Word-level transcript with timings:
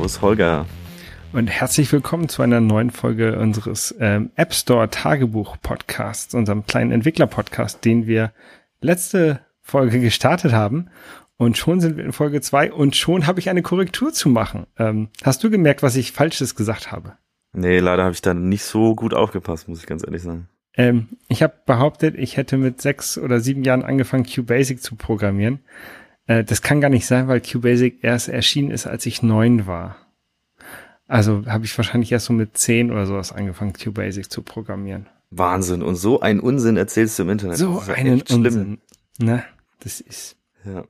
Servus 0.00 0.22
Holger. 0.22 0.66
Und 1.34 1.48
herzlich 1.48 1.92
willkommen 1.92 2.30
zu 2.30 2.40
einer 2.40 2.62
neuen 2.62 2.90
Folge 2.90 3.38
unseres 3.38 3.94
ähm, 4.00 4.30
App 4.34 4.54
Store 4.54 4.88
Tagebuch 4.88 5.58
Podcasts, 5.60 6.34
unserem 6.34 6.64
kleinen 6.64 6.90
Entwickler 6.90 7.26
Podcast, 7.26 7.84
den 7.84 8.06
wir 8.06 8.32
letzte 8.80 9.40
Folge 9.60 10.00
gestartet 10.00 10.52
haben. 10.52 10.88
Und 11.36 11.58
schon 11.58 11.80
sind 11.80 11.98
wir 11.98 12.04
in 12.06 12.12
Folge 12.12 12.40
zwei 12.40 12.72
und 12.72 12.96
schon 12.96 13.26
habe 13.26 13.40
ich 13.40 13.50
eine 13.50 13.60
Korrektur 13.60 14.10
zu 14.10 14.30
machen. 14.30 14.66
Ähm, 14.78 15.10
hast 15.22 15.44
du 15.44 15.50
gemerkt, 15.50 15.82
was 15.82 15.96
ich 15.96 16.12
Falsches 16.12 16.54
gesagt 16.56 16.90
habe? 16.90 17.18
Nee, 17.52 17.78
leider 17.78 18.04
habe 18.04 18.14
ich 18.14 18.22
da 18.22 18.32
nicht 18.32 18.64
so 18.64 18.94
gut 18.94 19.12
aufgepasst, 19.12 19.68
muss 19.68 19.80
ich 19.80 19.86
ganz 19.86 20.02
ehrlich 20.02 20.22
sagen. 20.22 20.48
Ähm, 20.78 21.08
ich 21.28 21.42
habe 21.42 21.52
behauptet, 21.66 22.14
ich 22.16 22.38
hätte 22.38 22.56
mit 22.56 22.80
sechs 22.80 23.18
oder 23.18 23.40
sieben 23.40 23.64
Jahren 23.64 23.82
angefangen, 23.82 24.24
QBasic 24.24 24.82
zu 24.82 24.96
programmieren. 24.96 25.58
Äh, 26.30 26.44
das 26.44 26.62
kann 26.62 26.80
gar 26.80 26.90
nicht 26.90 27.06
sein, 27.06 27.26
weil 27.26 27.40
QBasic 27.40 28.04
erst 28.04 28.28
erschienen 28.28 28.70
ist, 28.70 28.86
als 28.86 29.04
ich 29.04 29.20
neun 29.20 29.66
war. 29.66 29.96
Also 31.08 31.44
habe 31.46 31.64
ich 31.64 31.76
wahrscheinlich 31.76 32.12
erst 32.12 32.26
so 32.26 32.32
mit 32.32 32.56
zehn 32.56 32.92
oder 32.92 33.04
sowas 33.04 33.32
angefangen, 33.32 33.72
QBasic 33.72 34.30
zu 34.30 34.42
programmieren. 34.42 35.08
Wahnsinn. 35.30 35.82
Und 35.82 35.96
so 35.96 36.20
einen 36.20 36.38
Unsinn 36.38 36.76
erzählst 36.76 37.18
du 37.18 37.24
im 37.24 37.30
Internet. 37.30 37.56
So 37.56 37.80
einen 37.80 38.22
Unsinn. 38.22 38.78
Ne? 39.18 39.42
Das 39.80 40.00
ist. 40.00 40.36
Ja. 40.64 40.84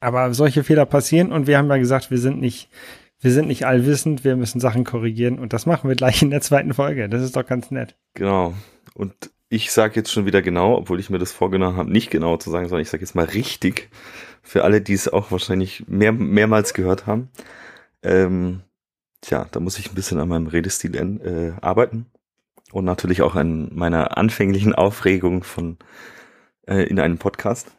Aber 0.00 0.34
solche 0.34 0.64
Fehler 0.64 0.84
passieren 0.84 1.30
und 1.30 1.46
wir 1.46 1.58
haben 1.58 1.70
ja 1.70 1.76
gesagt, 1.76 2.10
wir 2.10 2.18
sind 2.18 2.40
nicht, 2.40 2.68
wir 3.20 3.30
sind 3.30 3.46
nicht 3.46 3.66
allwissend, 3.66 4.24
wir 4.24 4.34
müssen 4.34 4.60
Sachen 4.60 4.82
korrigieren 4.82 5.38
und 5.38 5.52
das 5.52 5.64
machen 5.64 5.88
wir 5.88 5.94
gleich 5.94 6.22
in 6.22 6.30
der 6.30 6.40
zweiten 6.40 6.74
Folge. 6.74 7.08
Das 7.08 7.22
ist 7.22 7.36
doch 7.36 7.46
ganz 7.46 7.70
nett. 7.70 7.94
Genau. 8.14 8.54
Und 8.94 9.14
ich 9.48 9.70
sage 9.70 9.94
jetzt 9.94 10.10
schon 10.10 10.26
wieder 10.26 10.42
genau, 10.42 10.76
obwohl 10.76 10.98
ich 10.98 11.08
mir 11.08 11.18
das 11.18 11.30
vorgenommen 11.30 11.76
habe, 11.76 11.92
nicht 11.92 12.10
genau 12.10 12.36
zu 12.36 12.50
sagen, 12.50 12.68
sondern 12.68 12.82
ich 12.82 12.90
sage 12.90 13.02
jetzt 13.02 13.14
mal 13.14 13.26
richtig. 13.26 13.90
Für 14.42 14.64
alle, 14.64 14.80
die 14.80 14.94
es 14.94 15.08
auch 15.08 15.30
wahrscheinlich 15.30 15.84
mehr, 15.88 16.12
mehrmals 16.12 16.74
gehört 16.74 17.06
haben. 17.06 17.30
Ähm, 18.02 18.62
tja, 19.20 19.46
da 19.50 19.60
muss 19.60 19.78
ich 19.78 19.90
ein 19.90 19.94
bisschen 19.94 20.18
an 20.18 20.28
meinem 20.28 20.48
Redestil 20.48 20.94
äh, 20.96 21.52
arbeiten. 21.60 22.06
Und 22.72 22.84
natürlich 22.84 23.22
auch 23.22 23.34
an 23.34 23.70
meiner 23.74 24.16
anfänglichen 24.16 24.74
Aufregung 24.74 25.44
von 25.44 25.76
äh, 26.66 26.84
in 26.84 26.98
einem 26.98 27.18
Podcast. 27.18 27.70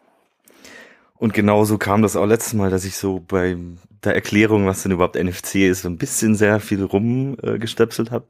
Und 1.15 1.33
genauso 1.33 1.77
kam 1.77 2.01
das 2.01 2.15
auch 2.15 2.25
letztes 2.25 2.53
Mal, 2.53 2.69
dass 2.69 2.85
ich 2.85 2.95
so 2.95 3.19
bei 3.19 3.57
der 4.03 4.15
Erklärung, 4.15 4.67
was 4.67 4.83
denn 4.83 4.91
überhaupt 4.91 5.15
NFC 5.15 5.55
ist, 5.55 5.83
so 5.83 5.89
ein 5.89 5.97
bisschen 5.97 6.35
sehr 6.35 6.59
viel 6.59 6.83
rumgestöpselt 6.83 8.09
äh, 8.09 8.11
habe. 8.11 8.25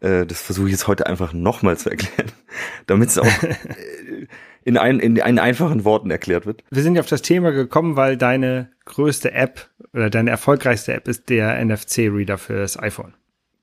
Äh, 0.00 0.26
das 0.26 0.40
versuche 0.40 0.66
ich 0.66 0.72
jetzt 0.72 0.86
heute 0.86 1.06
einfach 1.06 1.32
nochmal 1.32 1.76
zu 1.76 1.90
erklären, 1.90 2.30
damit 2.86 3.10
es 3.10 3.18
auch 3.18 3.26
in, 4.64 4.76
ein, 4.76 5.00
in, 5.00 5.16
in 5.16 5.38
einfachen 5.38 5.84
Worten 5.84 6.10
erklärt 6.10 6.46
wird. 6.46 6.62
Wir 6.70 6.82
sind 6.82 6.94
ja 6.94 7.00
auf 7.00 7.08
das 7.08 7.22
Thema 7.22 7.50
gekommen, 7.50 7.96
weil 7.96 8.16
deine 8.16 8.70
größte 8.84 9.32
App 9.32 9.68
oder 9.92 10.10
deine 10.10 10.30
erfolgreichste 10.30 10.92
App 10.92 11.08
ist 11.08 11.28
der 11.28 11.62
NFC-Reader 11.64 12.38
für 12.38 12.54
das 12.54 12.78
iPhone. 12.78 13.14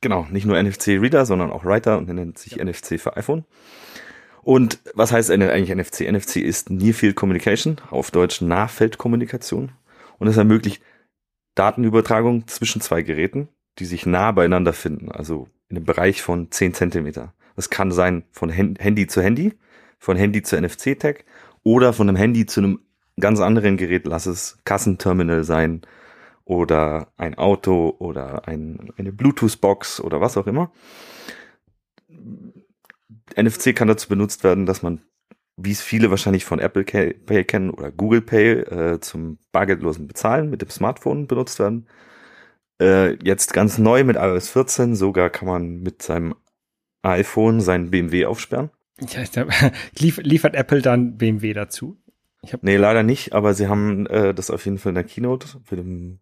Genau, 0.02 0.28
nicht 0.30 0.46
nur 0.46 0.62
NFC-Reader, 0.62 1.26
sondern 1.26 1.52
auch 1.52 1.66
Writer 1.66 1.98
und 1.98 2.08
der 2.08 2.16
nennt 2.16 2.38
sich 2.38 2.54
ja. 2.56 2.64
NFC 2.64 3.00
für 3.00 3.18
iPhone. 3.18 3.46
Und 4.42 4.80
was 4.94 5.12
heißt 5.12 5.30
eigentlich 5.32 5.76
NFC? 5.76 6.10
NFC 6.10 6.38
ist 6.38 6.70
Near 6.70 6.94
Field 6.94 7.16
Communication, 7.16 7.78
auf 7.90 8.10
Deutsch 8.10 8.42
Nahfeldkommunikation. 8.42 9.72
Und 10.18 10.28
es 10.28 10.38
ermöglicht 10.38 10.82
Datenübertragung 11.56 12.48
zwischen 12.48 12.82
zwei 12.82 13.02
Geräten, 13.02 13.50
die 13.80 13.86
sich 13.86 14.06
nah 14.06 14.32
beieinander 14.32 14.74
finden, 14.74 15.12
also 15.12 15.48
in 15.68 15.78
einem 15.78 15.86
Bereich 15.86 16.22
von 16.22 16.52
10 16.52 16.74
Zentimeter. 16.74 17.34
Das 17.56 17.70
kann 17.70 17.92
sein 17.92 18.24
von 18.32 18.50
Handy 18.50 19.08
zu 19.08 19.22
Handy, 19.22 19.54
von 20.00 20.18
Handy 20.18 20.42
zu 20.42 20.60
NFC-Tag 20.60 21.26
oder 21.64 21.94
von 21.94 22.10
einem 22.10 22.16
Handy 22.16 22.46
zu 22.46 22.62
einem 22.62 22.80
ganz 23.20 23.40
anderen 23.42 23.78
Gerät, 23.78 24.08
lass 24.08 24.26
es 24.26 24.58
Kassenterminal 24.64 25.44
sein 25.44 25.82
oder 26.46 27.12
ein 27.18 27.38
Auto 27.38 27.96
oder 28.00 28.48
ein, 28.48 28.92
eine 28.98 29.12
Bluetooth-Box 29.12 30.02
oder 30.02 30.20
was 30.22 30.38
auch 30.38 30.48
immer. 30.48 30.72
NFC 33.38 33.76
kann 33.76 33.88
dazu 33.88 34.10
benutzt 34.10 34.44
werden, 34.44 34.66
dass 34.66 34.82
man, 34.82 35.02
wie 35.58 35.72
es 35.72 35.82
viele 35.82 36.10
wahrscheinlich 36.10 36.46
von 36.46 36.60
Apple 36.60 36.84
Pay 36.84 37.44
kennen 37.44 37.70
oder 37.70 37.92
Google 37.92 38.22
Pay, 38.22 38.52
äh, 38.62 39.00
zum 39.00 39.38
bargeldlosen 39.52 40.08
Bezahlen 40.08 40.50
mit 40.50 40.62
dem 40.62 40.70
Smartphone 40.70 41.28
benutzt 41.28 41.60
werden. 41.60 41.88
Äh, 42.82 43.16
jetzt 43.24 43.54
ganz 43.54 43.78
neu 43.78 44.04
mit 44.04 44.16
iOS 44.16 44.50
14, 44.50 44.96
sogar 44.96 45.30
kann 45.30 45.48
man 45.48 45.82
mit 45.82 46.02
seinem 46.02 46.36
iPhone 47.04 47.62
seinen 47.62 47.92
BMW 47.92 48.26
aufsperren. 48.26 48.72
Liefert 49.98 50.56
Apple 50.56 50.82
dann 50.82 51.18
BMW 51.18 51.54
dazu? 51.54 51.98
Ich 52.42 52.54
nee, 52.62 52.78
leider 52.78 53.04
nicht, 53.04 53.34
aber 53.34 53.54
sie 53.54 53.68
haben 53.68 54.06
äh, 54.08 54.34
das 54.34 54.50
auf 54.50 54.64
jeden 54.66 54.78
Fall 54.78 54.92
in 54.92 54.96
der 54.96 55.04
Keynote 55.04 55.48
für 55.66 55.76
den 55.76 56.20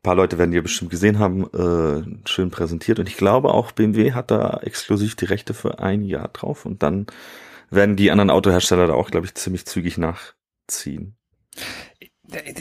ein 0.00 0.02
paar 0.02 0.14
Leute 0.14 0.38
werden 0.38 0.50
die 0.50 0.56
ja 0.56 0.62
bestimmt 0.62 0.90
gesehen 0.90 1.18
haben, 1.18 1.44
äh, 1.52 2.26
schön 2.26 2.50
präsentiert. 2.50 2.98
Und 2.98 3.06
ich 3.06 3.18
glaube 3.18 3.52
auch 3.52 3.70
BMW 3.70 4.12
hat 4.12 4.30
da 4.30 4.60
exklusiv 4.62 5.14
die 5.14 5.26
Rechte 5.26 5.52
für 5.52 5.78
ein 5.78 6.02
Jahr 6.02 6.28
drauf. 6.28 6.64
Und 6.64 6.82
dann 6.82 7.06
werden 7.68 7.96
die 7.96 8.10
anderen 8.10 8.30
Autohersteller 8.30 8.86
da 8.86 8.94
auch, 8.94 9.10
glaube 9.10 9.26
ich, 9.26 9.34
ziemlich 9.34 9.66
zügig 9.66 9.98
nachziehen. 9.98 11.16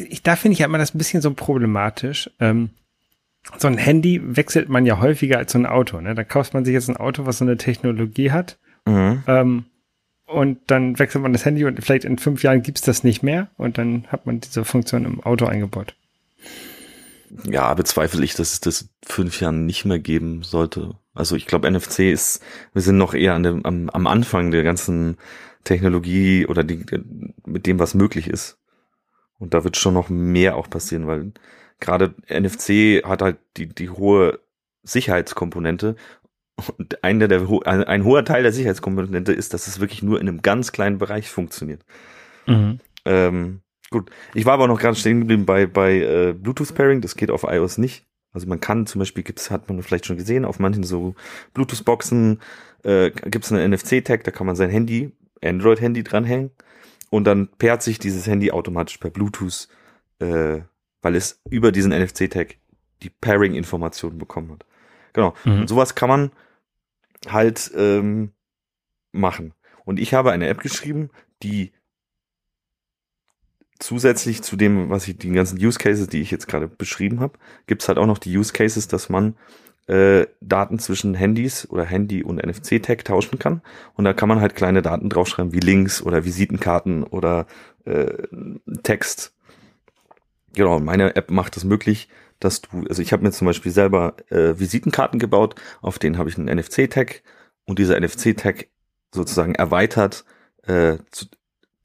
Ich, 0.09 0.21
da 0.21 0.35
finde 0.35 0.53
ich 0.53 0.59
ja 0.59 0.65
immer 0.65 0.79
das 0.79 0.93
ein 0.93 0.97
bisschen 0.97 1.21
so 1.21 1.33
problematisch. 1.33 2.29
Ähm, 2.41 2.71
so 3.57 3.69
ein 3.69 3.77
Handy 3.77 4.19
wechselt 4.35 4.67
man 4.67 4.85
ja 4.85 4.99
häufiger 4.99 5.37
als 5.37 5.53
so 5.53 5.59
ein 5.59 5.65
Auto. 5.65 6.01
Ne? 6.01 6.15
Da 6.15 6.25
kauft 6.25 6.53
man 6.53 6.65
sich 6.65 6.73
jetzt 6.73 6.89
ein 6.89 6.97
Auto, 6.97 7.25
was 7.25 7.37
so 7.37 7.45
eine 7.45 7.55
Technologie 7.55 8.31
hat. 8.31 8.59
Mhm. 8.89 9.23
Ähm, 9.27 9.65
und 10.25 10.59
dann 10.67 10.99
wechselt 10.99 11.23
man 11.23 11.33
das 11.33 11.45
Handy 11.45 11.65
und 11.65 11.83
vielleicht 11.83 12.05
in 12.05 12.19
fünf 12.19 12.43
Jahren 12.43 12.61
gibt's 12.61 12.81
das 12.81 13.03
nicht 13.03 13.23
mehr 13.23 13.49
und 13.57 13.77
dann 13.77 14.05
hat 14.07 14.25
man 14.25 14.39
diese 14.39 14.63
Funktion 14.63 15.05
im 15.05 15.23
Auto 15.23 15.45
eingebaut 15.45 15.95
ja, 17.45 17.73
bezweifle 17.73 18.23
ich, 18.23 18.33
dass 18.33 18.53
es 18.53 18.59
das 18.59 18.89
fünf 19.03 19.41
Jahren 19.41 19.65
nicht 19.65 19.85
mehr 19.85 19.99
geben 19.99 20.43
sollte. 20.43 20.95
Also 21.13 21.35
ich 21.35 21.45
glaube, 21.45 21.69
NFC 21.69 22.11
ist, 22.11 22.41
wir 22.73 22.81
sind 22.81 22.97
noch 22.97 23.13
eher 23.13 23.33
an 23.35 23.43
dem, 23.43 23.65
am, 23.65 23.89
am 23.89 24.07
Anfang 24.07 24.51
der 24.51 24.63
ganzen 24.63 25.17
Technologie 25.63 26.45
oder 26.47 26.63
die, 26.63 26.85
mit 27.45 27.65
dem, 27.65 27.79
was 27.79 27.93
möglich 27.93 28.27
ist. 28.27 28.57
Und 29.37 29.53
da 29.53 29.63
wird 29.63 29.77
schon 29.77 29.93
noch 29.93 30.09
mehr 30.09 30.55
auch 30.55 30.69
passieren, 30.69 31.07
weil 31.07 31.31
gerade 31.79 32.15
NFC 32.29 33.03
hat 33.05 33.21
halt 33.21 33.37
die, 33.57 33.67
die 33.67 33.89
hohe 33.89 34.39
Sicherheitskomponente. 34.83 35.95
Und 36.67 37.03
einer 37.03 37.27
der, 37.27 37.47
ein, 37.65 38.03
hoher 38.03 38.25
Teil 38.25 38.43
der 38.43 38.51
Sicherheitskomponente 38.51 39.31
ist, 39.31 39.53
dass 39.53 39.67
es 39.67 39.79
wirklich 39.79 40.03
nur 40.03 40.19
in 40.19 40.27
einem 40.27 40.41
ganz 40.41 40.71
kleinen 40.71 40.97
Bereich 40.97 41.29
funktioniert. 41.29 41.85
Mhm. 42.45 42.79
Ähm, 43.05 43.61
Gut, 43.91 44.11
ich 44.35 44.45
war 44.45 44.53
aber 44.53 44.67
noch 44.67 44.79
gerade 44.79 44.95
stehen 44.95 45.21
geblieben 45.21 45.45
bei, 45.45 45.65
bei 45.65 45.99
äh, 45.99 46.33
Bluetooth-Pairing, 46.33 47.01
das 47.01 47.15
geht 47.15 47.31
auf 47.31 47.43
iOS 47.43 47.79
nicht. 47.79 48.05
Also 48.31 48.47
man 48.47 48.59
kann 48.59 48.85
zum 48.85 48.99
Beispiel, 48.99 49.23
gibt's, 49.23 49.49
hat 49.49 49.67
man 49.67 49.81
vielleicht 49.81 50.05
schon 50.05 50.17
gesehen, 50.17 50.45
auf 50.45 50.59
manchen 50.59 50.83
so 50.83 51.15
Bluetooth-Boxen 51.55 52.39
äh, 52.83 53.09
gibt's 53.09 53.51
einen 53.51 53.71
NFC-Tag, 53.71 54.23
da 54.23 54.31
kann 54.31 54.45
man 54.45 54.55
sein 54.55 54.69
Handy, 54.69 55.11
Android-Handy 55.43 56.03
dranhängen 56.03 56.51
und 57.09 57.23
dann 57.23 57.47
pairt 57.57 57.81
sich 57.81 57.97
dieses 57.97 58.27
Handy 58.27 58.51
automatisch 58.51 58.99
per 58.99 59.09
Bluetooth, 59.09 59.67
äh, 60.19 60.59
weil 61.01 61.15
es 61.15 61.41
über 61.49 61.71
diesen 61.71 61.91
NFC-Tag 61.91 62.57
die 63.01 63.09
Pairing-Informationen 63.09 64.19
bekommen 64.19 64.51
hat. 64.51 64.65
Genau. 65.13 65.33
Mhm. 65.45 65.61
Und 65.61 65.67
sowas 65.67 65.95
kann 65.95 66.09
man 66.09 66.31
halt 67.27 67.71
ähm, 67.75 68.31
machen. 69.11 69.53
Und 69.85 69.99
ich 69.99 70.13
habe 70.13 70.31
eine 70.31 70.47
App 70.47 70.61
geschrieben, 70.61 71.09
die 71.43 71.71
zusätzlich 73.79 74.41
zu 74.41 74.55
dem, 74.55 74.89
was 74.89 75.07
ich, 75.07 75.17
die 75.17 75.31
ganzen 75.31 75.57
Use 75.57 75.79
Cases, 75.79 76.07
die 76.07 76.21
ich 76.21 76.31
jetzt 76.31 76.47
gerade 76.47 76.67
beschrieben 76.67 77.21
habe, 77.21 77.39
gibt's 77.65 77.87
halt 77.87 77.97
auch 77.97 78.05
noch 78.05 78.17
die 78.17 78.37
Use 78.37 78.53
Cases, 78.53 78.87
dass 78.87 79.09
man 79.09 79.35
äh, 79.87 80.27
Daten 80.41 80.77
zwischen 80.77 81.15
Handys 81.15 81.67
oder 81.69 81.85
Handy 81.85 82.23
und 82.23 82.45
NFC-Tag 82.45 83.03
tauschen 83.05 83.39
kann. 83.39 83.61
Und 83.95 84.05
da 84.05 84.13
kann 84.13 84.29
man 84.29 84.41
halt 84.41 84.55
kleine 84.55 84.81
Daten 84.81 85.09
draufschreiben, 85.09 85.53
wie 85.53 85.59
Links 85.59 86.01
oder 86.01 86.25
Visitenkarten 86.25 87.03
oder 87.03 87.47
äh, 87.85 88.27
Text. 88.83 89.33
Genau, 90.53 90.79
meine 90.79 91.15
App 91.15 91.31
macht 91.31 91.55
es 91.55 91.63
das 91.63 91.69
möglich, 91.69 92.09
dass 92.39 92.61
du, 92.61 92.85
also 92.87 93.01
ich 93.01 93.11
habe 93.11 93.23
mir 93.23 93.31
zum 93.31 93.45
Beispiel 93.45 93.71
selber 93.71 94.15
äh, 94.29 94.59
Visitenkarten 94.59 95.19
gebaut, 95.19 95.55
auf 95.81 95.99
denen 95.99 96.17
habe 96.17 96.29
ich 96.29 96.37
einen 96.37 96.53
NFC-Tag 96.57 97.21
und 97.65 97.79
dieser 97.79 97.99
NFC-Tag 97.99 98.67
sozusagen 99.13 99.55
erweitert 99.55 100.25
äh, 100.63 100.97
zu, 101.11 101.25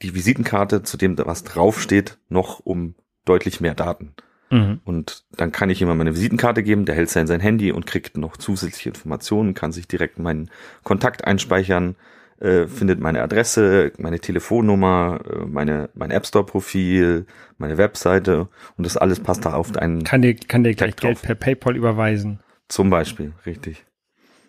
die 0.02 0.14
Visitenkarte 0.14 0.82
zu 0.82 0.96
dem, 0.96 1.16
was 1.18 1.44
draufsteht, 1.44 2.18
noch 2.28 2.60
um 2.60 2.94
deutlich 3.24 3.60
mehr 3.60 3.74
Daten. 3.74 4.14
Mhm. 4.50 4.80
Und 4.84 5.24
dann 5.32 5.52
kann 5.52 5.70
ich 5.70 5.80
ihm 5.80 5.88
meine 5.88 6.14
Visitenkarte 6.14 6.62
geben, 6.62 6.84
der 6.84 6.94
hält 6.94 7.10
sie 7.10 7.20
in 7.20 7.26
sein 7.26 7.40
Handy 7.40 7.72
und 7.72 7.86
kriegt 7.86 8.16
noch 8.16 8.36
zusätzliche 8.36 8.90
Informationen, 8.90 9.54
kann 9.54 9.72
sich 9.72 9.88
direkt 9.88 10.18
meinen 10.18 10.50
Kontakt 10.82 11.24
einspeichern, 11.24 11.96
äh, 12.44 12.68
findet 12.68 13.00
meine 13.00 13.22
Adresse, 13.22 13.92
meine 13.96 14.20
Telefonnummer, 14.20 15.20
äh, 15.28 15.46
meine, 15.46 15.88
mein 15.94 16.10
App 16.10 16.26
Store 16.26 16.44
Profil, 16.44 17.24
meine 17.56 17.78
Webseite 17.78 18.48
und 18.76 18.84
das 18.84 18.98
alles 18.98 19.20
passt 19.20 19.46
da 19.46 19.54
auf 19.54 19.74
einen. 19.76 20.04
Kann 20.04 20.20
dir, 20.20 20.34
kann 20.34 20.62
dir 20.62 20.74
gleich 20.74 20.94
Geld 20.96 21.22
per 21.22 21.34
PayPal 21.34 21.74
überweisen. 21.74 22.40
Zum 22.68 22.90
Beispiel, 22.90 23.32
richtig. 23.46 23.86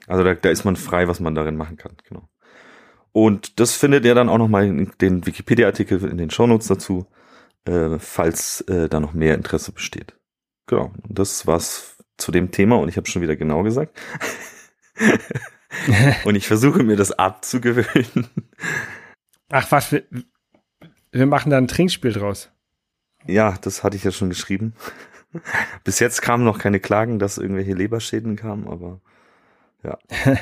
Also 0.07 0.25
da, 0.25 0.33
da 0.33 0.49
ist 0.49 0.65
man 0.65 0.75
frei, 0.75 1.07
was 1.07 1.21
man 1.21 1.35
darin 1.35 1.55
machen 1.55 1.77
kann, 1.77 1.93
genau. 2.07 2.27
Und 3.13 3.61
das 3.61 3.75
findet 3.75 4.03
ihr 4.03 4.13
dann 4.13 4.27
auch 4.27 4.37
nochmal 4.37 4.65
in 4.65 4.91
den 4.99 5.25
Wikipedia-Artikel 5.25 6.03
in 6.03 6.17
den 6.17 6.29
Shownotes 6.29 6.67
dazu, 6.67 7.05
äh, 7.63 7.97
falls 7.97 8.59
äh, 8.61 8.89
da 8.89 8.99
noch 8.99 9.13
mehr 9.13 9.35
Interesse 9.35 9.71
besteht. 9.71 10.15
genau, 10.67 10.91
das 11.07 11.47
war's 11.47 11.95
zu 12.17 12.33
dem 12.33 12.51
Thema 12.51 12.75
und 12.75 12.89
ich 12.89 12.97
habe 12.97 13.07
schon 13.07 13.21
wieder 13.21 13.37
genau 13.37 13.63
gesagt. 13.63 13.97
und 16.25 16.35
ich 16.35 16.47
versuche 16.47 16.83
mir 16.83 16.95
das 16.95 17.11
abzugewöhnen. 17.11 18.27
Ach 19.49 19.71
was, 19.71 19.91
wir, 19.91 20.03
wir 21.11 21.25
machen 21.25 21.49
da 21.49 21.57
ein 21.57 21.67
Trinkspiel 21.67 22.13
draus. 22.13 22.51
Ja, 23.27 23.57
das 23.61 23.83
hatte 23.83 23.97
ich 23.97 24.03
ja 24.03 24.11
schon 24.11 24.29
geschrieben. 24.29 24.73
Bis 25.83 25.99
jetzt 25.99 26.21
kamen 26.21 26.43
noch 26.43 26.59
keine 26.59 26.79
Klagen, 26.79 27.19
dass 27.19 27.37
irgendwelche 27.37 27.73
Leberschäden 27.73 28.35
kamen, 28.35 28.67
aber 28.67 29.01
ja. 29.83 29.97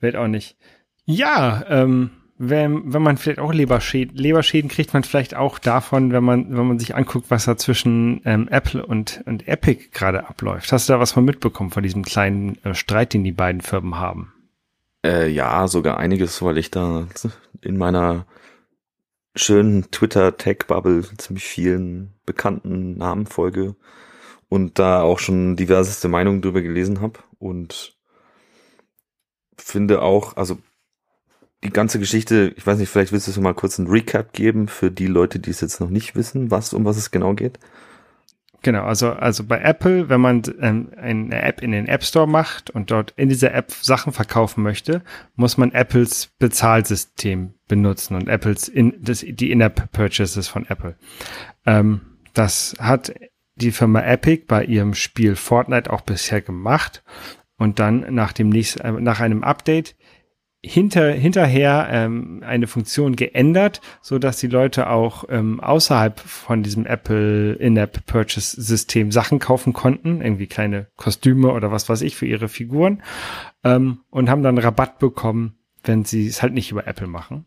Wird 0.00 0.16
auch 0.16 0.28
nicht. 0.28 0.56
Ja, 1.04 1.64
ähm, 1.68 2.10
wenn, 2.42 2.94
wenn 2.94 3.02
man 3.02 3.18
vielleicht 3.18 3.38
auch 3.38 3.52
Leberschäden, 3.52 4.16
Leberschäden 4.16 4.70
kriegt 4.70 4.94
man 4.94 5.04
vielleicht 5.04 5.36
auch 5.36 5.58
davon, 5.58 6.10
wenn 6.10 6.24
man, 6.24 6.56
wenn 6.56 6.66
man 6.66 6.78
sich 6.78 6.94
anguckt, 6.94 7.30
was 7.30 7.44
da 7.44 7.58
zwischen 7.58 8.22
ähm, 8.24 8.48
Apple 8.48 8.84
und, 8.84 9.22
und 9.26 9.46
Epic 9.46 9.90
gerade 9.92 10.26
abläuft. 10.26 10.72
Hast 10.72 10.88
du 10.88 10.94
da 10.94 11.00
was 11.00 11.12
von 11.12 11.26
mitbekommen 11.26 11.68
von 11.68 11.82
diesem 11.82 12.02
kleinen 12.02 12.56
äh, 12.64 12.74
Streit, 12.74 13.12
den 13.12 13.24
die 13.24 13.32
beiden 13.32 13.60
Firmen 13.60 13.96
haben? 13.96 14.32
Äh, 15.04 15.28
ja, 15.28 15.68
sogar 15.68 15.98
einiges, 15.98 16.40
weil 16.40 16.56
ich 16.56 16.70
da 16.70 17.08
in 17.60 17.76
meiner 17.76 18.24
schönen 19.36 19.90
Twitter-Tech-Bubble 19.90 21.04
ziemlich 21.18 21.44
vielen 21.44 22.14
bekannten 22.24 22.96
Namen 22.96 23.26
folge 23.26 23.76
und 24.48 24.78
da 24.78 25.02
auch 25.02 25.18
schon 25.18 25.56
diverseste 25.56 26.08
Meinungen 26.08 26.40
drüber 26.40 26.62
gelesen 26.62 27.02
habe 27.02 27.20
und 27.38 27.98
finde 29.58 30.00
auch, 30.00 30.38
also 30.38 30.58
die 31.62 31.70
ganze 31.70 31.98
Geschichte, 31.98 32.54
ich 32.56 32.66
weiß 32.66 32.78
nicht, 32.78 32.88
vielleicht 32.88 33.12
willst 33.12 33.34
du 33.34 33.40
mal 33.40 33.54
kurz 33.54 33.78
einen 33.78 33.88
Recap 33.88 34.32
geben 34.32 34.68
für 34.68 34.90
die 34.90 35.06
Leute, 35.06 35.38
die 35.38 35.50
es 35.50 35.60
jetzt 35.60 35.80
noch 35.80 35.90
nicht 35.90 36.14
wissen, 36.14 36.50
was 36.50 36.72
um 36.72 36.84
was 36.84 36.96
es 36.96 37.10
genau 37.10 37.34
geht. 37.34 37.58
Genau, 38.62 38.84
also 38.84 39.12
also 39.12 39.44
bei 39.44 39.58
Apple, 39.60 40.10
wenn 40.10 40.20
man 40.20 40.42
ähm, 40.60 40.90
eine 40.96 41.42
App 41.42 41.62
in 41.62 41.72
den 41.72 41.88
App 41.88 42.04
Store 42.04 42.28
macht 42.28 42.68
und 42.68 42.90
dort 42.90 43.14
in 43.16 43.30
dieser 43.30 43.54
App 43.54 43.72
Sachen 43.72 44.12
verkaufen 44.12 44.62
möchte, 44.62 45.02
muss 45.34 45.56
man 45.56 45.72
Apples 45.72 46.30
Bezahlsystem 46.38 47.54
benutzen 47.68 48.16
und 48.16 48.28
Apples 48.28 48.68
in 48.68 48.94
das 49.00 49.24
die 49.26 49.50
In-App 49.50 49.90
Purchases 49.92 50.48
von 50.48 50.66
Apple. 50.68 50.96
Ähm, 51.64 52.02
das 52.34 52.74
hat 52.78 53.14
die 53.54 53.72
Firma 53.72 54.02
Epic 54.02 54.44
bei 54.46 54.64
ihrem 54.64 54.92
Spiel 54.92 55.36
Fortnite 55.36 55.90
auch 55.90 56.02
bisher 56.02 56.42
gemacht 56.42 57.02
und 57.56 57.78
dann 57.78 58.14
nach 58.14 58.32
dem 58.32 58.50
nächsten 58.50 58.80
äh, 58.80 58.92
nach 58.92 59.20
einem 59.20 59.42
Update 59.42 59.96
hinter, 60.62 61.12
hinterher 61.12 61.88
ähm, 61.90 62.42
eine 62.44 62.66
Funktion 62.66 63.16
geändert, 63.16 63.80
so 64.02 64.18
dass 64.18 64.38
die 64.38 64.46
Leute 64.46 64.90
auch 64.90 65.24
ähm, 65.28 65.60
außerhalb 65.60 66.20
von 66.20 66.62
diesem 66.62 66.86
Apple 66.86 67.54
In-App 67.54 68.04
Purchase 68.06 68.60
System 68.60 69.10
Sachen 69.10 69.38
kaufen 69.38 69.72
konnten, 69.72 70.20
irgendwie 70.20 70.46
kleine 70.46 70.88
Kostüme 70.96 71.52
oder 71.52 71.72
was 71.72 71.88
weiß 71.88 72.02
ich 72.02 72.16
für 72.16 72.26
ihre 72.26 72.48
Figuren 72.48 73.02
ähm, 73.64 74.00
und 74.10 74.28
haben 74.28 74.42
dann 74.42 74.58
Rabatt 74.58 74.98
bekommen, 74.98 75.58
wenn 75.82 76.04
sie 76.04 76.26
es 76.26 76.42
halt 76.42 76.52
nicht 76.52 76.70
über 76.70 76.86
Apple 76.86 77.06
machen. 77.06 77.46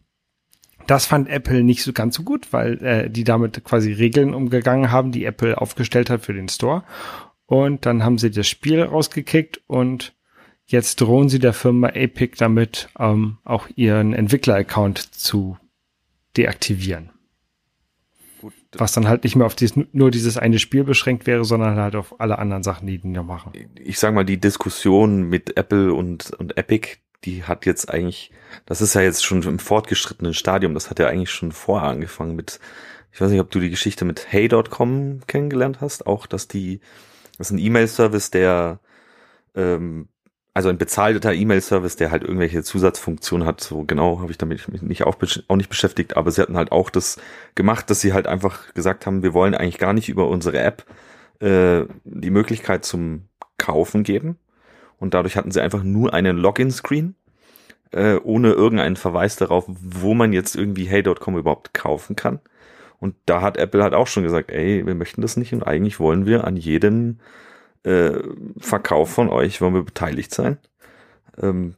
Das 0.88 1.06
fand 1.06 1.30
Apple 1.30 1.64
nicht 1.64 1.84
so 1.84 1.94
ganz 1.94 2.16
so 2.16 2.24
gut, 2.24 2.52
weil 2.52 2.84
äh, 2.84 3.10
die 3.10 3.24
damit 3.24 3.64
quasi 3.64 3.94
Regeln 3.94 4.34
umgegangen 4.34 4.92
haben, 4.92 5.12
die 5.12 5.24
Apple 5.24 5.60
aufgestellt 5.60 6.10
hat 6.10 6.22
für 6.22 6.34
den 6.34 6.50
Store. 6.50 6.84
Und 7.46 7.86
dann 7.86 8.04
haben 8.04 8.18
sie 8.18 8.32
das 8.32 8.48
Spiel 8.48 8.82
rausgekickt 8.82 9.62
und 9.68 10.14
Jetzt 10.66 11.02
drohen 11.02 11.30
sie 11.30 11.40
der 11.40 11.54
Firma 11.54 11.90
Epic 11.90 12.36
damit, 12.38 12.90
ähm, 12.98 13.38
auch 13.44 13.68
ihren 13.76 14.14
Entwickler-Account 14.14 14.98
zu 15.14 15.58
deaktivieren. 16.38 17.12
Gut. 18.42 18.54
Was 18.74 18.94
dann 18.94 19.08
halt 19.08 19.24
nicht 19.24 19.36
mehr 19.36 19.46
auf 19.46 19.56
dieses, 19.56 19.78
nur 19.92 20.10
dieses 20.10 20.38
eine 20.38 20.60
Spiel 20.60 20.84
beschränkt 20.84 21.28
wäre, 21.28 21.46
sondern 21.46 21.78
halt 21.78 21.96
auf 21.96 22.20
alle 22.20 22.40
anderen 22.40 22.64
Sachen, 22.64 22.88
die 22.88 22.98
die 22.98 23.08
noch 23.08 23.26
machen. 23.26 23.52
Ich 23.76 24.00
sag 24.00 24.14
mal, 24.14 24.26
die 24.26 24.40
Diskussion 24.40 25.24
mit 25.24 25.58
Apple 25.58 25.94
und, 25.94 26.32
und 26.32 26.58
Epic, 26.58 26.98
die 27.26 27.44
hat 27.44 27.66
jetzt 27.66 27.90
eigentlich, 27.90 28.32
das 28.66 28.82
ist 28.82 28.96
ja 28.96 29.02
jetzt 29.02 29.26
schon 29.26 29.44
im 29.44 29.60
fortgeschrittenen 29.60 30.34
Stadium, 30.34 30.74
das 30.74 30.90
hat 30.90 31.00
ja 31.00 31.08
eigentlich 31.08 31.32
schon 31.32 31.52
vorher 31.52 31.90
angefangen 31.90 32.36
mit, 32.36 32.60
ich 33.12 33.22
weiß 33.22 33.32
nicht, 33.32 33.40
ob 33.40 33.52
du 33.52 33.60
die 33.60 33.70
Geschichte 33.70 34.06
mit 34.06 34.32
Hey.com 34.32 35.22
kennengelernt 35.28 35.82
hast, 35.82 36.08
auch, 36.08 36.26
dass 36.26 36.48
die, 36.48 36.80
das 37.38 37.48
ist 37.48 37.52
ein 37.52 37.60
E-Mail-Service, 37.60 38.32
der 38.32 38.80
ähm, 39.56 40.10
also 40.54 40.70
ein 40.70 40.78
bezahlter 40.78 41.34
E-Mail-Service, 41.34 41.96
der 41.96 42.12
halt 42.12 42.24
irgendwelche 42.24 42.64
Zusatzfunktionen 42.64 43.48
hat. 43.48 43.62
So 43.62 43.84
genau 43.84 44.20
habe 44.20 44.32
ich 44.32 44.38
damit 44.38 44.68
mich 44.70 44.82
nicht 44.82 45.04
auch, 45.04 45.16
auch 45.48 45.56
nicht 45.56 45.70
beschäftigt, 45.70 46.16
aber 46.16 46.32
sie 46.32 46.42
hatten 46.42 46.58
halt 46.58 46.72
auch 46.72 46.90
das 46.90 47.18
gemacht, 47.56 47.90
dass 47.90 48.02
sie 48.02 48.14
halt 48.14 48.28
einfach 48.28 48.74
gesagt 48.74 49.06
haben, 49.06 49.24
wir 49.24 49.34
wollen 49.34 49.56
eigentlich 49.56 49.80
gar 49.80 49.94
nicht 49.94 50.10
über 50.10 50.28
unsere 50.28 50.60
App 50.60 50.86
äh, 51.40 51.86
die 52.04 52.30
Möglichkeit 52.30 52.86
zum 52.86 53.30
Kaufen 53.58 54.04
geben. 54.04 54.38
Und 55.00 55.14
dadurch 55.16 55.36
hatten 55.36 55.52
sie 55.52 55.62
einfach 55.62 55.84
nur 55.84 56.14
einen 56.14 56.38
Login-Screen, 56.38 57.16
äh, 57.92 58.16
ohne 58.24 58.52
irgendeinen 58.52 58.96
Verweis 58.96 59.36
darauf, 59.36 59.66
wo 59.68 60.14
man 60.14 60.34
jetzt 60.34 60.56
irgendwie 60.56 60.86
hey.com 60.86 61.38
überhaupt 61.38 61.74
kaufen 61.74 62.16
kann. 62.16 62.40
Und 63.00 63.16
da 63.26 63.42
hat 63.42 63.58
Apple 63.58 63.84
halt 63.84 63.94
auch 63.94 64.08
schon 64.08 64.24
gesagt, 64.24 64.52
ey, 64.52 64.86
wir 64.86 64.96
möchten 64.96 65.22
das 65.22 65.36
nicht 65.36 65.52
und 65.52 65.64
eigentlich 65.64 66.00
wollen 66.00 66.26
wir 66.26 66.46
an 66.46 66.56
jedem 66.56 67.20
äh, 67.84 68.20
Verkauf 68.60 69.12
von 69.12 69.30
euch 69.30 69.62
wollen 69.62 69.74
wir 69.74 69.84
beteiligt 69.84 70.34
sein. 70.34 70.58
Ähm, 71.42 71.76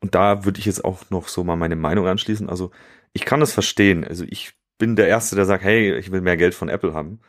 und 0.00 0.14
da 0.14 0.44
würde 0.44 0.58
ich 0.58 0.66
jetzt 0.66 0.84
auch 0.84 1.10
noch 1.10 1.28
so 1.28 1.44
mal 1.44 1.56
meine 1.56 1.76
Meinung 1.76 2.06
anschließen. 2.06 2.48
Also 2.48 2.70
ich 3.12 3.24
kann 3.24 3.40
das 3.40 3.52
verstehen. 3.52 4.04
Also 4.04 4.24
ich 4.28 4.54
bin 4.78 4.96
der 4.96 5.08
Erste, 5.08 5.36
der 5.36 5.44
sagt, 5.44 5.62
hey, 5.62 5.96
ich 5.96 6.10
will 6.10 6.22
mehr 6.22 6.36
Geld 6.36 6.54
von 6.54 6.68
Apple 6.68 6.94
haben. 6.94 7.20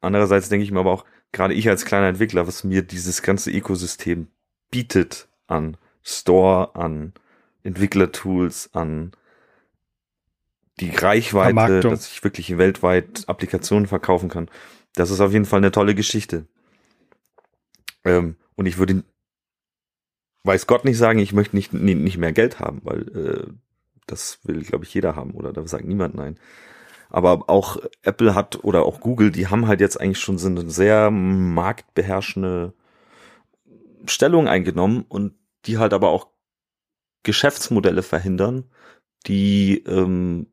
Andererseits 0.00 0.48
denke 0.48 0.64
ich 0.64 0.70
mir 0.70 0.80
aber 0.80 0.92
auch, 0.92 1.04
gerade 1.32 1.54
ich 1.54 1.68
als 1.68 1.84
kleiner 1.84 2.08
Entwickler, 2.08 2.46
was 2.46 2.64
mir 2.64 2.82
dieses 2.82 3.22
ganze 3.22 3.50
Ökosystem 3.50 4.28
bietet 4.70 5.28
an 5.46 5.76
Store, 6.02 6.74
an 6.74 7.12
Entwicklertools, 7.62 8.70
an 8.72 9.12
die 10.80 10.90
Reichweite, 10.90 11.80
dass 11.80 12.10
ich 12.10 12.24
wirklich 12.24 12.56
weltweit 12.56 13.24
Applikationen 13.26 13.86
verkaufen 13.86 14.30
kann. 14.30 14.48
Das 14.94 15.10
ist 15.10 15.20
auf 15.20 15.32
jeden 15.32 15.44
Fall 15.44 15.58
eine 15.58 15.70
tolle 15.70 15.94
Geschichte. 15.94 16.46
Ähm, 18.04 18.36
und 18.56 18.66
ich 18.66 18.78
würde, 18.78 19.04
weiß 20.44 20.66
Gott 20.66 20.84
nicht 20.84 20.98
sagen, 20.98 21.18
ich 21.18 21.32
möchte 21.32 21.56
nicht, 21.56 21.72
nicht 21.72 22.18
mehr 22.18 22.32
Geld 22.32 22.60
haben, 22.60 22.80
weil 22.84 23.08
äh, 23.16 23.52
das 24.06 24.40
will, 24.44 24.62
glaube 24.62 24.84
ich, 24.84 24.92
jeder 24.94 25.16
haben 25.16 25.32
oder 25.32 25.52
da 25.52 25.66
sagt 25.66 25.84
niemand 25.84 26.14
nein. 26.14 26.38
Aber 27.08 27.48
auch 27.48 27.78
Apple 28.02 28.34
hat 28.34 28.62
oder 28.64 28.84
auch 28.84 29.00
Google, 29.00 29.30
die 29.30 29.48
haben 29.48 29.66
halt 29.66 29.80
jetzt 29.80 30.00
eigentlich 30.00 30.20
schon 30.20 30.38
so 30.38 30.48
eine 30.48 30.68
sehr 30.70 31.10
marktbeherrschende 31.10 32.72
Stellung 34.06 34.48
eingenommen 34.48 35.04
und 35.08 35.34
die 35.66 35.78
halt 35.78 35.92
aber 35.92 36.08
auch 36.10 36.28
Geschäftsmodelle 37.22 38.02
verhindern, 38.02 38.70
die 39.26 39.78
ähm, 39.86 40.46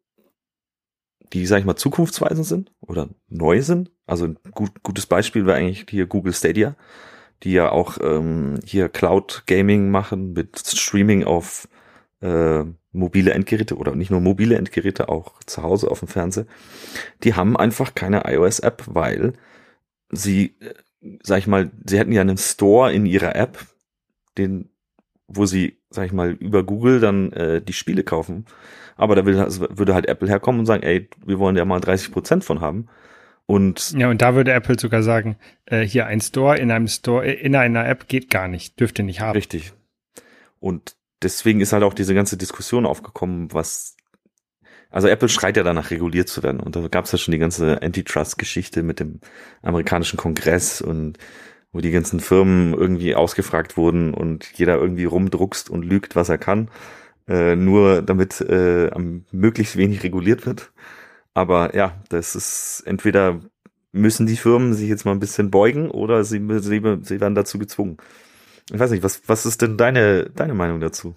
die, 1.33 1.45
sag 1.45 1.59
ich 1.59 1.65
mal, 1.65 1.75
zukunftsweisend 1.75 2.45
sind 2.45 2.71
oder 2.81 3.09
neu 3.29 3.61
sind. 3.61 3.91
Also 4.05 4.25
ein 4.25 4.37
gut, 4.51 4.83
gutes 4.83 5.05
Beispiel 5.05 5.45
wäre 5.45 5.57
eigentlich 5.57 5.85
hier 5.89 6.07
Google 6.07 6.33
Stadia, 6.33 6.75
die 7.43 7.51
ja 7.51 7.71
auch 7.71 7.97
ähm, 8.01 8.59
hier 8.65 8.89
Cloud 8.89 9.43
Gaming 9.45 9.89
machen 9.89 10.33
mit 10.33 10.57
Streaming 10.57 11.23
auf 11.23 11.67
äh, 12.21 12.63
mobile 12.91 13.31
Endgeräte 13.31 13.77
oder 13.77 13.95
nicht 13.95 14.09
nur 14.09 14.21
mobile 14.21 14.55
Endgeräte, 14.55 15.09
auch 15.09 15.39
zu 15.45 15.61
Hause 15.63 15.91
auf 15.91 15.99
dem 15.99 16.07
Fernseher. 16.07 16.47
Die 17.23 17.35
haben 17.35 17.55
einfach 17.55 17.93
keine 17.93 18.23
iOS-App, 18.25 18.83
weil 18.87 19.33
sie, 20.09 20.55
äh, 20.59 20.73
sag 21.21 21.39
ich 21.39 21.47
mal, 21.47 21.71
sie 21.85 21.99
hätten 21.99 22.11
ja 22.11 22.21
einen 22.21 22.37
Store 22.37 22.91
in 22.91 23.05
ihrer 23.05 23.35
App, 23.35 23.59
den, 24.37 24.69
wo 25.27 25.45
sie, 25.45 25.76
sag 25.89 26.05
ich 26.05 26.13
mal, 26.13 26.31
über 26.31 26.63
Google 26.63 26.99
dann 26.99 27.31
äh, 27.31 27.61
die 27.61 27.73
Spiele 27.73 28.03
kaufen 28.03 28.45
aber 28.97 29.15
da 29.15 29.25
will, 29.25 29.37
würde 29.37 29.93
halt 29.93 30.07
Apple 30.07 30.27
herkommen 30.27 30.59
und 30.59 30.65
sagen, 30.65 30.83
ey, 30.83 31.07
wir 31.25 31.39
wollen 31.39 31.55
ja 31.55 31.65
mal 31.65 31.79
30 31.79 32.11
Prozent 32.11 32.43
von 32.43 32.59
haben. 32.59 32.87
Und 33.45 33.93
ja, 33.93 34.09
und 34.09 34.21
da 34.21 34.35
würde 34.35 34.51
Apple 34.51 34.77
sogar 34.77 35.03
sagen, 35.03 35.37
äh, 35.65 35.81
hier 35.81 36.07
ein 36.07 36.19
Store 36.19 36.57
in 36.57 36.71
einem 36.71 36.87
Store, 36.87 37.25
äh, 37.25 37.33
in 37.33 37.55
einer 37.55 37.87
App 37.87 38.09
geht 38.09 38.29
gar 38.29 38.47
nicht, 38.47 38.79
dürfte 38.79 39.03
nicht 39.03 39.21
haben. 39.21 39.37
Richtig. 39.37 39.71
Und 40.59 40.97
deswegen 41.21 41.61
ist 41.61 41.71
halt 41.71 41.83
auch 41.83 41.93
diese 41.93 42.13
ganze 42.13 42.35
Diskussion 42.35 42.85
aufgekommen, 42.85 43.53
was 43.53 43.95
also 44.89 45.07
Apple 45.07 45.29
schreit 45.29 45.55
ja 45.55 45.63
danach 45.63 45.91
reguliert 45.91 46.27
zu 46.27 46.43
werden. 46.43 46.59
Und 46.59 46.75
da 46.75 46.87
gab 46.87 47.05
es 47.05 47.11
ja 47.11 47.17
schon 47.17 47.33
die 47.33 47.37
ganze 47.37 47.81
Antitrust-Geschichte 47.81 48.83
mit 48.83 48.99
dem 48.99 49.19
amerikanischen 49.61 50.17
Kongress 50.17 50.81
und 50.81 51.17
wo 51.77 51.81
die 51.81 51.91
ganzen 51.91 52.19
Firmen 52.19 52.73
irgendwie 52.73 53.13
ausgefragt 53.13 53.77
wurden 53.77 54.15
und 54.15 54.51
jeder 54.55 54.77
irgendwie 54.77 55.05
rumdruckst 55.05 55.69
und 55.69 55.85
lügt, 55.85 56.15
was 56.15 56.27
er 56.29 56.39
kann 56.39 56.69
äh, 57.27 57.55
nur 57.55 58.01
damit 58.01 58.41
äh, 58.41 58.89
möglichst 59.31 59.77
wenig 59.77 60.03
reguliert 60.03 60.45
wird. 60.45 60.71
Aber 61.33 61.75
ja, 61.75 62.01
das 62.09 62.35
ist 62.35 62.83
entweder 62.85 63.41
müssen 63.91 64.27
die 64.27 64.37
Firmen 64.37 64.73
sich 64.73 64.89
jetzt 64.89 65.05
mal 65.05 65.11
ein 65.11 65.19
bisschen 65.19 65.51
beugen 65.51 65.91
oder 65.91 66.23
sie, 66.23 66.39
sie, 66.59 66.99
sie 67.01 67.21
werden 67.21 67.35
dazu 67.35 67.59
gezwungen. 67.59 67.97
Ich 68.71 68.79
weiß 68.79 68.91
nicht, 68.91 69.03
was, 69.03 69.21
was 69.27 69.45
ist 69.45 69.61
denn 69.61 69.77
deine, 69.77 70.29
deine 70.31 70.53
Meinung 70.53 70.79
dazu? 70.79 71.15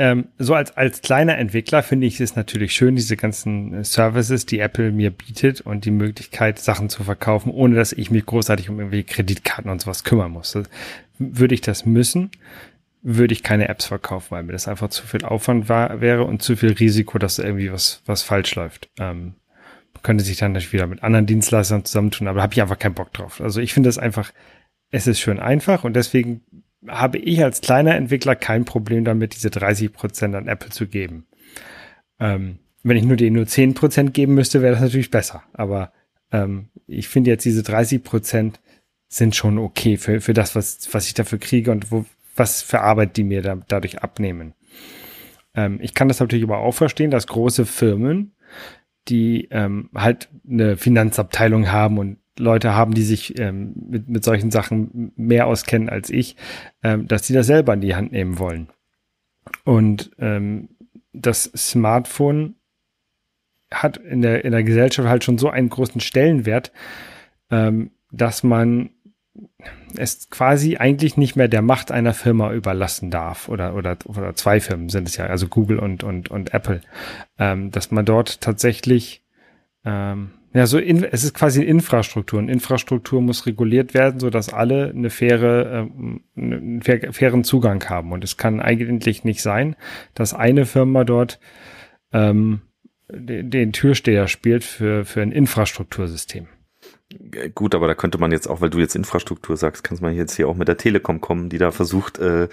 Ähm, 0.00 0.28
so 0.38 0.54
als, 0.54 0.74
als 0.78 1.02
kleiner 1.02 1.36
Entwickler 1.36 1.82
finde 1.82 2.06
ich 2.06 2.18
es 2.20 2.34
natürlich 2.34 2.72
schön, 2.72 2.96
diese 2.96 3.18
ganzen 3.18 3.84
Services, 3.84 4.46
die 4.46 4.58
Apple 4.58 4.92
mir 4.92 5.10
bietet 5.10 5.60
und 5.60 5.84
die 5.84 5.90
Möglichkeit, 5.90 6.58
Sachen 6.58 6.88
zu 6.88 7.04
verkaufen, 7.04 7.50
ohne 7.50 7.76
dass 7.76 7.92
ich 7.92 8.10
mich 8.10 8.24
großartig 8.24 8.70
um 8.70 8.78
irgendwelche 8.78 9.04
Kreditkarten 9.04 9.70
und 9.70 9.82
sowas 9.82 10.02
kümmern 10.02 10.30
muss. 10.30 10.52
Das, 10.52 10.70
würde 11.18 11.54
ich 11.54 11.60
das 11.60 11.84
müssen, 11.84 12.30
würde 13.02 13.34
ich 13.34 13.42
keine 13.42 13.68
Apps 13.68 13.84
verkaufen, 13.84 14.28
weil 14.30 14.42
mir 14.42 14.52
das 14.52 14.68
einfach 14.68 14.88
zu 14.88 15.06
viel 15.06 15.22
Aufwand 15.22 15.68
war, 15.68 16.00
wäre 16.00 16.24
und 16.24 16.42
zu 16.42 16.56
viel 16.56 16.72
Risiko, 16.72 17.18
dass 17.18 17.38
irgendwie 17.38 17.70
was, 17.70 18.00
was 18.06 18.22
falsch 18.22 18.54
läuft. 18.54 18.88
Ähm, 18.98 19.34
könnte 20.02 20.24
sich 20.24 20.38
dann 20.38 20.52
natürlich 20.52 20.72
wieder 20.72 20.86
mit 20.86 21.02
anderen 21.02 21.26
Dienstleistern 21.26 21.84
zusammentun, 21.84 22.26
aber 22.26 22.38
da 22.38 22.44
habe 22.44 22.54
ich 22.54 22.62
einfach 22.62 22.78
keinen 22.78 22.94
Bock 22.94 23.12
drauf. 23.12 23.42
Also 23.42 23.60
ich 23.60 23.74
finde 23.74 23.90
das 23.90 23.98
einfach, 23.98 24.32
es 24.90 25.06
ist 25.06 25.20
schön 25.20 25.38
einfach 25.38 25.84
und 25.84 25.94
deswegen 25.94 26.40
habe 26.86 27.18
ich 27.18 27.42
als 27.42 27.60
kleiner 27.60 27.94
Entwickler 27.94 28.36
kein 28.36 28.64
Problem 28.64 29.04
damit, 29.04 29.34
diese 29.34 29.50
30 29.50 29.92
Prozent 29.92 30.34
an 30.34 30.48
Apple 30.48 30.70
zu 30.70 30.86
geben. 30.86 31.26
Ähm, 32.18 32.58
wenn 32.82 32.96
ich 32.96 33.04
nur 33.04 33.16
denen 33.16 33.36
nur 33.36 33.46
10 33.46 33.74
Prozent 33.74 34.14
geben 34.14 34.34
müsste, 34.34 34.62
wäre 34.62 34.72
das 34.72 34.82
natürlich 34.82 35.10
besser. 35.10 35.42
Aber 35.52 35.92
ähm, 36.32 36.68
ich 36.86 37.08
finde 37.08 37.30
jetzt 37.30 37.44
diese 37.44 37.62
30 37.62 38.02
Prozent 38.02 38.60
sind 39.08 39.34
schon 39.34 39.58
okay 39.58 39.96
für, 39.96 40.20
für 40.20 40.32
das, 40.32 40.54
was, 40.54 40.88
was 40.92 41.06
ich 41.06 41.14
dafür 41.14 41.38
kriege 41.38 41.70
und 41.70 41.90
wo, 41.90 42.06
was 42.36 42.62
für 42.62 42.80
Arbeit 42.80 43.16
die 43.16 43.24
mir 43.24 43.42
da, 43.42 43.58
dadurch 43.68 44.02
abnehmen. 44.02 44.54
Ähm, 45.54 45.78
ich 45.82 45.94
kann 45.94 46.08
das 46.08 46.20
natürlich 46.20 46.44
aber 46.44 46.58
auch 46.58 46.74
verstehen, 46.74 47.10
dass 47.10 47.26
große 47.26 47.66
Firmen, 47.66 48.32
die 49.08 49.48
ähm, 49.50 49.90
halt 49.94 50.28
eine 50.48 50.76
Finanzabteilung 50.76 51.72
haben 51.72 51.98
und 51.98 52.18
Leute 52.40 52.74
haben, 52.74 52.94
die 52.94 53.02
sich 53.02 53.38
ähm, 53.38 53.74
mit, 53.88 54.08
mit 54.08 54.24
solchen 54.24 54.50
Sachen 54.50 55.12
mehr 55.16 55.46
auskennen 55.46 55.88
als 55.88 56.10
ich, 56.10 56.36
ähm, 56.82 57.06
dass 57.06 57.26
sie 57.26 57.34
das 57.34 57.46
selber 57.46 57.74
in 57.74 57.80
die 57.80 57.94
Hand 57.94 58.12
nehmen 58.12 58.38
wollen. 58.38 58.68
Und 59.64 60.10
ähm, 60.18 60.68
das 61.12 61.44
Smartphone 61.56 62.54
hat 63.72 63.96
in 63.98 64.22
der, 64.22 64.44
in 64.44 64.52
der 64.52 64.64
Gesellschaft 64.64 65.08
halt 65.08 65.24
schon 65.24 65.38
so 65.38 65.48
einen 65.48 65.68
großen 65.68 66.00
Stellenwert, 66.00 66.72
ähm, 67.50 67.90
dass 68.10 68.42
man 68.42 68.90
es 69.96 70.28
quasi 70.30 70.76
eigentlich 70.76 71.16
nicht 71.16 71.36
mehr 71.36 71.48
der 71.48 71.62
Macht 71.62 71.92
einer 71.92 72.14
Firma 72.14 72.52
überlassen 72.52 73.10
darf 73.10 73.48
oder 73.48 73.74
oder 73.74 73.96
oder 74.04 74.34
zwei 74.34 74.60
Firmen 74.60 74.88
sind 74.88 75.08
es 75.08 75.16
ja, 75.16 75.26
also 75.26 75.46
Google 75.46 75.78
und 75.78 76.02
und 76.02 76.30
und 76.30 76.52
Apple, 76.52 76.80
ähm, 77.38 77.70
dass 77.70 77.90
man 77.90 78.04
dort 78.04 78.40
tatsächlich 78.40 79.24
ähm, 79.84 80.32
ja, 80.52 80.66
so 80.66 80.78
in, 80.78 81.04
es 81.04 81.22
ist 81.22 81.34
quasi 81.34 81.60
eine 81.60 81.70
Infrastruktur. 81.70 82.38
Und 82.38 82.48
Infrastruktur 82.48 83.20
muss 83.20 83.46
reguliert 83.46 83.94
werden, 83.94 84.18
so 84.18 84.30
dass 84.30 84.52
alle 84.52 84.90
eine 84.90 85.10
faire, 85.10 85.88
äh, 86.36 86.40
einen 86.40 86.82
fairen 86.82 87.44
Zugang 87.44 87.88
haben. 87.88 88.12
Und 88.12 88.24
es 88.24 88.36
kann 88.36 88.60
eigentlich 88.60 89.22
nicht 89.22 89.42
sein, 89.42 89.76
dass 90.14 90.34
eine 90.34 90.66
Firma 90.66 91.04
dort 91.04 91.38
ähm, 92.12 92.62
den, 93.08 93.50
den 93.50 93.72
Türsteher 93.72 94.26
spielt 94.26 94.64
für, 94.64 95.04
für 95.04 95.22
ein 95.22 95.32
Infrastruktursystem. 95.32 96.48
Gut, 97.54 97.74
aber 97.74 97.88
da 97.88 97.94
könnte 97.94 98.18
man 98.18 98.30
jetzt 98.30 98.48
auch, 98.48 98.60
weil 98.60 98.70
du 98.70 98.78
jetzt 98.78 98.94
Infrastruktur 98.94 99.56
sagst, 99.56 99.82
kannst 99.82 100.02
man 100.02 100.14
jetzt 100.14 100.36
hier 100.36 100.48
auch 100.48 100.56
mit 100.56 100.68
der 100.68 100.76
Telekom 100.76 101.20
kommen, 101.20 101.48
die 101.48 101.58
da 101.58 101.72
versucht, 101.72 102.18
äh, 102.18 102.48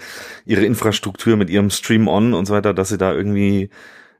ihre 0.46 0.64
Infrastruktur 0.64 1.36
mit 1.36 1.48
ihrem 1.48 1.70
Stream 1.70 2.08
On 2.08 2.34
und 2.34 2.46
so 2.46 2.54
weiter, 2.54 2.74
dass 2.74 2.88
sie 2.88 2.98
da 2.98 3.12
irgendwie 3.12 3.70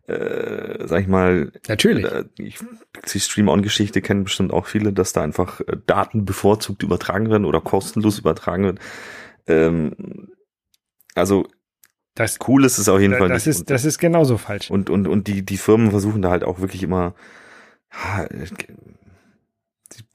äh, 0.09 0.87
sag 0.87 1.03
ich 1.03 1.07
mal, 1.07 1.53
natürlich. 1.69 2.07
Äh, 2.07 2.25
ich, 2.39 2.59
die 3.13 3.21
Stream-On-Geschichte 3.21 4.01
kennen 4.01 4.25
bestimmt 4.25 4.53
auch 4.53 4.67
viele, 4.67 4.93
dass 4.93 5.13
da 5.13 5.23
einfach 5.23 5.61
äh, 5.61 5.77
Daten 5.87 6.25
bevorzugt 6.25 6.83
übertragen 6.83 7.31
werden 7.31 7.45
oder 7.45 7.61
kostenlos 7.61 8.19
übertragen 8.19 8.65
werden. 8.65 8.81
Ähm, 9.47 10.31
also 11.15 11.47
das 12.15 12.39
cool 12.49 12.65
ist 12.65 12.79
es 12.79 12.89
auf 12.89 13.01
jeden 13.01 13.13
da, 13.13 13.19
Fall. 13.19 13.29
Das 13.29 13.47
nicht. 13.47 13.59
ist 13.59 13.71
das 13.71 13.85
ist 13.85 13.99
genauso 13.99 14.39
falsch. 14.39 14.71
Und 14.71 14.89
und 14.91 15.07
und 15.07 15.29
die 15.29 15.45
die 15.45 15.59
Firmen 15.59 15.91
versuchen 15.91 16.23
da 16.23 16.31
halt 16.31 16.43
auch 16.43 16.59
wirklich 16.59 16.83
immer 16.83 17.15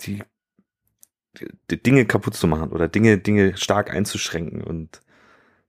die, 0.01 0.23
die, 1.37 1.47
die 1.69 1.83
Dinge 1.83 2.05
kaputt 2.05 2.35
zu 2.35 2.47
machen 2.47 2.71
oder 2.71 2.87
Dinge 2.87 3.19
Dinge 3.19 3.57
stark 3.57 3.91
einzuschränken 3.91 4.63
und 4.63 5.01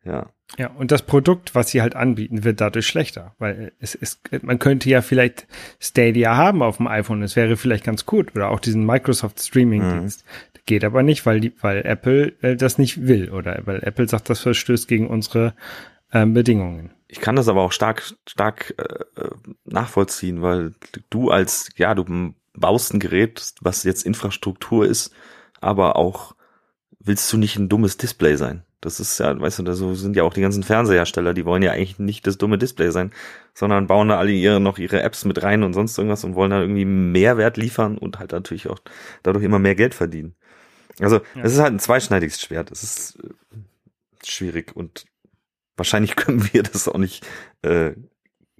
ja. 0.03 0.31
Ja, 0.57 0.71
und 0.71 0.93
das 0.93 1.03
Produkt, 1.03 1.55
was 1.55 1.71
sie 1.71 1.83
halt 1.83 1.97
anbieten, 1.97 2.45
wird 2.45 2.61
dadurch 2.61 2.87
schlechter, 2.87 3.35
weil 3.39 3.73
es 3.81 3.95
ist, 3.95 4.21
man 4.43 4.59
könnte 4.59 4.89
ja 4.89 5.03
vielleicht 5.03 5.49
Stadia 5.81 6.37
haben 6.37 6.63
auf 6.63 6.77
dem 6.77 6.87
iPhone, 6.87 7.23
es 7.23 7.35
wäre 7.35 7.57
vielleicht 7.57 7.85
ganz 7.85 8.07
gut 8.07 8.37
oder 8.37 8.51
auch 8.51 8.61
diesen 8.61 8.87
Microsoft 8.87 9.41
Streaming 9.41 9.83
Dienst. 9.83 10.25
Mhm. 10.25 10.61
Geht 10.67 10.85
aber 10.85 11.03
nicht, 11.03 11.27
weil 11.27 11.41
die, 11.41 11.53
weil 11.61 11.85
Apple 11.85 12.35
äh, 12.41 12.57
das 12.57 12.79
nicht 12.79 13.07
will 13.07 13.31
oder 13.31 13.63
weil 13.65 13.83
Apple 13.83 14.09
sagt, 14.09 14.31
das 14.31 14.41
verstößt 14.41 14.89
gegen 14.89 15.09
unsere 15.09 15.55
äh, 16.11 16.25
Bedingungen. 16.25 16.91
Ich 17.09 17.21
kann 17.21 17.37
das 17.37 17.49
aber 17.49 17.63
auch 17.63 17.73
stark, 17.73 18.15
stark 18.27 18.75
äh, 18.79 19.29
nachvollziehen, 19.65 20.41
weil 20.41 20.73
du 21.11 21.31
als, 21.31 21.71
ja, 21.77 21.95
du 21.95 22.35
baust 22.55 22.95
ein 22.95 23.01
Gerät, 23.01 23.55
was 23.61 23.83
jetzt 23.83 24.07
Infrastruktur 24.07 24.87
ist, 24.87 25.13
aber 25.61 25.97
auch 25.97 26.35
willst 26.99 27.31
du 27.33 27.37
nicht 27.37 27.57
ein 27.57 27.69
dummes 27.69 27.97
Display 27.99 28.37
sein. 28.37 28.63
Das 28.85 29.01
ist 29.01 29.19
ja, 29.19 29.41
weißt 29.41 29.61
du, 29.61 29.75
so 29.75 29.95
sind 29.95 30.15
ja 30.15 30.25
auch 30.25 30.35
die 30.35 30.43
ganzen 30.43 30.63
Fernsehersteller, 30.63 31.33
die 31.33 31.47
wollen 31.47 31.63
ja 31.63 31.73
eigentlich 31.73 31.99
nicht 31.99 32.27
das 32.27 32.37
dumme 32.37 32.59
Display 32.59 32.91
sein, 32.91 33.13
sondern 33.55 33.87
bauen 33.87 34.09
da 34.09 34.19
alle 34.19 34.33
ihre, 34.33 34.61
noch 34.61 34.77
ihre 34.77 35.01
Apps 35.03 35.25
mit 35.25 35.43
rein 35.43 35.63
und 35.63 35.73
sonst 35.73 35.97
irgendwas 35.97 36.23
und 36.23 36.35
wollen 36.35 36.51
da 36.51 36.61
irgendwie 36.61 36.85
Mehrwert 36.85 37.57
liefern 37.57 37.97
und 37.97 38.19
halt 38.19 38.33
natürlich 38.33 38.69
auch 38.69 38.79
dadurch 39.23 39.43
immer 39.43 39.59
mehr 39.59 39.75
Geld 39.75 39.95
verdienen. 39.95 40.35
Also, 41.01 41.23
es 41.43 41.55
ist 41.55 41.61
halt 41.61 41.73
ein 41.73 41.79
zweischneidiges 41.79 42.43
Schwert. 42.43 42.71
Es 42.71 42.83
ist 42.83 43.19
äh, 43.25 43.57
schwierig 44.23 44.77
und 44.77 45.07
wahrscheinlich 45.79 46.15
können 46.17 46.53
wir 46.53 46.63
das 46.63 46.87
auch 46.87 46.99
nicht 46.99 47.27
äh, 47.63 47.93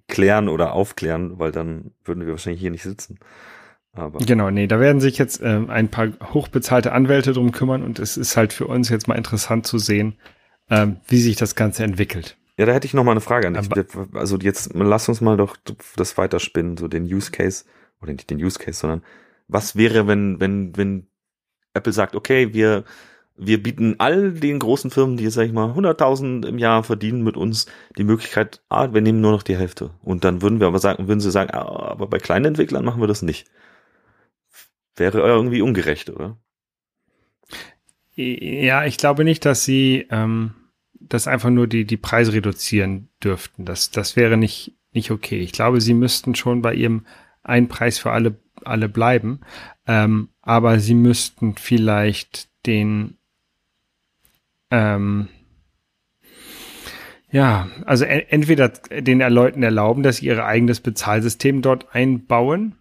klären 0.09 0.49
oder 0.49 0.73
aufklären, 0.73 1.39
weil 1.39 1.53
dann 1.53 1.91
würden 2.03 2.25
wir 2.25 2.33
wahrscheinlich 2.33 2.63
hier 2.63 2.71
nicht 2.71 2.83
sitzen. 2.83 3.19
Aber 3.95 4.19
genau, 4.19 4.51
nee, 4.51 4.67
da 4.67 4.81
werden 4.81 5.01
sich 5.01 5.19
jetzt 5.19 5.41
äh, 5.41 5.61
ein 5.69 5.89
paar 5.89 6.09
hochbezahlte 6.33 6.93
Anwälte 6.93 7.33
drum 7.33 7.53
kümmern 7.53 7.83
und 7.83 7.99
es 7.99 8.17
ist 8.17 8.37
halt 8.37 8.53
für 8.53 8.67
uns 8.67 8.89
jetzt 8.89 9.07
mal 9.07 9.15
interessant 9.15 9.67
zu 9.67 9.79
sehen, 9.79 10.17
ähm, 10.69 10.97
wie 11.07 11.21
sich 11.21 11.37
das 11.37 11.55
Ganze 11.55 11.85
entwickelt. 11.85 12.37
Ja, 12.59 12.67
da 12.67 12.73
hätte 12.73 12.87
ich 12.87 12.95
noch 12.95 13.05
mal 13.05 13.13
eine 13.13 13.21
Frage 13.21 13.47
an 13.47 13.55
dich. 13.55 13.69
Also 14.15 14.39
jetzt 14.39 14.73
lass 14.75 15.09
uns 15.09 15.21
mal 15.21 15.37
doch 15.37 15.57
das 15.97 16.17
weiterspinnen, 16.19 16.77
so 16.77 16.89
den 16.89 17.05
Use 17.05 17.31
Case 17.31 17.65
oder 18.01 18.13
nicht 18.13 18.31
den 18.31 18.43
Use 18.43 18.59
Case, 18.59 18.79
sondern 18.79 19.03
was 19.49 19.77
wäre, 19.77 20.07
wenn 20.07 20.41
wenn 20.41 20.77
wenn 20.77 21.07
Apple 21.73 21.93
sagt, 21.93 22.15
okay, 22.15 22.53
wir 22.53 22.85
wir 23.37 23.63
bieten 23.63 23.97
all 23.99 24.33
den 24.33 24.61
großen 24.61 24.93
Firmen, 24.93 25.17
die, 25.17 25.29
sag 25.29 25.47
ich 25.47 25.53
mal, 25.53 25.73
100.000 25.73 26.47
im 26.47 26.59
Jahr 26.59 26.85
verdienen 26.85 27.25
mit 27.25 27.37
uns, 27.37 27.67
die 27.99 28.05
Möglichkeit, 28.05 28.63
ah, 28.69 28.93
wir 28.93 29.01
nehmen 29.01 29.21
nur 29.21 29.33
noch 29.33 29.43
die 29.43 29.57
Hälfte. 29.57 29.91
Und 30.03 30.23
dann 30.23 30.41
würden 30.41 30.61
wir 30.61 30.69
aber 30.69 30.79
sagen, 30.79 31.09
würden 31.09 31.19
sie 31.19 31.33
sagen, 31.33 31.51
ah, 31.53 31.91
aber 31.91 32.07
bei 32.07 32.19
kleinen 32.19 32.45
Entwicklern 32.45 32.85
machen 32.85 33.01
wir 33.01 33.09
das 33.09 33.23
nicht. 33.23 33.51
Wäre 34.97 35.21
irgendwie 35.21 35.63
ungerecht, 35.63 36.11
oder? 36.11 36.39
Ja, 38.17 38.85
ich 38.85 38.97
glaube 38.97 39.25
nicht, 39.25 39.45
dass 39.45 39.65
sie 39.65 40.07
ähm, 40.11 40.55
das 40.93 41.27
einfach 41.27 41.51
nur 41.51 41.67
die, 41.67 41.85
die 41.85 41.97
Preise 41.97 42.33
reduzieren 42.33 43.09
dürften. 43.23 43.65
Das, 43.65 43.91
das 43.91 44.17
wäre 44.17 44.37
nicht, 44.37 44.77
nicht 44.93 45.11
okay. 45.11 45.41
Ich 45.41 45.53
glaube, 45.53 45.81
sie 45.81 45.95
müssten 45.95 46.35
schon 46.35 46.63
bei 46.63 46.75
ihrem 46.75 47.07
einen 47.43 47.69
Preis 47.69 47.99
für 47.99 48.13
alle, 48.13 48.37
alle 48.65 48.89
bleiben. 48.89 49.41
Ähm, 49.87 50.29
aber 50.43 50.79
sie 50.79 50.95
müssten 50.95 51.57
vielleicht 51.57 52.49
den, 52.67 53.19
ähm, 54.71 55.29
ja, 57.31 57.69
also 57.85 58.05
entweder 58.05 58.69
den 58.69 59.19
Leuten 59.19 59.65
erlauben, 59.65 60.05
dass 60.05 60.19
sie 60.19 60.27
ihr 60.27 60.45
eigenes 60.45 60.81
Bezahlsystem 60.81 61.63
dort 61.63 61.95
einbauen 61.95 62.77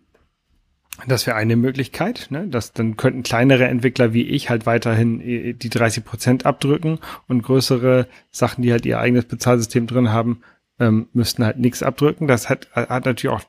das 1.07 1.25
wäre 1.25 1.35
eine 1.35 1.55
Möglichkeit. 1.55 2.27
Ne? 2.29 2.47
Das, 2.47 2.71
dann 2.73 2.97
könnten 2.97 3.23
kleinere 3.23 3.65
Entwickler 3.65 4.13
wie 4.13 4.23
ich 4.23 4.50
halt 4.50 4.65
weiterhin 4.65 5.21
äh, 5.21 5.53
die 5.53 5.69
30 5.69 6.05
Prozent 6.05 6.45
abdrücken 6.45 7.00
und 7.27 7.41
größere 7.41 8.07
Sachen, 8.31 8.62
die 8.62 8.71
halt 8.71 8.85
ihr 8.85 9.00
eigenes 9.00 9.25
Bezahlsystem 9.25 9.88
drin 9.88 10.12
haben, 10.12 10.41
ähm, 10.79 11.07
müssten 11.13 11.43
halt 11.43 11.57
nichts 11.57 11.83
abdrücken. 11.83 12.27
Das 12.27 12.50
hat, 12.50 12.69
hat 12.73 13.05
natürlich 13.05 13.35
auch 13.35 13.43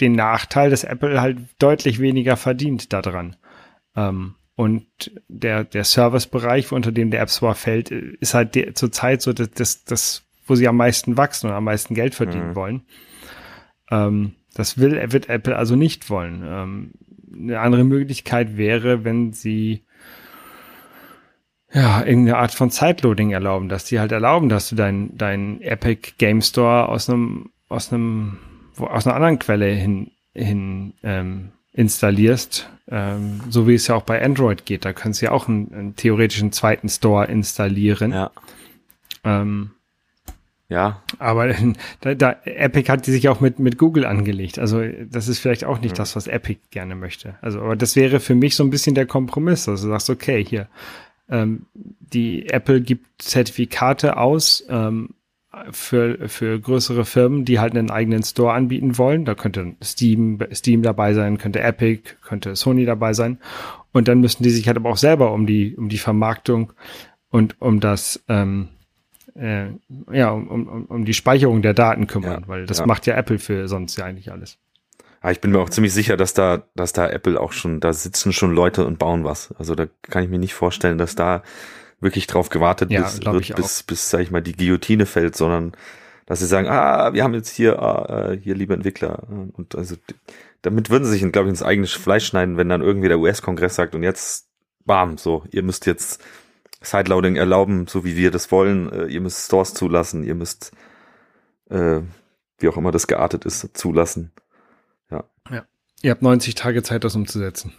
den 0.00 0.12
Nachteil, 0.12 0.70
dass 0.70 0.84
Apple 0.84 1.20
halt 1.20 1.38
deutlich 1.58 2.00
weniger 2.00 2.36
verdient 2.36 2.92
daran. 2.92 3.36
Ähm, 3.94 4.34
und 4.56 4.86
der, 5.28 5.64
der 5.64 5.84
Servicebereich, 5.84 6.70
unter 6.72 6.92
dem 6.92 7.10
der 7.10 7.20
App 7.20 7.30
Store 7.30 7.54
fällt, 7.54 7.90
ist 7.90 8.34
halt 8.34 8.54
der, 8.54 8.74
zurzeit 8.74 9.20
so 9.22 9.32
das, 9.32 9.50
das, 9.50 9.84
das, 9.84 10.22
wo 10.46 10.54
sie 10.54 10.68
am 10.68 10.76
meisten 10.76 11.16
wachsen 11.16 11.48
und 11.48 11.56
am 11.56 11.64
meisten 11.64 11.94
Geld 11.94 12.14
verdienen 12.14 12.50
mhm. 12.50 12.56
wollen. 12.56 12.82
Ähm, 13.90 14.34
das 14.54 14.78
will, 14.78 15.00
wird 15.12 15.28
Apple 15.28 15.56
also 15.56 15.76
nicht 15.76 16.10
wollen. 16.10 16.42
Ähm, 16.46 16.90
eine 17.32 17.60
andere 17.60 17.84
Möglichkeit 17.84 18.56
wäre, 18.56 19.04
wenn 19.04 19.32
sie 19.32 19.84
ja, 21.72 22.04
irgendeine 22.04 22.38
Art 22.38 22.52
von 22.52 22.70
Zeitloading 22.70 23.32
erlauben, 23.32 23.68
dass 23.68 23.84
die 23.84 23.98
halt 23.98 24.12
erlauben, 24.12 24.48
dass 24.48 24.68
du 24.68 24.76
dein, 24.76 25.16
dein 25.18 25.60
Epic 25.60 26.12
Game 26.18 26.40
Store 26.40 26.88
aus 26.88 27.10
einem, 27.10 27.50
aus 27.68 27.92
einem, 27.92 28.38
wo, 28.76 28.86
aus 28.86 29.06
einer 29.06 29.16
anderen 29.16 29.40
Quelle 29.40 29.66
hin, 29.66 30.12
hin 30.34 30.94
ähm, 31.02 31.50
installierst, 31.72 32.70
ähm, 32.88 33.40
so 33.50 33.66
wie 33.66 33.74
es 33.74 33.88
ja 33.88 33.96
auch 33.96 34.04
bei 34.04 34.24
Android 34.24 34.66
geht. 34.66 34.84
Da 34.84 34.92
kannst 34.92 35.20
du 35.20 35.26
ja 35.26 35.32
auch 35.32 35.48
einen, 35.48 35.74
einen 35.74 35.96
theoretischen 35.96 36.52
zweiten 36.52 36.88
Store 36.88 37.26
installieren. 37.26 38.12
Ja. 38.12 38.30
Ähm, 39.24 39.72
ja. 40.74 41.00
Aber 41.20 41.54
da, 42.00 42.14
da, 42.14 42.36
Epic 42.44 42.90
hat 42.90 43.06
die 43.06 43.12
sich 43.12 43.28
auch 43.28 43.40
mit, 43.40 43.60
mit 43.60 43.78
Google 43.78 44.04
angelegt. 44.04 44.58
Also 44.58 44.82
das 45.08 45.28
ist 45.28 45.38
vielleicht 45.38 45.64
auch 45.64 45.80
nicht 45.80 45.92
ja. 45.92 45.98
das, 45.98 46.16
was 46.16 46.26
Epic 46.26 46.60
gerne 46.70 46.96
möchte. 46.96 47.36
Also, 47.40 47.60
aber 47.60 47.76
das 47.76 47.94
wäre 47.94 48.18
für 48.18 48.34
mich 48.34 48.56
so 48.56 48.64
ein 48.64 48.70
bisschen 48.70 48.96
der 48.96 49.06
Kompromiss, 49.06 49.66
dass 49.66 49.82
du 49.82 49.88
sagst, 49.88 50.10
okay, 50.10 50.44
hier, 50.44 50.66
ähm, 51.30 51.66
die 51.74 52.48
Apple 52.48 52.80
gibt 52.80 53.22
Zertifikate 53.22 54.16
aus 54.16 54.64
ähm, 54.68 55.10
für, 55.70 56.28
für 56.28 56.58
größere 56.58 57.04
Firmen, 57.04 57.44
die 57.44 57.60
halt 57.60 57.76
einen 57.76 57.90
eigenen 57.90 58.24
Store 58.24 58.52
anbieten 58.52 58.98
wollen. 58.98 59.24
Da 59.24 59.36
könnte 59.36 59.76
Steam, 59.82 60.40
Steam 60.52 60.82
dabei 60.82 61.14
sein, 61.14 61.38
könnte 61.38 61.60
Epic, 61.60 62.16
könnte 62.22 62.56
Sony 62.56 62.84
dabei 62.84 63.12
sein. 63.12 63.38
Und 63.92 64.08
dann 64.08 64.20
müssen 64.20 64.42
die 64.42 64.50
sich 64.50 64.66
halt 64.66 64.76
aber 64.76 64.90
auch 64.90 64.96
selber 64.96 65.32
um 65.32 65.46
die, 65.46 65.76
um 65.76 65.88
die 65.88 65.98
Vermarktung 65.98 66.72
und 67.30 67.60
um 67.60 67.78
das, 67.78 68.24
ähm, 68.28 68.70
äh, 69.34 69.66
ja, 70.12 70.30
um, 70.30 70.48
um, 70.48 70.84
um 70.86 71.04
die 71.04 71.14
Speicherung 71.14 71.62
der 71.62 71.74
Daten 71.74 72.06
kümmern, 72.06 72.42
ja, 72.42 72.48
weil 72.48 72.66
das 72.66 72.78
ja. 72.78 72.86
macht 72.86 73.06
ja 73.06 73.14
Apple 73.16 73.38
für 73.38 73.68
sonst 73.68 73.96
ja 73.96 74.04
eigentlich 74.04 74.30
alles. 74.30 74.58
Ja, 75.22 75.30
ich 75.30 75.40
bin 75.40 75.52
mir 75.52 75.60
auch 75.60 75.70
ziemlich 75.70 75.92
sicher, 75.92 76.16
dass 76.16 76.34
da, 76.34 76.64
dass 76.74 76.92
da 76.92 77.08
Apple 77.08 77.40
auch 77.40 77.52
schon, 77.52 77.80
da 77.80 77.92
sitzen 77.92 78.32
schon 78.32 78.54
Leute 78.54 78.86
und 78.86 78.98
bauen 78.98 79.24
was. 79.24 79.52
Also 79.58 79.74
da 79.74 79.86
kann 80.02 80.22
ich 80.22 80.30
mir 80.30 80.38
nicht 80.38 80.54
vorstellen, 80.54 80.98
dass 80.98 81.14
da 81.14 81.42
wirklich 82.00 82.26
drauf 82.26 82.50
gewartet 82.50 82.90
ja, 82.90 83.02
bis, 83.02 83.24
wird, 83.24 83.56
bis, 83.56 83.82
bis, 83.82 84.10
sag 84.10 84.20
ich 84.20 84.30
mal, 84.30 84.42
die 84.42 84.54
Guillotine 84.54 85.06
fällt, 85.06 85.36
sondern 85.36 85.72
dass 86.26 86.40
sie 86.40 86.46
sagen, 86.46 86.68
ah, 86.68 87.12
wir 87.12 87.24
haben 87.24 87.34
jetzt 87.34 87.50
hier, 87.50 87.80
ah, 87.80 88.32
äh, 88.32 88.38
hier 88.38 88.54
liebe 88.54 88.74
Entwickler. 88.74 89.22
Und 89.28 89.74
also 89.74 89.96
damit 90.62 90.90
würden 90.90 91.04
sie 91.04 91.18
sich, 91.18 91.32
glaube 91.32 91.48
ich, 91.48 91.50
ins 91.50 91.62
eigene 91.62 91.86
Fleisch 91.86 92.26
schneiden, 92.26 92.56
wenn 92.56 92.68
dann 92.68 92.82
irgendwie 92.82 93.08
der 93.08 93.18
US-Kongress 93.18 93.74
sagt 93.74 93.94
und 93.94 94.02
jetzt, 94.02 94.48
bam, 94.84 95.18
so, 95.18 95.44
ihr 95.50 95.62
müsst 95.62 95.86
jetzt 95.86 96.22
Sideloading 96.84 97.36
erlauben, 97.36 97.86
so 97.86 98.04
wie 98.04 98.16
wir 98.16 98.30
das 98.30 98.50
wollen, 98.50 98.92
äh, 98.92 99.06
ihr 99.06 99.20
müsst 99.20 99.46
Stores 99.46 99.74
zulassen, 99.74 100.24
ihr 100.24 100.34
müsst, 100.34 100.72
äh, 101.70 102.00
wie 102.58 102.68
auch 102.68 102.76
immer 102.76 102.92
das 102.92 103.06
geartet 103.06 103.44
ist, 103.44 103.76
zulassen. 103.76 104.32
Ja. 105.10 105.24
Ja. 105.50 105.64
Ihr 106.02 106.10
habt 106.10 106.22
90 106.22 106.54
Tage 106.54 106.82
Zeit, 106.82 107.04
das 107.04 107.16
umzusetzen. 107.16 107.72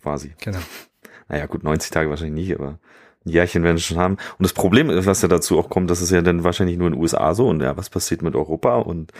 Quasi. 0.00 0.34
Genau 0.40 0.60
naja 1.28 1.46
gut, 1.46 1.62
90 1.62 1.90
Tage 1.90 2.10
wahrscheinlich 2.10 2.48
nicht, 2.48 2.58
aber 2.58 2.78
ein 3.24 3.30
Jährchen 3.30 3.62
werden 3.62 3.76
sie 3.76 3.84
schon 3.84 3.98
haben. 3.98 4.14
Und 4.14 4.42
das 4.44 4.52
Problem 4.52 4.90
ist, 4.90 5.06
was 5.06 5.22
ja 5.22 5.28
dazu 5.28 5.58
auch 5.58 5.68
kommt, 5.68 5.90
das 5.90 6.02
ist 6.02 6.10
ja 6.10 6.22
dann 6.22 6.44
wahrscheinlich 6.44 6.76
nur 6.76 6.88
in 6.88 6.94
den 6.94 7.00
USA 7.00 7.34
so 7.34 7.48
und 7.48 7.62
ja, 7.62 7.76
was 7.76 7.90
passiert 7.90 8.22
mit 8.22 8.34
Europa 8.34 8.78
und 8.78 9.12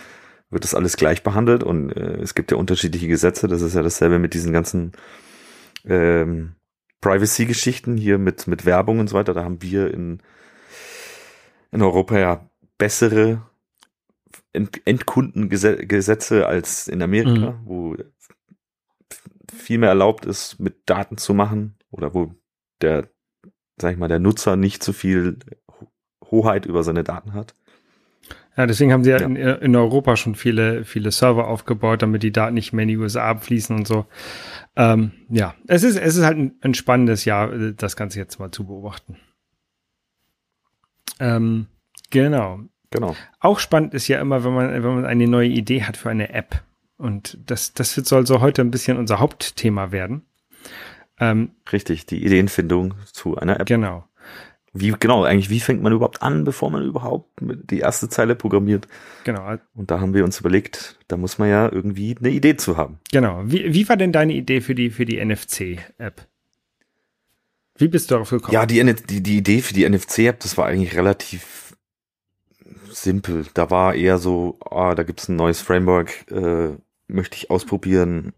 wird 0.51 0.65
das 0.65 0.75
alles 0.75 0.97
gleich 0.97 1.23
behandelt 1.23 1.63
und 1.63 1.91
äh, 1.91 2.17
es 2.21 2.35
gibt 2.35 2.51
ja 2.51 2.57
unterschiedliche 2.57 3.07
Gesetze, 3.07 3.47
das 3.47 3.63
ist 3.63 3.75
ja 3.75 3.83
dasselbe 3.83 4.19
mit 4.19 4.35
diesen 4.35 4.53
ganzen 4.53 4.93
ähm, 5.85 6.57
Privacy-Geschichten 7.01 7.97
hier 7.97 8.19
mit, 8.19 8.47
mit 8.47 8.65
Werbung 8.65 8.99
und 8.99 9.09
so 9.09 9.17
weiter. 9.17 9.35
Da 9.35 9.45
haben 9.45 9.63
wir 9.63 9.93
in, 9.93 10.21
in 11.71 11.83
Europa 11.83 12.19
ja 12.19 12.51
bessere 12.79 13.43
Ent 14.53 14.81
Endkundengesetze 14.85 16.47
als 16.47 16.89
in 16.89 17.03
Amerika, 17.03 17.53
mhm. 17.53 17.61
wo 17.65 17.97
viel 19.53 19.79
mehr 19.79 19.91
erlaubt 19.91 20.27
ist, 20.27 20.59
mit 20.59 20.83
Daten 20.87 21.19
zu 21.19 21.35
machen 21.35 21.77
oder 21.91 22.15
wo 22.15 22.35
der, 22.81 23.09
sag 23.81 23.93
ich 23.93 23.99
mal, 23.99 24.09
der 24.09 24.19
Nutzer 24.19 24.57
nicht 24.57 24.83
zu 24.83 24.93
viel 24.93 25.39
Hoheit 26.31 26.67
über 26.67 26.83
seine 26.83 27.05
Daten 27.05 27.33
hat. 27.35 27.55
Ja, 28.57 28.67
deswegen 28.67 28.93
haben 28.93 29.05
sie 29.05 29.11
ja, 29.11 29.19
ja. 29.19 29.27
In, 29.27 29.37
in, 29.37 29.77
Europa 29.77 30.17
schon 30.17 30.35
viele, 30.35 30.85
viele 30.85 31.13
Server 31.13 31.49
aufgebaut, 31.49 32.03
damit 32.03 32.23
die 32.23 32.33
Daten 32.33 32.55
nicht 32.55 32.73
mehr 32.73 32.83
in 32.83 32.89
die 32.89 32.97
USA 32.97 33.31
abfließen 33.31 33.75
und 33.75 33.87
so. 33.87 34.07
Ähm, 34.77 35.13
ja, 35.29 35.55
es 35.67 35.83
ist, 35.83 35.97
es 35.97 36.17
ist 36.17 36.25
halt 36.25 36.39
ein, 36.39 36.55
ein, 36.61 36.75
spannendes 36.75 37.25
Jahr, 37.25 37.49
das 37.73 37.97
Ganze 37.97 38.19
jetzt 38.19 38.39
mal 38.39 38.51
zu 38.51 38.67
beobachten. 38.67 39.17
Ähm, 41.19 41.67
genau. 42.11 42.61
Genau. 42.91 43.15
Auch 43.39 43.61
spannend 43.61 43.95
ist 43.95 44.09
ja 44.09 44.21
immer, 44.21 44.45
wenn 44.45 44.53
man, 44.53 44.73
wenn 44.73 44.95
man 44.95 45.07
eine 45.07 45.29
neue 45.29 45.49
Idee 45.49 45.85
hat 45.85 45.97
für 45.97 46.11
eine 46.11 46.33
App. 46.35 46.63
Und 46.97 47.39
das, 47.47 47.73
das 47.73 47.95
soll 47.95 48.27
so 48.27 48.41
heute 48.41 48.63
ein 48.63 48.71
bisschen 48.71 48.99
unser 48.99 49.21
Hauptthema 49.21 49.93
werden. 49.93 50.27
Ähm, 51.19 51.53
Richtig, 51.73 52.07
die 52.07 52.25
Ideenfindung 52.25 52.95
zu 53.13 53.39
einer 53.39 53.61
App. 53.61 53.67
Genau. 53.67 54.05
Wie, 54.73 54.95
genau, 54.99 55.25
eigentlich, 55.25 55.51
wie 55.51 55.59
fängt 55.59 55.83
man 55.83 55.93
überhaupt 55.93 56.23
an, 56.23 56.45
bevor 56.45 56.71
man 56.71 56.85
überhaupt 56.85 57.29
die 57.41 57.81
erste 57.81 58.09
Zeile 58.09 58.37
programmiert? 58.37 58.87
Genau. 59.25 59.57
Und 59.75 59.91
da 59.91 60.01
haben 60.01 60.15
wir 60.15 60.25
uns 60.25 60.39
überlegt, 60.39 60.97
da 61.09 61.17
muss 61.17 61.39
man 61.39 61.49
ja 61.49 61.71
irgendwie 61.71 62.17
eine 62.17 62.31
Idee 62.31 62.57
zu 62.57 62.77
haben. 62.77 63.01
Genau. 63.11 63.43
Wie, 63.47 63.75
wie 63.75 63.89
war 63.89 63.97
denn 63.97 64.13
deine 64.13 64.33
Idee 64.33 64.61
für 64.61 64.77
die, 64.77 64.91
für 64.91 65.05
die 65.05 65.25
NFC-App? 65.25 66.27
Wie 67.77 67.89
bist 67.89 68.11
du 68.11 68.15
darauf 68.15 68.31
gekommen? 68.31 68.53
Ja, 68.53 68.65
die, 68.65 68.95
die, 68.95 69.23
die 69.23 69.39
Idee 69.39 69.61
für 69.61 69.75
die 69.75 69.89
NFC-App, 69.89 70.39
das 70.39 70.57
war 70.57 70.67
eigentlich 70.67 70.97
relativ 70.97 71.75
simpel. 72.91 73.47
Da 73.55 73.71
war 73.71 73.95
eher 73.95 74.19
so, 74.19 74.59
ah, 74.71 74.95
da 74.95 75.03
gibt's 75.03 75.29
ein 75.29 75.37
neues 75.37 75.61
Framework, 75.61 76.31
äh, 76.31 76.77
möchte 77.09 77.37
ich 77.37 77.51
ausprobieren, 77.51 78.35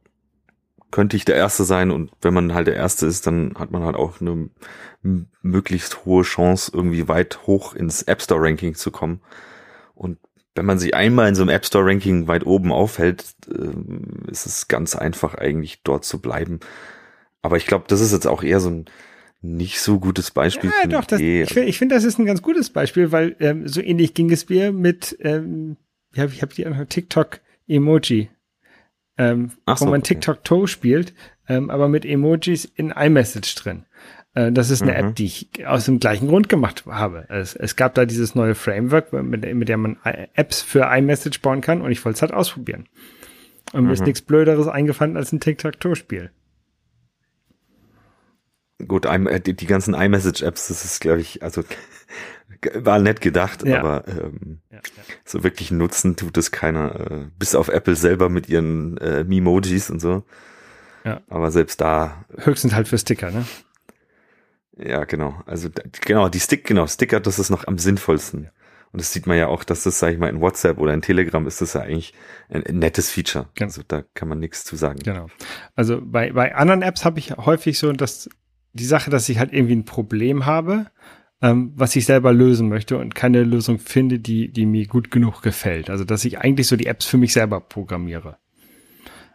könnte 0.92 1.16
ich 1.16 1.24
der 1.24 1.34
Erste 1.34 1.64
sein 1.64 1.90
und 1.90 2.12
wenn 2.20 2.34
man 2.34 2.54
halt 2.54 2.68
der 2.68 2.76
Erste 2.76 3.06
ist, 3.06 3.26
dann 3.26 3.54
hat 3.58 3.72
man 3.72 3.82
halt 3.82 3.96
auch 3.96 4.20
eine 4.20 4.50
möglichst 5.42 6.04
hohe 6.04 6.22
Chance, 6.22 6.70
irgendwie 6.72 7.08
weit 7.08 7.46
hoch 7.46 7.74
ins 7.74 8.02
App 8.02 8.22
Store 8.22 8.40
Ranking 8.40 8.74
zu 8.74 8.92
kommen. 8.92 9.20
Und 9.94 10.18
wenn 10.54 10.66
man 10.66 10.78
sich 10.78 10.94
einmal 10.94 11.28
in 11.28 11.34
so 11.34 11.42
einem 11.42 11.48
App 11.48 11.66
Store 11.66 11.84
Ranking 11.84 12.28
weit 12.28 12.46
oben 12.46 12.70
aufhält, 12.70 13.34
äh, 13.48 14.30
ist 14.30 14.46
es 14.46 14.68
ganz 14.68 14.94
einfach 14.94 15.34
eigentlich 15.34 15.82
dort 15.82 16.04
zu 16.04 16.20
bleiben. 16.20 16.60
Aber 17.40 17.56
ich 17.56 17.66
glaube, 17.66 17.86
das 17.88 18.00
ist 18.00 18.12
jetzt 18.12 18.26
auch 18.26 18.42
eher 18.42 18.60
so 18.60 18.70
ein 18.70 18.84
nicht 19.40 19.80
so 19.80 19.98
gutes 19.98 20.30
Beispiel. 20.30 20.70
Ja, 20.82 20.88
doch, 20.88 21.04
das, 21.04 21.20
ich, 21.20 21.56
ich 21.56 21.78
finde, 21.78 21.96
das 21.96 22.04
ist 22.04 22.18
ein 22.18 22.26
ganz 22.26 22.42
gutes 22.42 22.70
Beispiel, 22.70 23.10
weil 23.10 23.34
ähm, 23.40 23.66
so 23.66 23.80
ähnlich 23.80 24.14
ging 24.14 24.30
es 24.30 24.48
mir 24.48 24.72
mit, 24.72 25.16
ähm, 25.20 25.76
ja, 26.14 26.26
ich 26.26 26.42
habe 26.42 26.54
die 26.54 26.64
TikTok 26.88 27.40
Emoji 27.66 28.28
ähm, 29.18 29.50
so, 29.66 29.86
wo 29.86 29.90
man 29.90 30.00
okay. 30.00 30.14
TikTok-Toe 30.14 30.66
spielt, 30.66 31.14
ähm, 31.48 31.70
aber 31.70 31.88
mit 31.88 32.04
Emojis 32.04 32.64
in 32.64 32.90
iMessage 32.90 33.54
drin. 33.56 33.84
Äh, 34.34 34.52
das 34.52 34.70
ist 34.70 34.82
eine 34.82 34.92
mhm. 34.92 34.98
App, 34.98 35.16
die 35.16 35.26
ich 35.26 35.66
aus 35.66 35.84
dem 35.84 35.98
gleichen 35.98 36.28
Grund 36.28 36.48
gemacht 36.48 36.84
habe. 36.86 37.26
Es, 37.28 37.54
es 37.54 37.76
gab 37.76 37.94
da 37.94 38.04
dieses 38.04 38.34
neue 38.34 38.54
Framework, 38.54 39.12
mit, 39.12 39.54
mit 39.54 39.68
der 39.68 39.76
man 39.76 39.98
Apps 40.34 40.62
für 40.62 40.84
iMessage 40.84 41.40
bauen 41.40 41.60
kann 41.60 41.82
und 41.82 41.90
ich 41.90 42.04
wollte 42.04 42.16
es 42.16 42.22
halt 42.22 42.32
ausprobieren. 42.32 42.88
Und 43.72 43.82
mir 43.82 43.88
mhm. 43.88 43.94
ist 43.94 44.06
nichts 44.06 44.22
Blöderes 44.22 44.68
eingefallen 44.68 45.16
als 45.16 45.32
ein 45.32 45.40
TikTok-Toe-Spiel. 45.40 46.30
Gut, 48.86 49.06
äh, 49.06 49.40
die, 49.40 49.54
die 49.54 49.66
ganzen 49.66 49.94
iMessage-Apps, 49.94 50.68
das 50.68 50.84
ist, 50.84 51.00
glaube 51.00 51.20
ich, 51.20 51.42
also 51.42 51.62
war 52.74 52.98
nett 52.98 53.20
gedacht, 53.20 53.64
ja. 53.64 53.80
aber 53.80 54.06
ähm, 54.08 54.60
ja, 54.70 54.80
so 55.24 55.42
wirklich 55.42 55.70
nutzen 55.70 56.16
tut 56.16 56.36
es 56.36 56.50
keiner, 56.50 57.10
äh, 57.10 57.26
bis 57.38 57.54
auf 57.54 57.68
Apple 57.68 57.96
selber 57.96 58.28
mit 58.28 58.48
ihren 58.48 58.96
äh, 58.98 59.24
Memojis 59.24 59.90
und 59.90 60.00
so. 60.00 60.24
Ja. 61.04 61.20
Aber 61.28 61.50
selbst 61.50 61.80
da. 61.80 62.24
Höchstens 62.38 62.74
halt 62.74 62.88
für 62.88 62.98
Sticker, 62.98 63.30
ne? 63.30 63.44
Ja, 64.76 65.04
genau. 65.04 65.42
Also 65.46 65.68
genau, 66.04 66.28
die 66.28 66.40
Stick, 66.40 66.64
genau, 66.64 66.86
Sticker, 66.86 67.20
das 67.20 67.38
ist 67.38 67.50
noch 67.50 67.66
am 67.66 67.78
sinnvollsten. 67.78 68.50
Und 68.92 69.00
das 69.00 69.12
sieht 69.12 69.26
man 69.26 69.38
ja 69.38 69.48
auch, 69.48 69.64
dass 69.64 69.84
das, 69.84 69.98
sag 69.98 70.12
ich 70.12 70.18
mal, 70.18 70.28
in 70.28 70.40
WhatsApp 70.40 70.78
oder 70.78 70.92
in 70.92 71.00
Telegram 71.00 71.46
ist 71.46 71.60
das 71.62 71.72
ja 71.72 71.80
eigentlich 71.80 72.12
ein, 72.50 72.64
ein 72.64 72.78
nettes 72.78 73.10
Feature. 73.10 73.48
Genau. 73.54 73.68
Also 73.68 73.82
da 73.86 74.02
kann 74.14 74.28
man 74.28 74.38
nichts 74.38 74.64
zu 74.64 74.76
sagen. 74.76 74.98
Genau. 75.02 75.28
Also 75.74 76.00
bei, 76.02 76.32
bei 76.32 76.54
anderen 76.54 76.82
Apps 76.82 77.04
habe 77.04 77.18
ich 77.18 77.32
häufig 77.32 77.78
so, 77.78 77.92
dass 77.92 78.28
die 78.74 78.84
Sache, 78.84 79.10
dass 79.10 79.28
ich 79.28 79.38
halt 79.38 79.52
irgendwie 79.52 79.76
ein 79.76 79.86
Problem 79.86 80.44
habe 80.44 80.86
ähm, 81.42 81.72
was 81.76 81.96
ich 81.96 82.06
selber 82.06 82.32
lösen 82.32 82.68
möchte 82.68 82.96
und 82.96 83.14
keine 83.14 83.42
Lösung 83.42 83.78
finde, 83.78 84.18
die, 84.18 84.48
die 84.48 84.64
mir 84.64 84.86
gut 84.86 85.10
genug 85.10 85.42
gefällt. 85.42 85.90
Also, 85.90 86.04
dass 86.04 86.24
ich 86.24 86.38
eigentlich 86.38 86.68
so 86.68 86.76
die 86.76 86.86
Apps 86.86 87.04
für 87.04 87.18
mich 87.18 87.32
selber 87.32 87.60
programmiere. 87.60 88.38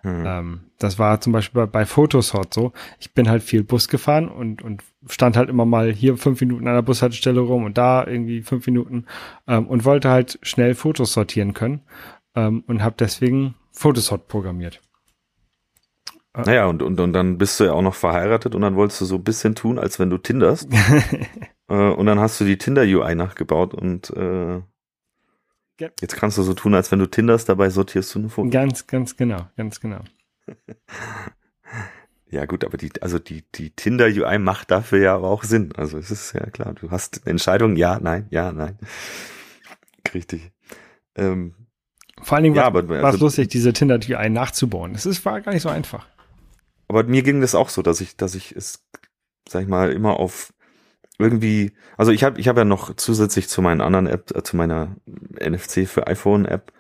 Hm. 0.02 0.24
Ähm, 0.26 0.60
das 0.80 1.00
war 1.00 1.20
zum 1.20 1.34
Beispiel 1.34 1.62
bei, 1.62 1.65
bei 1.65 1.86
Photosort 1.86 2.54
so. 2.54 2.72
Ich 3.00 3.13
bin 3.13 3.30
halt 3.30 3.43
viel 3.43 3.63
Bus 3.63 3.89
gefahren 3.89 4.30
und, 4.30 4.62
und 4.62 4.84
stand 5.10 5.36
halt 5.36 5.50
immer 5.50 5.65
mal 5.65 5.91
hier 5.91 6.17
fünf 6.17 6.39
Minuten 6.39 6.67
an 6.67 6.76
der 6.76 6.82
Bushaltestelle 6.82 7.41
rum 7.41 7.65
und 7.65 7.78
da 7.78 8.06
irgendwie 8.06 8.41
fünf 8.41 8.65
Minuten 8.67 9.06
ähm, 9.48 9.67
und 9.67 9.86
wollte 9.86 10.10
halt 10.10 10.39
schnell 10.43 10.76
Fotos 10.76 11.13
sortieren 11.13 11.54
können 11.54 11.82
ähm, 12.36 12.63
und 12.67 12.84
habe 12.84 12.96
deswegen 12.98 13.56
Photosort 13.72 14.28
programmiert. 14.28 14.82
Naja, 16.45 16.65
und, 16.65 16.82
und, 16.82 17.00
und 17.00 17.13
dann 17.13 17.38
bist 17.38 17.60
du 17.60 17.63
ja 17.63 17.73
auch 17.73 17.82
noch 17.82 17.95
verheiratet 17.95 18.54
und 18.54 18.62
dann 18.62 18.76
wolltest 18.76 19.02
du 19.02 19.06
so 19.06 19.15
ein 19.15 19.23
bisschen 19.23 19.56
tun, 19.56 19.80
als 19.80 20.00
wenn 20.00 20.10
du 20.10 20.17
tinderst. 20.17 20.69
äh, 21.69 21.73
und 21.73 22.06
dann 22.06 22.19
hast 22.19 22.39
du 22.39 22.45
die 22.45 22.58
Tinder-UI 22.58 23.15
nachgebaut 23.15 23.73
und 23.73 24.10
äh, 24.12 24.56
ja. 25.80 25.89
jetzt 26.00 26.15
kannst 26.15 26.38
du 26.38 26.43
so 26.43 26.54
tun, 26.54 26.76
als 26.76 26.91
wenn 26.91 27.00
du 27.00 27.08
tinderst, 27.08 27.50
dabei 27.50 27.69
sortierst 27.69 28.13
du 28.13 28.19
eine 28.19 28.30
Foto. 28.30 28.50
Ganz, 28.50 28.88
ganz 28.88 29.15
genau, 29.15 29.47
ganz 29.56 29.80
genau. 29.80 30.02
ja 32.30 32.45
gut, 32.45 32.63
aber 32.63 32.78
die, 32.78 32.91
also 33.02 33.19
die, 33.19 33.43
die 33.56 33.71
Tinder-UI 33.71 34.38
macht 34.38 34.69
dafür 34.69 35.00
ja 35.00 35.15
aber 35.15 35.30
auch 35.30 35.43
Sinn. 35.43 35.73
Also 35.76 35.97
es 35.97 36.12
ist 36.12 36.34
ja 36.34 36.45
klar, 36.52 36.73
du 36.73 36.91
hast 36.91 37.21
eine 37.23 37.32
Entscheidung, 37.32 37.78
ja, 37.78 38.00
nein, 38.00 38.28
ja, 38.30 38.52
nein. 38.52 38.78
Richtig. 40.13 40.52
Ähm, 41.15 41.56
Vor 42.21 42.36
allen 42.36 42.43
Dingen 42.43 42.56
ja, 42.56 42.73
war, 42.73 42.84
es 42.84 43.04
also, 43.04 43.26
lustig, 43.26 43.47
diese 43.50 43.73
Tinder-UI 43.73 44.30
nachzubauen. 44.30 44.93
Das 44.93 45.06
ist, 45.06 45.26
war 45.26 45.41
gar 45.41 45.54
nicht 45.54 45.63
so 45.63 45.69
einfach 45.69 46.06
aber 46.88 47.04
mir 47.04 47.23
ging 47.23 47.41
das 47.41 47.56
auch 47.56 47.69
so, 47.69 47.82
dass 47.82 48.02
ich, 48.02 48.17
dass 48.17 48.36
ich 48.36 48.56
es, 48.56 48.84
sag 49.47 49.63
ich 49.63 49.67
mal, 49.67 49.91
immer 49.91 50.19
auf 50.19 50.54
irgendwie, 51.19 51.73
also 51.97 52.12
ich 52.12 52.23
habe 52.23 52.39
ich 52.39 52.47
hab 52.47 52.58
ja 52.58 52.65
noch 52.65 52.95
zusätzlich 52.95 53.50
zu 53.50 53.62
meinen 53.62 53.82
anderen 53.82 54.08
App, 54.08 54.36
äh, 54.36 54.43
zu 54.43 54.56
meiner 54.56 54.95
NFC 55.39 55.88
für 55.88 56.08
iPhone 56.08 56.45
App, 56.45 56.71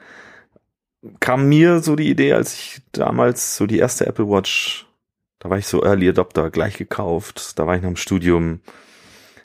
kam 1.19 1.49
mir 1.49 1.81
so 1.81 1.95
die 1.95 2.09
Idee, 2.09 2.33
als 2.33 2.53
ich 2.53 2.81
damals 2.91 3.57
so 3.57 3.65
die 3.65 3.79
erste 3.79 4.05
Apple 4.05 4.29
Watch, 4.29 4.87
da 5.39 5.49
war 5.49 5.57
ich 5.57 5.67
so 5.67 5.83
Early 5.83 6.09
Adopter, 6.09 6.49
gleich 6.51 6.77
gekauft, 6.77 7.57
da 7.57 7.67
war 7.67 7.75
ich 7.75 7.81
noch 7.81 7.89
im 7.89 7.95
Studium, 7.95 8.61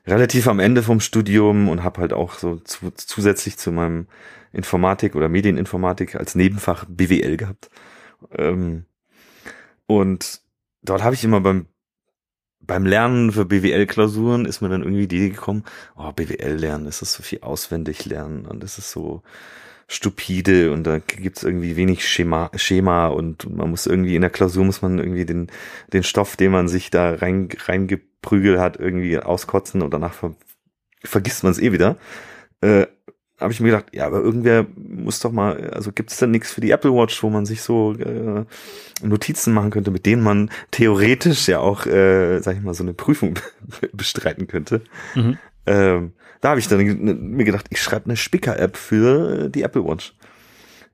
relativ 0.06 0.48
am 0.48 0.58
Ende 0.58 0.82
vom 0.82 1.00
Studium 1.00 1.68
und 1.68 1.84
habe 1.84 2.00
halt 2.00 2.12
auch 2.12 2.34
so 2.34 2.56
zu, 2.56 2.90
zusätzlich 2.90 3.56
zu 3.56 3.72
meinem 3.72 4.08
Informatik 4.52 5.14
oder 5.14 5.28
Medieninformatik 5.28 6.16
als 6.16 6.34
Nebenfach 6.34 6.84
BWL 6.88 7.36
gehabt. 7.36 7.70
Ähm, 8.36 8.84
und 9.86 10.41
dort 10.82 11.02
habe 11.02 11.14
ich 11.14 11.24
immer 11.24 11.40
beim 11.40 11.66
beim 12.64 12.86
Lernen 12.86 13.32
für 13.32 13.44
BWL-Klausuren 13.44 14.44
ist 14.44 14.60
mir 14.60 14.68
dann 14.68 14.82
irgendwie 14.82 15.08
die 15.08 15.16
Idee 15.16 15.30
gekommen, 15.30 15.64
oh, 15.96 16.12
BWL 16.12 16.54
lernen, 16.54 16.84
das 16.84 17.02
ist 17.02 17.14
so 17.14 17.22
viel 17.22 17.40
auswendig 17.40 18.04
lernen 18.04 18.46
und 18.46 18.62
das 18.62 18.78
ist 18.78 18.92
so 18.92 19.22
stupide 19.88 20.72
und 20.72 20.84
da 20.84 20.98
gibt's 20.98 21.42
irgendwie 21.42 21.76
wenig 21.76 22.08
Schema, 22.08 22.50
Schema 22.54 23.08
und 23.08 23.54
man 23.54 23.68
muss 23.68 23.86
irgendwie 23.86 24.14
in 24.14 24.22
der 24.22 24.30
Klausur 24.30 24.64
muss 24.64 24.80
man 24.80 24.98
irgendwie 24.98 25.26
den, 25.26 25.48
den 25.92 26.02
Stoff, 26.02 26.36
den 26.36 26.52
man 26.52 26.68
sich 26.68 26.90
da 26.90 27.14
rein, 27.14 27.48
reingeprügelt 27.66 28.58
hat, 28.58 28.78
irgendwie 28.78 29.18
auskotzen 29.18 29.82
und 29.82 29.92
danach 29.92 30.14
ver, 30.14 30.34
vergisst 31.04 31.42
man 31.42 31.52
es 31.52 31.58
eh 31.58 31.72
wieder. 31.72 31.96
Äh, 32.60 32.86
habe 33.38 33.52
ich 33.52 33.60
mir 33.60 33.70
gedacht, 33.70 33.86
ja, 33.92 34.06
aber 34.06 34.20
irgendwer 34.20 34.66
muss 34.76 35.20
doch 35.20 35.32
mal, 35.32 35.70
also 35.70 35.92
gibt 35.92 36.12
es 36.12 36.18
denn 36.18 36.30
nichts 36.30 36.52
für 36.52 36.60
die 36.60 36.70
Apple 36.70 36.92
Watch, 36.92 37.22
wo 37.22 37.30
man 37.30 37.44
sich 37.44 37.62
so 37.62 37.94
äh, 37.94 38.44
Notizen 39.02 39.52
machen 39.52 39.70
könnte, 39.70 39.90
mit 39.90 40.06
denen 40.06 40.22
man 40.22 40.50
theoretisch 40.70 41.48
ja 41.48 41.58
auch, 41.58 41.86
äh, 41.86 42.40
sag 42.40 42.56
ich 42.56 42.62
mal, 42.62 42.74
so 42.74 42.84
eine 42.84 42.94
Prüfung 42.94 43.38
bestreiten 43.92 44.46
könnte. 44.46 44.82
Mhm. 45.14 45.38
Ähm, 45.66 46.12
da 46.40 46.50
habe 46.50 46.60
ich 46.60 46.68
dann 46.68 46.80
mir 47.34 47.44
gedacht, 47.44 47.66
ich 47.70 47.80
schreibe 47.80 48.06
eine 48.06 48.16
Spicker-App 48.16 48.76
für 48.76 49.48
die 49.48 49.62
Apple 49.62 49.84
Watch. 49.84 50.14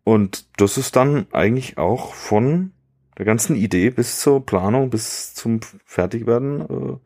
Und 0.05 0.47
das 0.57 0.79
ist 0.79 0.97
dann 0.97 1.27
eigentlich 1.33 1.77
auch 1.77 2.15
von 2.15 2.73
der 3.19 3.27
ganzen 3.27 3.57
Idee 3.57 3.91
bis 3.91 4.21
zur 4.21 4.45
Planung, 4.45 4.91
bis 4.91 5.35
zum 5.35 5.61
Fertigwerden 5.85 6.61
äh, 6.61 6.97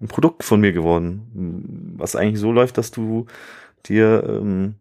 ein 0.00 0.08
Produkt 0.08 0.44
von 0.44 0.60
mir 0.60 0.72
geworden. 0.72 1.94
Was 1.98 2.16
eigentlich 2.16 2.40
so 2.40 2.52
läuft, 2.52 2.78
dass 2.78 2.90
du 2.90 3.26
dir 3.86 4.24
ähm, 4.26 4.76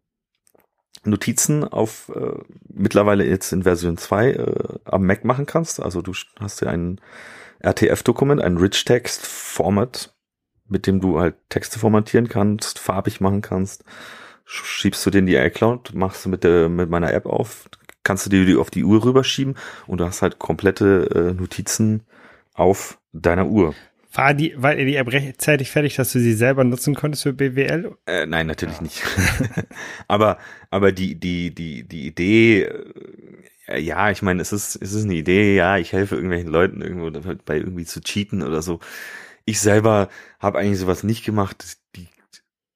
Notizen 1.04 1.64
auf 1.64 2.12
äh, 2.16 2.40
mittlerweile 2.68 3.26
jetzt 3.26 3.52
in 3.54 3.64
Version 3.64 3.98
2 3.98 4.32
äh, 4.32 4.80
am 4.86 5.06
Mac 5.06 5.26
machen 5.26 5.46
kannst. 5.46 5.82
Also 5.82 6.02
du 6.02 6.14
hast 6.40 6.62
ja 6.62 6.70
ein 6.70 7.00
RTF-Dokument, 7.60 8.42
ein 8.42 8.58
Rich 8.58 8.86
Text 8.86 9.26
Format, 9.26 10.14
mit 10.68 10.88
dem 10.88 11.00
du 11.00 11.20
halt 11.20 11.36
Texte 11.50 11.80
formatieren 11.80 12.28
kannst, 12.28 12.80
farbig 12.80 13.22
machen 13.22 13.42
kannst. 13.42 13.84
Schiebst 14.46 15.06
du 15.06 15.10
den 15.10 15.20
in 15.20 15.26
die 15.26 15.36
iCloud, 15.36 15.94
machst 15.94 16.26
du 16.26 16.30
mit 16.30 16.44
der 16.44 16.70
mit 16.70 16.90
meiner 16.90 17.14
App 17.14 17.26
auf, 17.26 17.70
kannst 18.04 18.26
du 18.26 18.30
dir 18.30 18.46
die 18.46 18.56
auf 18.56 18.70
die 18.70 18.84
Uhr 18.84 19.04
rüberschieben 19.04 19.56
und 19.88 20.00
du 20.00 20.06
hast 20.06 20.22
halt 20.22 20.40
komplette 20.40 21.10
äh, 21.14 21.34
Notizen 21.34 22.04
auf 22.54 23.00
deiner 23.12 23.48
Uhr. 23.48 23.74
War 24.18 24.34
die, 24.34 24.52
war 24.58 24.74
die 24.74 24.96
App 24.96 25.12
rechtzeitig 25.12 25.70
fertig, 25.70 25.96
dass 25.96 26.12
du 26.12 26.20
sie 26.20 26.34
selber 26.34 26.64
nutzen 26.64 26.96
konntest 26.96 27.22
für 27.22 27.34
BWL? 27.34 27.96
Äh, 28.08 28.26
nein, 28.26 28.48
natürlich 28.48 28.78
ja. 28.78 28.82
nicht. 28.82 29.04
aber, 30.08 30.40
aber 30.72 30.92
die, 30.92 31.20
die, 31.20 31.54
die, 31.54 31.84
die 31.84 32.08
Idee, 32.08 32.68
äh, 33.68 33.80
ja, 33.80 34.10
ich 34.10 34.24
meine, 34.24 34.42
es 34.42 34.52
ist, 34.52 34.76
es 34.76 34.94
ist 34.94 35.04
eine 35.04 35.14
Idee, 35.14 35.56
ja, 35.56 35.78
ich 35.78 35.94
helfe 35.94 36.16
irgendwelchen 36.16 36.50
Leuten 36.50 36.82
irgendwo 36.82 37.12
bei 37.46 37.58
irgendwie 37.58 37.86
zu 37.86 38.02
cheaten 38.02 38.42
oder 38.42 38.64
so. 38.64 38.80
Ich 39.46 39.60
selber 39.60 40.10
habe 40.40 40.58
eigentlich 40.58 40.80
sowas 40.80 41.04
nicht 41.04 41.24
gemacht. 41.24 41.78
Die, 41.96 42.08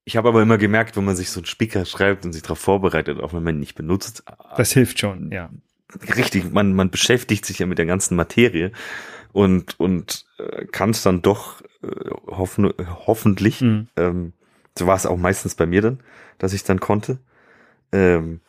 ich 0.06 0.18
habe 0.18 0.30
aber 0.30 0.44
immer 0.44 0.60
gemerkt, 0.60 0.96
wenn 0.96 1.06
man 1.06 1.16
sich 1.16 1.32
so 1.32 1.40
einen 1.40 1.48
Spicker 1.48 1.86
schreibt 1.86 2.24
und 2.24 2.34
sich 2.34 2.44
darauf 2.44 2.60
vorbereitet, 2.60 3.20
auch 3.20 3.34
wenn 3.34 3.42
man 3.42 3.56
ihn 3.56 3.62
nicht 3.62 3.74
benutzt. 3.74 4.24
Das 4.58 4.74
hilft 4.74 5.00
schon, 5.00 5.32
ja. 5.32 5.50
Richtig, 6.16 6.54
man, 6.54 6.74
man 6.74 6.92
beschäftigt 6.92 7.48
sich 7.48 7.58
ja 7.58 7.66
mit 7.66 7.80
der 7.80 7.88
ganzen 7.88 8.16
Materie 8.16 8.72
und, 9.34 9.80
und 9.80 10.26
äh, 10.38 10.66
kann 10.66 10.92
es 10.92 11.04
dann 11.04 11.22
doch 11.22 11.62
äh, 11.84 12.10
hoffen, 12.28 12.74
hoffentlich, 13.06 13.62
mhm. 13.62 13.88
ähm, 13.98 14.34
so 14.78 14.88
war 14.88 14.96
es 14.96 15.06
auch 15.06 15.18
meistens 15.18 15.56
bei 15.56 15.66
mir 15.66 15.82
dann, 15.82 16.00
dass 16.38 16.54
ich 16.54 16.64
dann 16.64 16.80
konnte. 16.80 17.20
Ähm, 17.92 18.42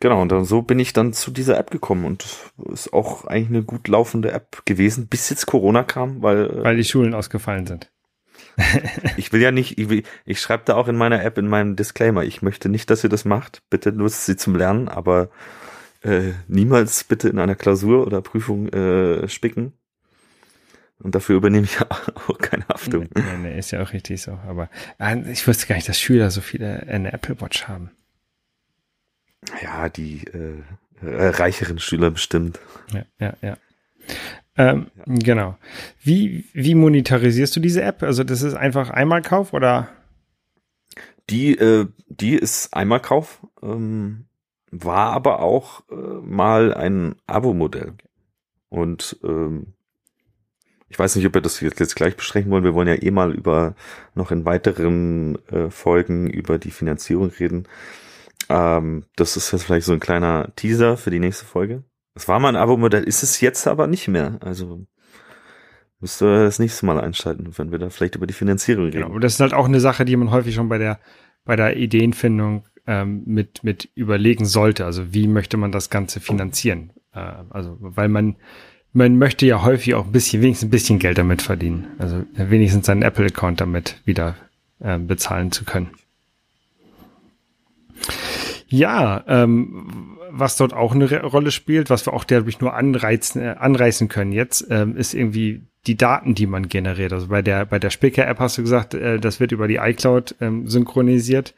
genau, 0.00 0.20
und 0.20 0.32
dann 0.32 0.44
so 0.44 0.62
bin 0.62 0.78
ich 0.78 0.92
dann 0.92 1.12
zu 1.12 1.30
dieser 1.30 1.58
App 1.58 1.70
gekommen 1.70 2.04
und 2.04 2.26
ist 2.72 2.92
auch 2.92 3.24
eigentlich 3.24 3.48
eine 3.48 3.62
gut 3.62 3.88
laufende 3.88 4.32
App 4.32 4.64
gewesen, 4.64 5.06
bis 5.06 5.30
jetzt 5.30 5.46
Corona 5.46 5.84
kam, 5.84 6.22
weil. 6.22 6.50
Äh, 6.50 6.64
weil 6.64 6.76
die 6.76 6.84
Schulen 6.84 7.14
ausgefallen 7.14 7.66
sind. 7.66 7.90
ich 9.16 9.32
will 9.32 9.40
ja 9.40 9.52
nicht, 9.52 9.78
ich, 9.78 9.88
will, 9.88 10.02
ich 10.24 10.40
schreibe 10.40 10.64
da 10.66 10.74
auch 10.74 10.88
in 10.88 10.96
meiner 10.96 11.22
App 11.22 11.38
in 11.38 11.48
meinem 11.48 11.76
Disclaimer, 11.76 12.24
ich 12.24 12.42
möchte 12.42 12.68
nicht, 12.68 12.90
dass 12.90 13.04
ihr 13.04 13.10
das 13.10 13.24
macht. 13.24 13.62
Bitte 13.70 13.92
nutzt 13.92 14.26
sie 14.26 14.36
zum 14.36 14.56
Lernen, 14.56 14.88
aber 14.88 15.30
äh, 16.02 16.32
niemals 16.48 17.04
bitte 17.04 17.28
in 17.28 17.38
einer 17.38 17.54
Klausur 17.54 18.06
oder 18.06 18.22
Prüfung 18.22 18.68
äh, 18.68 19.28
spicken. 19.28 19.72
Und 20.98 21.14
dafür 21.14 21.36
übernehme 21.36 21.64
ich 21.64 21.80
auch 22.28 22.38
keine 22.38 22.66
Haftung. 22.68 23.08
Nee, 23.14 23.36
nee, 23.42 23.58
ist 23.58 23.70
ja 23.70 23.82
auch 23.82 23.92
richtig 23.92 24.20
so. 24.22 24.32
Aber 24.46 24.68
äh, 24.98 25.30
ich 25.30 25.46
wusste 25.46 25.66
gar 25.66 25.76
nicht, 25.76 25.88
dass 25.88 26.00
Schüler 26.00 26.30
so 26.30 26.40
viele 26.40 26.82
äh, 26.82 26.90
eine 26.90 27.12
Apple 27.12 27.40
Watch 27.40 27.68
haben. 27.68 27.90
Ja, 29.62 29.88
die 29.88 30.24
äh, 30.26 30.62
äh, 31.02 31.28
reicheren 31.28 31.78
Schüler 31.78 32.10
bestimmt. 32.10 32.58
Ja, 32.92 33.04
ja, 33.18 33.34
ja. 33.40 33.56
Ähm, 34.56 34.90
ja. 34.96 35.14
Genau. 35.18 35.58
Wie, 36.02 36.44
wie 36.52 36.74
monetarisierst 36.74 37.56
du 37.56 37.60
diese 37.60 37.82
App? 37.82 38.02
Also 38.02 38.24
das 38.24 38.42
ist 38.42 38.54
einfach 38.54 38.90
Einmalkauf 38.90 39.52
oder? 39.54 39.88
Die, 41.30 41.56
äh, 41.56 41.86
die 42.08 42.34
ist 42.34 42.74
Einmalkauf. 42.74 43.46
Ähm, 43.62 44.26
war 44.70 45.12
aber 45.12 45.40
auch 45.40 45.82
äh, 45.90 45.94
mal 45.94 46.74
ein 46.74 47.16
Abo-Modell. 47.26 47.94
Und 48.68 49.18
ähm, 49.24 49.74
ich 50.88 50.98
weiß 50.98 51.16
nicht, 51.16 51.26
ob 51.26 51.34
wir 51.34 51.40
das 51.40 51.60
jetzt, 51.60 51.96
gleich 51.96 52.16
beschränken 52.16 52.50
wollen. 52.50 52.64
Wir 52.64 52.74
wollen 52.74 52.88
ja 52.88 53.00
eh 53.00 53.10
mal 53.10 53.32
über 53.32 53.74
noch 54.14 54.30
in 54.32 54.44
weiteren 54.44 55.38
äh, 55.48 55.70
Folgen 55.70 56.28
über 56.28 56.58
die 56.58 56.70
Finanzierung 56.70 57.30
reden. 57.30 57.68
Ähm, 58.48 59.04
das 59.16 59.36
ist 59.36 59.52
jetzt 59.52 59.64
vielleicht 59.64 59.86
so 59.86 59.92
ein 59.92 60.00
kleiner 60.00 60.52
Teaser 60.56 60.96
für 60.96 61.10
die 61.10 61.20
nächste 61.20 61.44
Folge. 61.44 61.84
Es 62.14 62.26
war 62.26 62.40
mal 62.40 62.48
ein 62.48 62.56
Abo-Modell, 62.56 63.04
ist 63.04 63.22
es 63.22 63.40
jetzt 63.40 63.66
aber 63.66 63.86
nicht 63.86 64.08
mehr. 64.08 64.38
Also 64.40 64.84
müsst 66.00 66.22
ihr 66.22 66.44
das 66.44 66.58
nächste 66.58 66.86
Mal 66.86 67.00
einschalten, 67.00 67.56
wenn 67.56 67.70
wir 67.70 67.78
da 67.78 67.90
vielleicht 67.90 68.16
über 68.16 68.26
die 68.26 68.34
Finanzierung 68.34 68.86
reden. 68.86 69.02
Genau, 69.02 69.18
das 69.20 69.34
ist 69.34 69.40
halt 69.40 69.54
auch 69.54 69.66
eine 69.66 69.80
Sache, 69.80 70.04
die 70.04 70.16
man 70.16 70.30
häufig 70.30 70.54
schon 70.54 70.68
bei 70.68 70.78
der 70.78 70.98
bei 71.44 71.56
der 71.56 71.76
Ideenfindung 71.76 72.64
ähm, 72.90 73.22
mit, 73.24 73.62
mit 73.62 73.88
überlegen 73.94 74.44
sollte. 74.44 74.84
Also 74.84 75.14
wie 75.14 75.28
möchte 75.28 75.56
man 75.56 75.70
das 75.70 75.90
Ganze 75.90 76.18
finanzieren? 76.18 76.90
Äh, 77.14 77.20
also 77.50 77.76
weil 77.78 78.08
man, 78.08 78.34
man 78.92 79.16
möchte 79.16 79.46
ja 79.46 79.62
häufig 79.62 79.94
auch 79.94 80.06
ein 80.06 80.12
bisschen, 80.12 80.42
wenigstens 80.42 80.66
ein 80.66 80.72
bisschen 80.72 80.98
Geld 80.98 81.16
damit 81.16 81.40
verdienen. 81.40 81.86
Also 81.98 82.24
wenigstens 82.34 82.86
seinen 82.86 83.02
Apple-Account 83.02 83.60
damit 83.60 84.00
wieder 84.04 84.34
äh, 84.80 84.98
bezahlen 84.98 85.52
zu 85.52 85.64
können. 85.64 85.90
Ja, 88.66 89.22
ähm, 89.28 90.18
was 90.28 90.56
dort 90.56 90.72
auch 90.72 90.92
eine 90.92 91.22
Rolle 91.22 91.52
spielt, 91.52 91.90
was 91.90 92.06
wir 92.06 92.12
auch 92.12 92.24
dadurch 92.24 92.60
nur 92.60 92.74
anreizen, 92.74 93.40
äh, 93.40 93.54
anreißen 93.56 94.08
können 94.08 94.32
jetzt, 94.32 94.66
ähm, 94.68 94.96
ist 94.96 95.14
irgendwie 95.14 95.62
die 95.86 95.96
Daten, 95.96 96.34
die 96.34 96.46
man 96.46 96.68
generiert. 96.68 97.12
Also 97.12 97.28
bei 97.28 97.42
der 97.42 97.66
bei 97.66 97.78
der 97.78 97.90
Spicker-App 97.90 98.40
hast 98.40 98.58
du 98.58 98.62
gesagt, 98.62 98.94
äh, 98.94 99.20
das 99.20 99.38
wird 99.38 99.52
über 99.52 99.68
die 99.68 99.76
iCloud 99.76 100.34
ähm, 100.40 100.66
synchronisiert. 100.66 101.54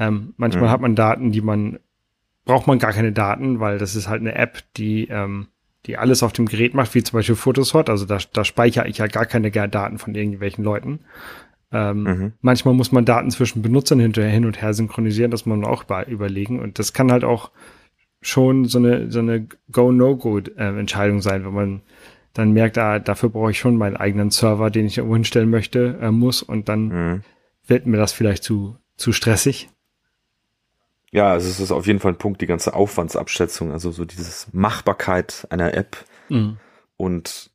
Ähm, 0.00 0.32
manchmal 0.38 0.64
mhm. 0.64 0.70
hat 0.70 0.80
man 0.80 0.96
Daten, 0.96 1.30
die 1.30 1.42
man, 1.42 1.78
braucht 2.46 2.66
man 2.66 2.78
gar 2.78 2.92
keine 2.92 3.12
Daten, 3.12 3.60
weil 3.60 3.78
das 3.78 3.94
ist 3.94 4.08
halt 4.08 4.22
eine 4.22 4.34
App, 4.34 4.64
die, 4.76 5.06
ähm, 5.08 5.48
die 5.86 5.98
alles 5.98 6.22
auf 6.22 6.32
dem 6.32 6.46
Gerät 6.46 6.74
macht, 6.74 6.94
wie 6.94 7.02
zum 7.02 7.18
Beispiel 7.18 7.36
Photosort. 7.36 7.90
Also 7.90 8.06
da, 8.06 8.18
da 8.32 8.44
speichere 8.44 8.88
ich 8.88 8.98
ja 8.98 9.06
gar 9.06 9.26
keine 9.26 9.50
Daten 9.50 9.98
von 9.98 10.14
irgendwelchen 10.14 10.64
Leuten. 10.64 11.00
Ähm, 11.70 12.02
mhm. 12.02 12.32
Manchmal 12.40 12.74
muss 12.74 12.92
man 12.92 13.04
Daten 13.04 13.30
zwischen 13.30 13.62
Benutzern 13.62 14.00
hinterher 14.00 14.32
hin 14.32 14.46
und 14.46 14.60
her 14.60 14.74
synchronisieren, 14.74 15.30
das 15.30 15.46
muss 15.46 15.58
man 15.58 15.68
auch 15.68 15.84
über, 15.84 16.08
überlegen. 16.08 16.60
Und 16.60 16.78
das 16.78 16.94
kann 16.94 17.12
halt 17.12 17.22
auch 17.22 17.50
schon 18.22 18.64
so 18.64 18.78
eine, 18.78 19.10
so 19.10 19.20
eine 19.20 19.46
Go-No-Go-Entscheidung 19.70 21.20
sein, 21.20 21.44
wenn 21.44 21.54
man 21.54 21.82
dann 22.32 22.52
merkt, 22.52 22.78
ah, 22.78 22.98
dafür 22.98 23.28
brauche 23.28 23.50
ich 23.50 23.58
schon 23.58 23.76
meinen 23.76 23.96
eigenen 23.96 24.30
Server, 24.30 24.70
den 24.70 24.86
ich 24.86 24.98
irgendwo 24.98 25.16
hinstellen 25.16 25.50
möchte, 25.50 25.98
äh, 26.00 26.10
muss. 26.10 26.42
Und 26.42 26.68
dann 26.68 26.88
mhm. 26.88 27.22
wird 27.66 27.86
mir 27.86 27.98
das 27.98 28.12
vielleicht 28.12 28.44
zu, 28.44 28.76
zu 28.96 29.12
stressig. 29.12 29.68
Ja, 31.12 31.32
also 31.32 31.48
es 31.48 31.58
ist 31.58 31.72
auf 31.72 31.86
jeden 31.86 31.98
Fall 31.98 32.12
ein 32.12 32.18
Punkt, 32.18 32.40
die 32.40 32.46
ganze 32.46 32.74
Aufwandsabschätzung, 32.74 33.72
also 33.72 33.90
so 33.90 34.04
dieses 34.04 34.48
Machbarkeit 34.52 35.46
einer 35.50 35.74
App. 35.74 36.04
Mhm. 36.28 36.58
Und 36.96 37.50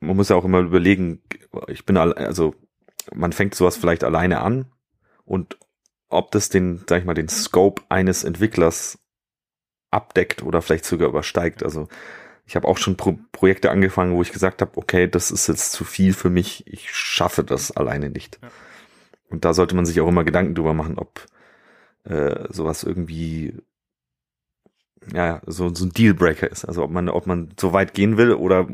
man 0.00 0.16
muss 0.16 0.28
ja 0.28 0.36
auch 0.36 0.44
immer 0.44 0.60
überlegen, 0.60 1.22
ich 1.68 1.86
bin 1.86 1.96
also 1.96 2.54
man 3.14 3.32
fängt 3.32 3.54
sowas 3.54 3.76
vielleicht 3.76 4.04
alleine 4.04 4.40
an 4.40 4.66
und 5.24 5.58
ob 6.08 6.30
das 6.32 6.48
den, 6.48 6.82
sag 6.88 7.00
ich 7.00 7.04
mal, 7.04 7.14
den 7.14 7.28
Scope 7.28 7.82
eines 7.88 8.24
Entwicklers 8.24 8.98
abdeckt 9.90 10.42
oder 10.42 10.62
vielleicht 10.62 10.84
sogar 10.84 11.08
übersteigt. 11.08 11.62
Also 11.62 11.88
ich 12.46 12.56
habe 12.56 12.68
auch 12.68 12.78
schon 12.78 12.96
Pro 12.96 13.18
Projekte 13.32 13.70
angefangen, 13.70 14.14
wo 14.14 14.22
ich 14.22 14.32
gesagt 14.32 14.60
habe, 14.62 14.76
okay, 14.76 15.08
das 15.08 15.30
ist 15.30 15.48
jetzt 15.48 15.72
zu 15.72 15.84
viel 15.84 16.12
für 16.12 16.30
mich, 16.30 16.66
ich 16.66 16.90
schaffe 16.92 17.44
das 17.44 17.70
alleine 17.70 18.10
nicht. 18.10 18.38
Ja. 18.42 18.48
Und 19.28 19.44
da 19.44 19.54
sollte 19.54 19.74
man 19.74 19.86
sich 19.86 20.00
auch 20.00 20.08
immer 20.08 20.24
Gedanken 20.24 20.54
drüber 20.54 20.74
machen, 20.74 20.98
ob 20.98 21.26
äh, 22.08 22.46
sowas 22.52 22.84
irgendwie 22.84 23.54
ja, 25.12 25.40
so, 25.46 25.72
so 25.72 25.84
ein 25.86 25.92
Dealbreaker 25.92 26.50
ist. 26.50 26.64
Also 26.64 26.82
ob 26.82 26.90
man, 26.90 27.08
ob 27.08 27.26
man 27.26 27.50
so 27.58 27.72
weit 27.72 27.94
gehen 27.94 28.16
will 28.16 28.32
oder 28.32 28.66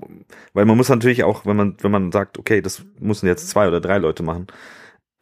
weil 0.54 0.64
man 0.64 0.76
muss 0.76 0.88
natürlich 0.88 1.24
auch, 1.24 1.44
wenn 1.46 1.56
man, 1.56 1.76
wenn 1.80 1.90
man 1.90 2.12
sagt, 2.12 2.38
okay, 2.38 2.62
das 2.62 2.84
müssen 2.98 3.26
jetzt 3.26 3.48
zwei 3.48 3.68
oder 3.68 3.80
drei 3.80 3.98
Leute 3.98 4.22
machen, 4.22 4.46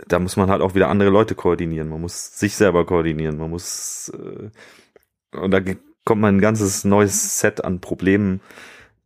da 0.09 0.19
muss 0.19 0.37
man 0.37 0.51
halt 0.51 0.63
auch 0.63 0.75
wieder 0.75 0.89
andere 0.89 1.11
Leute 1.11 1.35
koordinieren. 1.35 1.89
Man 1.89 2.01
muss 2.01 2.39
sich 2.39 2.57
selber 2.57 2.87
koordinieren. 2.87 3.39
Man 3.39 3.51
muss 3.51 4.11
äh, 4.15 4.51
und 5.37 5.51
da 5.51 5.61
kommt 6.05 6.21
man 6.23 6.37
ein 6.37 6.41
ganzes 6.41 6.85
neues 6.85 7.41
Set 7.41 7.65
an 7.65 7.81
Problemen, 7.81 8.41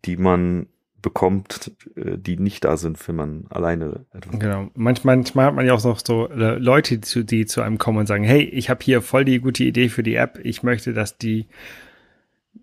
die 0.05 0.17
man 0.17 0.67
bekommt, 1.05 1.71
äh, 1.97 2.17
die 2.19 2.37
nicht 2.38 2.64
da 2.64 2.77
sind, 2.77 3.07
wenn 3.07 3.14
man 3.14 3.45
alleine 3.51 4.07
etwas. 4.12 4.40
Genau. 4.40 4.71
Manchmal, 4.75 5.17
manchmal 5.17 5.47
hat 5.47 5.55
man 5.55 5.67
ja 5.67 5.75
auch 5.75 5.85
noch 5.85 6.01
so 6.05 6.29
äh, 6.31 6.57
Leute, 6.57 6.99
die, 6.99 7.25
die 7.25 7.47
zu 7.47 7.61
einem 7.61 7.79
kommen 7.79 7.99
und 7.99 8.07
sagen, 8.07 8.25
hey, 8.25 8.43
ich 8.43 8.71
habe 8.71 8.83
hier 8.83 9.03
voll 9.03 9.25
die 9.25 9.38
gute 9.38 9.62
Idee 9.62 9.90
für 9.90 10.03
die 10.03 10.14
App. 10.17 10.40
Ich 10.43 10.62
möchte, 10.62 10.95
dass 10.95 11.19
die 11.19 11.47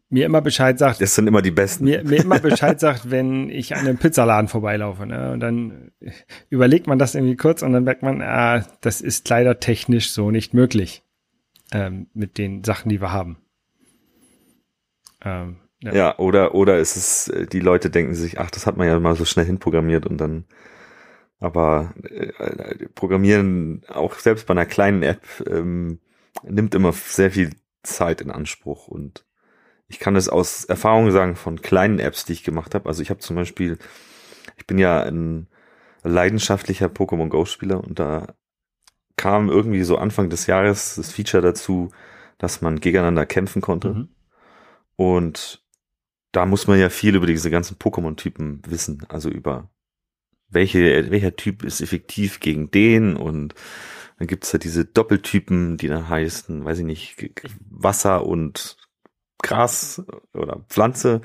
mir 0.09 0.25
immer 0.25 0.41
Bescheid 0.41 0.77
sagt. 0.77 1.01
Das 1.01 1.13
sind 1.13 1.27
immer 1.27 1.43
die 1.43 1.51
Besten. 1.51 1.85
Mir, 1.85 2.03
mir 2.03 2.17
immer 2.19 2.39
Bescheid 2.41 2.79
sagt, 2.79 3.11
wenn 3.11 3.49
ich 3.49 3.75
an 3.75 3.81
einem 3.81 3.97
Pizzaladen 3.97 4.47
vorbeilaufe. 4.47 5.05
Ne? 5.05 5.31
Und 5.31 5.39
dann 5.39 5.91
überlegt 6.49 6.87
man 6.87 6.97
das 6.97 7.13
irgendwie 7.13 7.37
kurz 7.37 7.61
und 7.61 7.71
dann 7.73 7.83
merkt 7.83 8.01
man, 8.01 8.21
ah, 8.21 8.65
das 8.81 9.01
ist 9.01 9.29
leider 9.29 9.59
technisch 9.59 10.11
so 10.11 10.31
nicht 10.31 10.55
möglich 10.55 11.03
ähm, 11.71 12.07
mit 12.13 12.39
den 12.39 12.63
Sachen, 12.63 12.89
die 12.89 13.01
wir 13.01 13.11
haben. 13.11 13.37
Ähm, 15.23 15.57
ja. 15.81 15.93
ja, 15.93 16.19
oder, 16.19 16.53
oder 16.55 16.79
ist 16.79 16.95
es, 16.95 17.27
äh, 17.27 17.47
die 17.47 17.59
Leute 17.59 17.89
denken 17.89 18.13
sich, 18.13 18.39
ach, 18.39 18.51
das 18.51 18.65
hat 18.65 18.77
man 18.77 18.87
ja 18.87 18.99
mal 18.99 19.15
so 19.15 19.25
schnell 19.25 19.45
hinprogrammiert 19.45 20.05
und 20.05 20.17
dann, 20.17 20.45
aber 21.39 21.93
äh, 22.03 22.87
Programmieren, 22.93 23.83
auch 23.87 24.15
selbst 24.15 24.45
bei 24.47 24.51
einer 24.51 24.65
kleinen 24.65 25.03
App, 25.03 25.25
ähm, 25.49 25.99
nimmt 26.43 26.75
immer 26.75 26.93
sehr 26.93 27.31
viel 27.31 27.51
Zeit 27.83 28.21
in 28.21 28.31
Anspruch 28.31 28.87
und 28.87 29.25
ich 29.87 29.99
kann 29.99 30.15
es 30.15 30.29
aus 30.29 30.65
Erfahrung 30.65 31.11
sagen 31.11 31.35
von 31.35 31.61
kleinen 31.61 31.99
Apps, 31.99 32.23
die 32.23 32.33
ich 32.33 32.43
gemacht 32.43 32.75
habe. 32.75 32.87
Also 32.87 33.01
ich 33.01 33.09
habe 33.09 33.19
zum 33.19 33.35
Beispiel, 33.35 33.77
ich 34.57 34.65
bin 34.65 34.77
ja 34.77 35.03
ein 35.03 35.47
leidenschaftlicher 36.03 36.87
Pokémon 36.87 37.27
Go-Spieler 37.27 37.83
und 37.83 37.99
da 37.99 38.33
kam 39.17 39.49
irgendwie 39.49 39.83
so 39.83 39.97
Anfang 39.97 40.29
des 40.29 40.47
Jahres 40.47 40.95
das 40.95 41.11
Feature 41.11 41.43
dazu, 41.43 41.91
dass 42.37 42.61
man 42.61 42.79
gegeneinander 42.79 43.25
kämpfen 43.25 43.61
konnte. 43.61 43.89
Mhm. 43.89 44.09
Und 44.95 45.60
da 46.31 46.45
muss 46.45 46.67
man 46.67 46.79
ja 46.79 46.89
viel 46.89 47.15
über 47.15 47.27
diese 47.27 47.49
ganzen 47.49 47.77
Pokémon-Typen 47.77 48.61
wissen, 48.67 49.05
also 49.09 49.29
über 49.29 49.69
welche, 50.49 51.11
welcher 51.11 51.35
Typ 51.35 51.63
ist 51.63 51.81
effektiv 51.81 52.39
gegen 52.39 52.71
den 52.71 53.15
und 53.15 53.55
dann 54.17 54.27
gibt's 54.27 54.51
ja 54.51 54.59
diese 54.59 54.85
Doppeltypen, 54.85 55.77
die 55.77 55.87
dann 55.87 56.07
heißen, 56.07 56.63
weiß 56.63 56.79
ich 56.79 56.85
nicht, 56.85 57.15
Wasser 57.69 58.25
und 58.25 58.77
Gras 59.41 60.03
oder 60.33 60.63
Pflanze. 60.69 61.21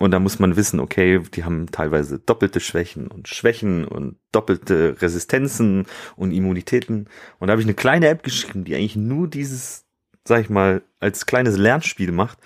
Und 0.00 0.10
da 0.10 0.18
muss 0.18 0.40
man 0.40 0.56
wissen, 0.56 0.80
okay, 0.80 1.20
die 1.32 1.44
haben 1.44 1.70
teilweise 1.70 2.18
doppelte 2.18 2.58
Schwächen 2.58 3.06
und 3.06 3.28
Schwächen 3.28 3.84
und 3.84 4.16
doppelte 4.32 5.00
Resistenzen 5.00 5.86
und 6.16 6.32
Immunitäten. 6.32 7.08
Und 7.38 7.46
da 7.46 7.52
habe 7.52 7.62
ich 7.62 7.66
eine 7.66 7.74
kleine 7.74 8.08
App 8.08 8.24
geschrieben, 8.24 8.64
die 8.64 8.74
eigentlich 8.74 8.96
nur 8.96 9.28
dieses, 9.28 9.84
sag 10.24 10.40
ich 10.40 10.50
mal, 10.50 10.82
als 10.98 11.26
kleines 11.26 11.56
Lernspiel 11.56 12.10
macht 12.10 12.40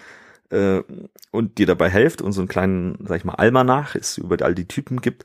äh, 0.50 0.82
und 1.30 1.58
dir 1.58 1.66
dabei 1.66 1.90
hilft 1.90 2.22
und 2.22 2.32
so 2.32 2.40
einen 2.40 2.48
kleinen, 2.48 2.98
sag 3.06 3.18
ich 3.18 3.24
mal, 3.24 3.34
Almanach 3.34 3.94
ist 3.94 4.18
über 4.18 4.36
all 4.44 4.54
die 4.54 4.68
Typen 4.68 5.00
gibt, 5.00 5.24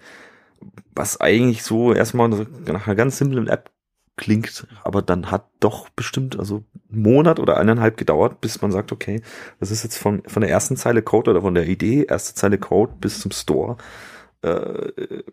was 0.96 1.20
eigentlich 1.20 1.64
so 1.64 1.94
erstmal 1.94 2.30
nach 2.30 2.88
einer 2.88 2.96
ganz 2.96 3.18
simplen 3.18 3.48
App 3.48 3.70
klingt, 4.16 4.68
aber 4.84 5.02
dann 5.02 5.32
hat 5.32 5.50
doch 5.60 5.90
bestimmt 5.90 6.38
also 6.38 6.64
einen 6.92 7.02
Monat 7.02 7.40
oder 7.40 7.58
eineinhalb 7.58 7.98
gedauert, 7.98 8.42
bis 8.42 8.62
man 8.62 8.72
sagt, 8.72 8.92
okay, 8.92 9.22
das 9.60 9.72
ist 9.72 9.84
jetzt 9.84 9.98
von, 9.98 10.22
von 10.28 10.42
der 10.42 10.52
ersten 10.52 10.78
Zeile 10.78 11.02
Code 11.02 11.32
oder 11.32 11.42
von 11.42 11.56
der 11.56 11.68
Idee, 11.68 12.06
erste 12.08 12.36
Zeile 12.36 12.60
Code 12.60 12.94
bis 13.00 13.20
zum 13.20 13.32
Store, 13.32 13.78
äh, 14.44 15.24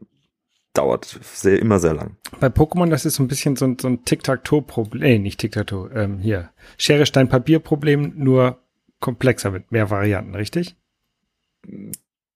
dauert 0.72 1.18
sehr, 1.22 1.58
immer 1.58 1.78
sehr 1.78 1.94
lang. 1.94 2.16
Bei 2.38 2.46
Pokémon, 2.46 2.88
das 2.88 3.04
ist 3.04 3.16
so 3.16 3.22
ein 3.22 3.28
bisschen 3.28 3.56
so 3.56 3.66
ein, 3.66 3.76
so 3.78 3.88
ein 3.88 4.04
Tic-Tac-Toe-Problem, 4.04 5.02
nee, 5.02 5.18
nicht 5.18 5.40
Tic-Tac-Toe, 5.40 5.90
ähm, 5.94 6.18
hier, 6.18 6.50
Schere, 6.78 7.04
Stein, 7.04 7.28
Papier-Problem, 7.28 8.14
nur 8.16 8.62
komplexer 9.00 9.50
mit 9.50 9.72
mehr 9.72 9.90
Varianten, 9.90 10.34
richtig? 10.34 10.76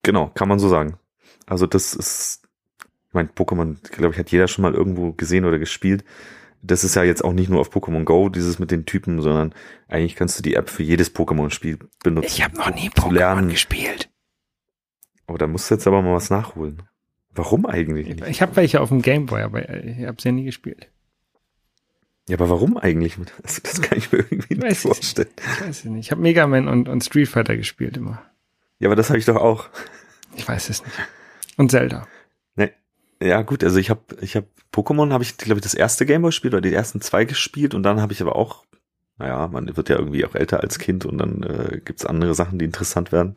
Genau, 0.02 0.28
kann 0.28 0.48
man 0.48 0.58
so 0.58 0.68
sagen. 0.68 0.98
Also 1.46 1.66
das 1.66 1.94
ist 1.94 2.44
ich 3.14 3.16
meine, 3.16 3.28
Pokémon, 3.28 3.76
glaube 3.92 4.12
ich, 4.12 4.18
hat 4.18 4.32
jeder 4.32 4.48
schon 4.48 4.62
mal 4.62 4.74
irgendwo 4.74 5.12
gesehen 5.12 5.44
oder 5.44 5.60
gespielt. 5.60 6.02
Das 6.62 6.82
ist 6.82 6.96
ja 6.96 7.04
jetzt 7.04 7.24
auch 7.24 7.32
nicht 7.32 7.48
nur 7.48 7.60
auf 7.60 7.70
Pokémon 7.70 8.02
Go, 8.02 8.28
dieses 8.28 8.58
mit 8.58 8.72
den 8.72 8.86
Typen, 8.86 9.22
sondern 9.22 9.54
eigentlich 9.86 10.16
kannst 10.16 10.36
du 10.36 10.42
die 10.42 10.54
App 10.54 10.68
für 10.68 10.82
jedes 10.82 11.14
Pokémon-Spiel 11.14 11.78
benutzen. 12.02 12.26
Ich 12.26 12.42
habe 12.42 12.56
noch 12.56 12.74
nie 12.74 12.88
Pokémon 12.88 13.48
gespielt. 13.48 14.10
Oh, 15.28 15.36
da 15.36 15.46
musst 15.46 15.70
du 15.70 15.76
jetzt 15.76 15.86
aber 15.86 16.02
mal 16.02 16.14
was 16.14 16.28
nachholen. 16.28 16.82
Warum 17.30 17.66
eigentlich 17.66 18.08
nicht? 18.08 18.26
Ich 18.26 18.42
habe 18.42 18.56
welche 18.56 18.80
auf 18.80 18.88
dem 18.88 19.00
Gameboy, 19.00 19.42
aber 19.42 19.84
ich 19.84 20.04
habe 20.04 20.20
sie 20.20 20.30
ja 20.30 20.32
nie 20.32 20.44
gespielt. 20.44 20.88
Ja, 22.28 22.36
aber 22.36 22.48
warum 22.48 22.76
eigentlich? 22.76 23.16
Das, 23.42 23.62
das 23.62 23.82
kann 23.82 23.98
ich 23.98 24.10
mir 24.12 24.18
irgendwie 24.18 24.54
nicht 24.54 24.78
vorstellen. 24.78 25.28
Ich 25.36 25.60
weiß 25.60 25.68
es 25.68 25.84
nicht. 25.84 26.06
Ich 26.06 26.10
habe 26.10 26.22
Mega 26.22 26.46
Man 26.46 26.68
und, 26.68 26.88
und 26.88 27.04
Street 27.04 27.28
Fighter 27.28 27.56
gespielt 27.56 27.96
immer. 27.96 28.22
Ja, 28.78 28.88
aber 28.88 28.96
das 28.96 29.10
habe 29.10 29.18
ich 29.18 29.24
doch 29.24 29.36
auch. 29.36 29.68
Ich 30.34 30.46
weiß 30.48 30.70
es 30.70 30.82
nicht. 30.82 30.96
Und 31.56 31.70
Zelda. 31.70 32.06
Ja, 33.22 33.42
gut, 33.42 33.64
also 33.64 33.78
ich 33.78 33.88
habe 33.88 34.02
ich 34.20 34.36
hab 34.36 34.44
Pokémon 34.72 35.12
habe 35.12 35.22
ich 35.22 35.38
glaube 35.38 35.58
ich 35.58 35.62
das 35.62 35.72
erste 35.72 36.04
Gameboy-Spiel 36.04 36.50
oder 36.50 36.60
die 36.60 36.74
ersten 36.74 37.00
zwei 37.00 37.24
gespielt 37.24 37.72
und 37.72 37.82
dann 37.82 38.00
habe 38.00 38.12
ich 38.12 38.20
aber 38.20 38.36
auch 38.36 38.64
naja, 39.16 39.48
man 39.48 39.76
wird 39.76 39.88
ja 39.88 39.96
irgendwie 39.96 40.26
auch 40.26 40.34
älter 40.34 40.60
als 40.60 40.78
Kind 40.78 41.06
und 41.06 41.18
dann 41.18 41.42
äh, 41.42 41.80
gibt's 41.84 42.04
andere 42.04 42.34
Sachen, 42.34 42.58
die 42.58 42.64
interessant 42.64 43.12
werden. 43.12 43.36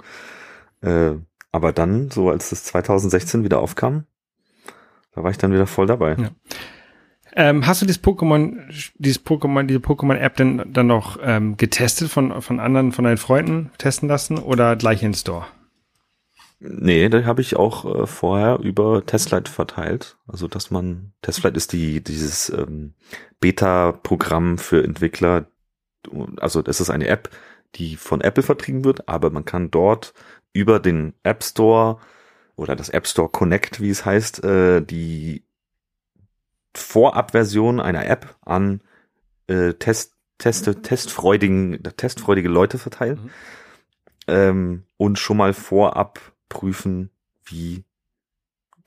Äh, 0.81 1.11
aber 1.51 1.71
dann, 1.71 2.09
so 2.09 2.29
als 2.31 2.49
das 2.49 2.63
2016 2.63 3.43
wieder 3.43 3.59
aufkam, 3.59 4.05
da 5.13 5.23
war 5.23 5.29
ich 5.29 5.37
dann 5.37 5.53
wieder 5.53 5.67
voll 5.67 5.85
dabei. 5.85 6.15
Ja. 6.17 6.31
Ähm, 7.39 7.67
hast 7.67 7.83
du 7.83 7.85
dieses 7.85 8.03
Pokémon, 8.03 8.57
dieses 8.95 9.23
Pokémon, 9.23 9.67
diese 9.67 9.77
Pokémon-App 9.77 10.37
denn 10.37 10.73
dann 10.73 10.87
noch 10.87 11.19
ähm, 11.21 11.55
getestet 11.55 12.09
von, 12.09 12.41
von 12.41 12.59
anderen, 12.59 12.91
von 12.91 13.05
deinen 13.05 13.17
Freunden 13.17 13.69
testen 13.77 14.09
lassen 14.09 14.39
oder 14.39 14.75
gleich 14.75 15.03
in 15.03 15.13
Store? 15.13 15.45
Nee, 16.59 17.09
da 17.09 17.25
habe 17.25 17.41
ich 17.41 17.55
auch 17.55 17.85
äh, 17.85 18.07
vorher 18.07 18.57
über 18.57 19.05
Testlight 19.05 19.49
verteilt. 19.49 20.17
Also 20.25 20.47
dass 20.47 20.71
man, 20.71 21.13
Testlight 21.21 21.55
ist 21.55 21.73
die, 21.73 22.03
dieses 22.03 22.49
ähm, 22.49 22.95
Beta-Programm 23.39 24.57
für 24.57 24.83
Entwickler. 24.83 25.45
Also 26.37 26.63
das 26.63 26.81
ist 26.81 26.89
eine 26.89 27.07
App, 27.07 27.29
die 27.75 27.97
von 27.97 28.21
Apple 28.21 28.41
vertrieben 28.41 28.83
wird, 28.83 29.07
aber 29.07 29.29
man 29.29 29.45
kann 29.45 29.69
dort 29.69 30.15
über 30.53 30.79
den 30.79 31.13
App 31.21 31.43
Store 31.43 31.99
oder 32.55 32.75
das 32.75 32.89
App 32.89 33.05
Store 33.05 33.29
Connect, 33.29 33.79
wie 33.79 33.91
es 33.91 34.05
heißt, 34.05 34.43
äh, 34.43 34.81
die 34.81 35.43
Vorabversion 36.77 37.79
einer 37.79 38.05
App 38.05 38.35
an 38.41 38.81
äh, 39.47 39.73
Test, 39.73 40.13
Teste, 40.37 40.81
testfreudigen, 40.81 41.81
testfreudige 41.97 42.49
Leute 42.49 42.77
verteilen. 42.77 43.23
Mhm. 43.23 43.29
Ähm, 44.27 44.83
und 44.97 45.19
schon 45.19 45.37
mal 45.37 45.53
vorab 45.53 46.19
prüfen, 46.49 47.09
wie 47.43 47.83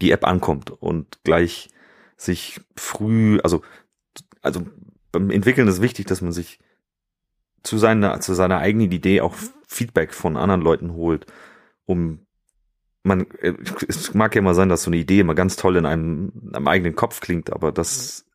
die 0.01 0.13
App 0.13 0.27
ankommt 0.27 0.71
und 0.71 1.19
gleich 1.25 1.71
sich 2.17 2.61
früh, 2.77 3.41
also, 3.43 3.63
also 4.43 4.67
beim 5.13 5.31
Entwickeln 5.31 5.69
ist 5.69 5.83
wichtig, 5.83 6.07
dass 6.07 6.21
man 6.21 6.33
sich 6.33 6.59
zu 7.63 7.79
seiner, 7.79 8.21
zu 8.21 8.35
seiner 8.35 8.59
eigenen 8.59 8.93
Idee 8.93 9.21
auch 9.21 9.35
Feedback 9.67 10.15
von 10.15 10.37
anderen 10.37 10.63
Leuten 10.63 10.93
holt, 10.93 11.27
um 11.87 12.27
man, 13.03 13.27
es 13.89 14.15
mag 14.15 14.35
ja 14.35 14.41
immer 14.41 14.55
sein, 14.55 14.69
dass 14.69 14.83
so 14.83 14.91
eine 14.91 14.99
Idee 14.99 15.21
immer 15.21 15.35
ganz 15.35 15.57
toll 15.57 15.77
in 15.77 15.87
einem, 15.87 16.33
einem 16.53 16.69
eigenen 16.69 16.95
Kopf 16.95 17.21
klingt, 17.21 17.53
aber 17.53 17.73
das, 17.73 18.27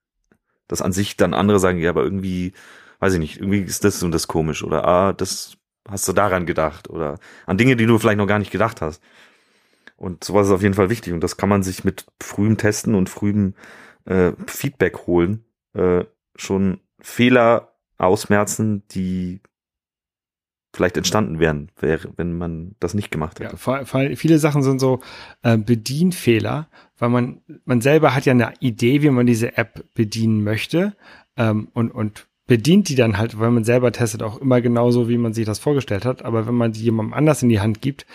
das 0.67 0.81
an 0.81 0.91
sich 0.91 1.17
dann 1.17 1.33
andere 1.33 1.59
sagen, 1.59 1.79
ja, 1.79 1.89
aber 1.89 2.03
irgendwie, 2.03 2.53
weiß 2.99 3.13
ich 3.13 3.19
nicht, 3.19 3.37
irgendwie 3.37 3.61
ist 3.61 3.83
das 3.83 4.01
und 4.03 4.11
das 4.11 4.27
komisch 4.27 4.63
oder 4.63 4.85
ah, 4.85 5.13
das 5.13 5.57
hast 5.87 6.07
du 6.07 6.13
daran 6.13 6.45
gedacht 6.45 6.89
oder 6.89 7.19
an 7.45 7.57
Dinge, 7.57 7.75
die 7.75 7.85
du 7.85 7.99
vielleicht 7.99 8.17
noch 8.17 8.27
gar 8.27 8.39
nicht 8.39 8.51
gedacht 8.51 8.81
hast. 8.81 9.03
Und 9.97 10.23
sowas 10.23 10.47
ist 10.47 10.53
auf 10.53 10.63
jeden 10.63 10.73
Fall 10.73 10.89
wichtig 10.89 11.13
und 11.13 11.21
das 11.21 11.37
kann 11.37 11.49
man 11.49 11.63
sich 11.63 11.83
mit 11.83 12.05
frühem 12.21 12.57
Testen 12.57 12.95
und 12.95 13.09
frühem 13.09 13.53
äh, 14.05 14.31
Feedback 14.47 15.05
holen, 15.05 15.45
äh, 15.73 16.05
schon 16.35 16.81
Fehler 16.99 17.75
ausmerzen, 17.97 18.83
die 18.89 19.41
vielleicht 20.75 20.97
entstanden 20.97 21.39
wären, 21.39 21.69
wäre, 21.79 22.09
wenn 22.17 22.37
man 22.37 22.75
das 22.79 22.93
nicht 22.93 23.11
gemacht 23.11 23.39
hätte. 23.39 23.55
Ja, 23.65 24.15
viele 24.15 24.39
Sachen 24.39 24.61
sind 24.61 24.79
so 24.79 24.99
äh, 25.41 25.57
Bedienfehler, 25.57 26.67
weil 26.97 27.09
man 27.09 27.41
man 27.65 27.81
selber 27.81 28.13
hat 28.13 28.25
ja 28.25 28.33
eine 28.33 28.53
Idee, 28.59 29.01
wie 29.01 29.09
man 29.09 29.25
diese 29.25 29.57
App 29.57 29.85
bedienen 29.93 30.43
möchte 30.43 30.95
ähm, 31.37 31.69
und 31.73 31.91
und 31.91 32.27
bedient 32.47 32.89
die 32.89 32.95
dann 32.95 33.17
halt, 33.17 33.39
weil 33.39 33.51
man 33.51 33.63
selber 33.63 33.91
testet, 33.91 34.21
auch 34.21 34.37
immer 34.37 34.61
genauso, 34.61 35.09
wie 35.09 35.17
man 35.17 35.33
sich 35.33 35.45
das 35.45 35.59
vorgestellt 35.59 36.05
hat. 36.05 36.23
Aber 36.23 36.47
wenn 36.47 36.55
man 36.55 36.73
die 36.73 36.83
jemandem 36.83 37.13
anders 37.13 37.41
in 37.41 37.49
die 37.49 37.59
Hand 37.59 37.81
gibt, 37.81 38.05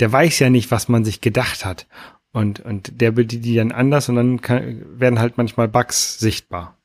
der 0.00 0.12
weiß 0.12 0.38
ja 0.40 0.50
nicht, 0.50 0.70
was 0.70 0.88
man 0.88 1.04
sich 1.04 1.20
gedacht 1.20 1.64
hat. 1.64 1.86
Und, 2.32 2.60
und 2.60 3.00
der 3.00 3.12
bedient 3.12 3.44
die 3.44 3.54
dann 3.54 3.72
anders 3.72 4.08
und 4.08 4.16
dann 4.16 4.40
kann, 4.42 5.00
werden 5.00 5.18
halt 5.18 5.38
manchmal 5.38 5.68
Bugs 5.68 6.18
sichtbar. 6.18 6.76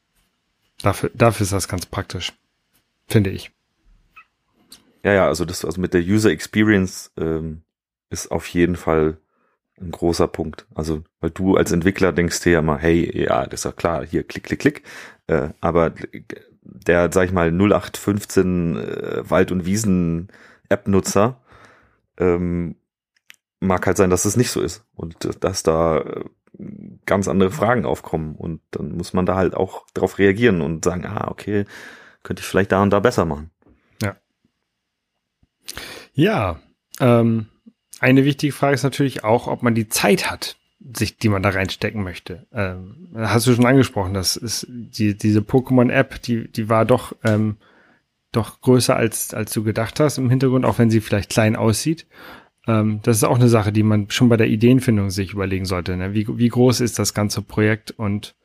Dafür, 0.81 1.11
dafür 1.13 1.43
ist 1.43 1.53
das 1.53 1.67
ganz 1.67 1.85
praktisch, 1.85 2.33
finde 3.07 3.29
ich. 3.29 3.51
Ja, 5.03 5.13
ja, 5.13 5.27
also 5.27 5.45
das, 5.45 5.65
also 5.65 5.81
mit 5.81 5.93
der 5.93 6.01
User 6.01 6.29
Experience 6.31 7.11
ähm, 7.17 7.63
ist 8.09 8.31
auf 8.31 8.47
jeden 8.47 8.75
Fall 8.75 9.17
ein 9.81 9.91
großer 9.91 10.27
Punkt. 10.27 10.67
Also, 10.75 11.03
weil 11.19 11.31
du 11.31 11.57
als 11.57 11.71
Entwickler 11.71 12.13
denkst 12.13 12.41
dir 12.41 12.53
ja 12.53 12.61
mal, 12.61 12.79
hey, 12.79 13.11
ja, 13.25 13.45
das 13.47 13.61
ist 13.61 13.65
ja 13.65 13.71
klar, 13.73 14.05
hier 14.05 14.23
klick, 14.23 14.45
klick, 14.45 14.59
klick. 14.59 14.83
Äh, 15.27 15.49
aber 15.61 15.93
der, 16.63 17.11
sag 17.11 17.25
ich 17.27 17.33
mal, 17.33 17.51
0815 17.51 18.77
äh, 18.77 19.29
Wald- 19.29 19.51
und 19.51 19.65
Wiesen-App-Nutzer 19.65 21.41
ähm, 22.19 22.75
mag 23.61 23.87
halt 23.87 23.97
sein, 23.97 24.09
dass 24.11 24.25
es 24.25 24.37
nicht 24.37 24.51
so 24.51 24.61
ist 24.61 24.85
und 24.95 25.43
dass 25.43 25.63
da 25.63 25.99
äh, 25.99 26.25
ganz 27.05 27.27
andere 27.27 27.51
Fragen 27.51 27.85
aufkommen 27.85 28.35
und 28.35 28.61
dann 28.71 28.97
muss 28.97 29.13
man 29.13 29.25
da 29.25 29.35
halt 29.35 29.55
auch 29.55 29.85
drauf 29.93 30.19
reagieren 30.19 30.61
und 30.61 30.85
sagen, 30.85 31.05
ah, 31.05 31.29
okay, 31.29 31.65
könnte 32.23 32.41
ich 32.41 32.47
vielleicht 32.47 32.71
da 32.73 32.83
und 32.83 32.91
da 32.91 32.99
besser 33.01 33.25
machen. 33.25 33.51
Ja. 36.13 36.59
Ähm, 36.99 37.47
eine 37.99 38.25
wichtige 38.25 38.53
Frage 38.53 38.75
ist 38.75 38.83
natürlich 38.83 39.23
auch, 39.23 39.47
ob 39.47 39.63
man 39.63 39.75
die 39.75 39.87
Zeit 39.87 40.29
hat, 40.29 40.57
sich, 40.79 41.17
die 41.17 41.29
man 41.29 41.43
da 41.43 41.49
reinstecken 41.49 42.03
möchte. 42.03 42.45
Ähm, 42.51 43.09
hast 43.15 43.47
du 43.47 43.53
schon 43.53 43.65
angesprochen, 43.65 44.13
das 44.13 44.35
ist 44.35 44.67
die, 44.69 45.17
diese 45.17 45.39
Pokémon-App, 45.39 46.21
die, 46.21 46.51
die 46.51 46.69
war 46.69 46.85
doch, 46.85 47.15
ähm, 47.23 47.57
doch 48.31 48.61
größer 48.61 48.95
als, 48.95 49.33
als 49.33 49.53
du 49.53 49.63
gedacht 49.63 49.99
hast 49.99 50.17
im 50.17 50.29
Hintergrund, 50.29 50.65
auch 50.65 50.79
wenn 50.79 50.89
sie 50.89 51.01
vielleicht 51.01 51.29
klein 51.29 51.55
aussieht. 51.55 52.07
Ähm, 52.67 52.99
das 53.03 53.17
ist 53.17 53.23
auch 53.23 53.37
eine 53.37 53.49
Sache, 53.49 53.71
die 53.71 53.83
man 53.83 54.09
schon 54.09 54.29
bei 54.29 54.37
der 54.37 54.47
Ideenfindung 54.47 55.09
sich 55.09 55.33
überlegen 55.33 55.65
sollte. 55.65 55.95
Ne? 55.95 56.13
Wie, 56.13 56.27
wie 56.27 56.49
groß 56.49 56.81
ist 56.81 56.99
das 56.99 57.13
ganze 57.13 57.41
Projekt 57.41 57.91
und 57.91 58.35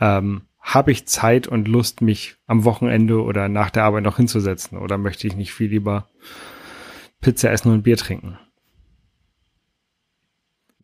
ähm, 0.00 0.42
habe 0.62 0.92
ich 0.92 1.06
Zeit 1.06 1.46
und 1.46 1.68
Lust, 1.68 2.00
mich 2.00 2.36
am 2.46 2.64
Wochenende 2.64 3.22
oder 3.22 3.48
nach 3.48 3.70
der 3.70 3.84
Arbeit 3.84 4.04
noch 4.04 4.16
hinzusetzen? 4.16 4.78
Oder 4.78 4.96
möchte 4.96 5.26
ich 5.26 5.36
nicht 5.36 5.52
viel 5.52 5.68
lieber 5.68 6.08
Pizza 7.20 7.50
essen 7.50 7.72
und 7.72 7.82
Bier 7.82 7.96
trinken? 7.96 8.38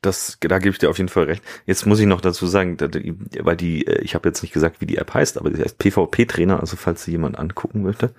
Das, 0.03 0.39
da 0.41 0.59
gebe 0.59 0.71
ich 0.71 0.79
dir 0.79 0.91
auf 0.91 0.99
jeden 0.99 1.09
Fall 1.09 1.25
recht. 1.25 1.43
Jetzt 1.67 1.87
muss 1.87 1.99
ich 1.99 2.07
noch 2.07 2.21
dazu 2.21 2.47
sagen, 2.47 2.77
weil 2.79 3.57
die, 3.57 3.87
äh, 3.87 4.01
ich 4.03 4.15
habe 4.15 4.29
jetzt 4.29 4.43
nicht 4.43 4.53
gesagt, 4.53 4.81
wie 4.81 4.87
die 4.87 4.99
App 4.99 5.15
heißt, 5.15 5.39
aber 5.39 5.53
sie 5.53 5.63
heißt 5.63 5.79
PvP-Trainer, 5.79 6.61
also 6.61 6.77
falls 6.77 7.03
sie 7.03 7.13
jemand 7.13 7.39
angucken 7.39 7.83
möchte, 7.83 8.15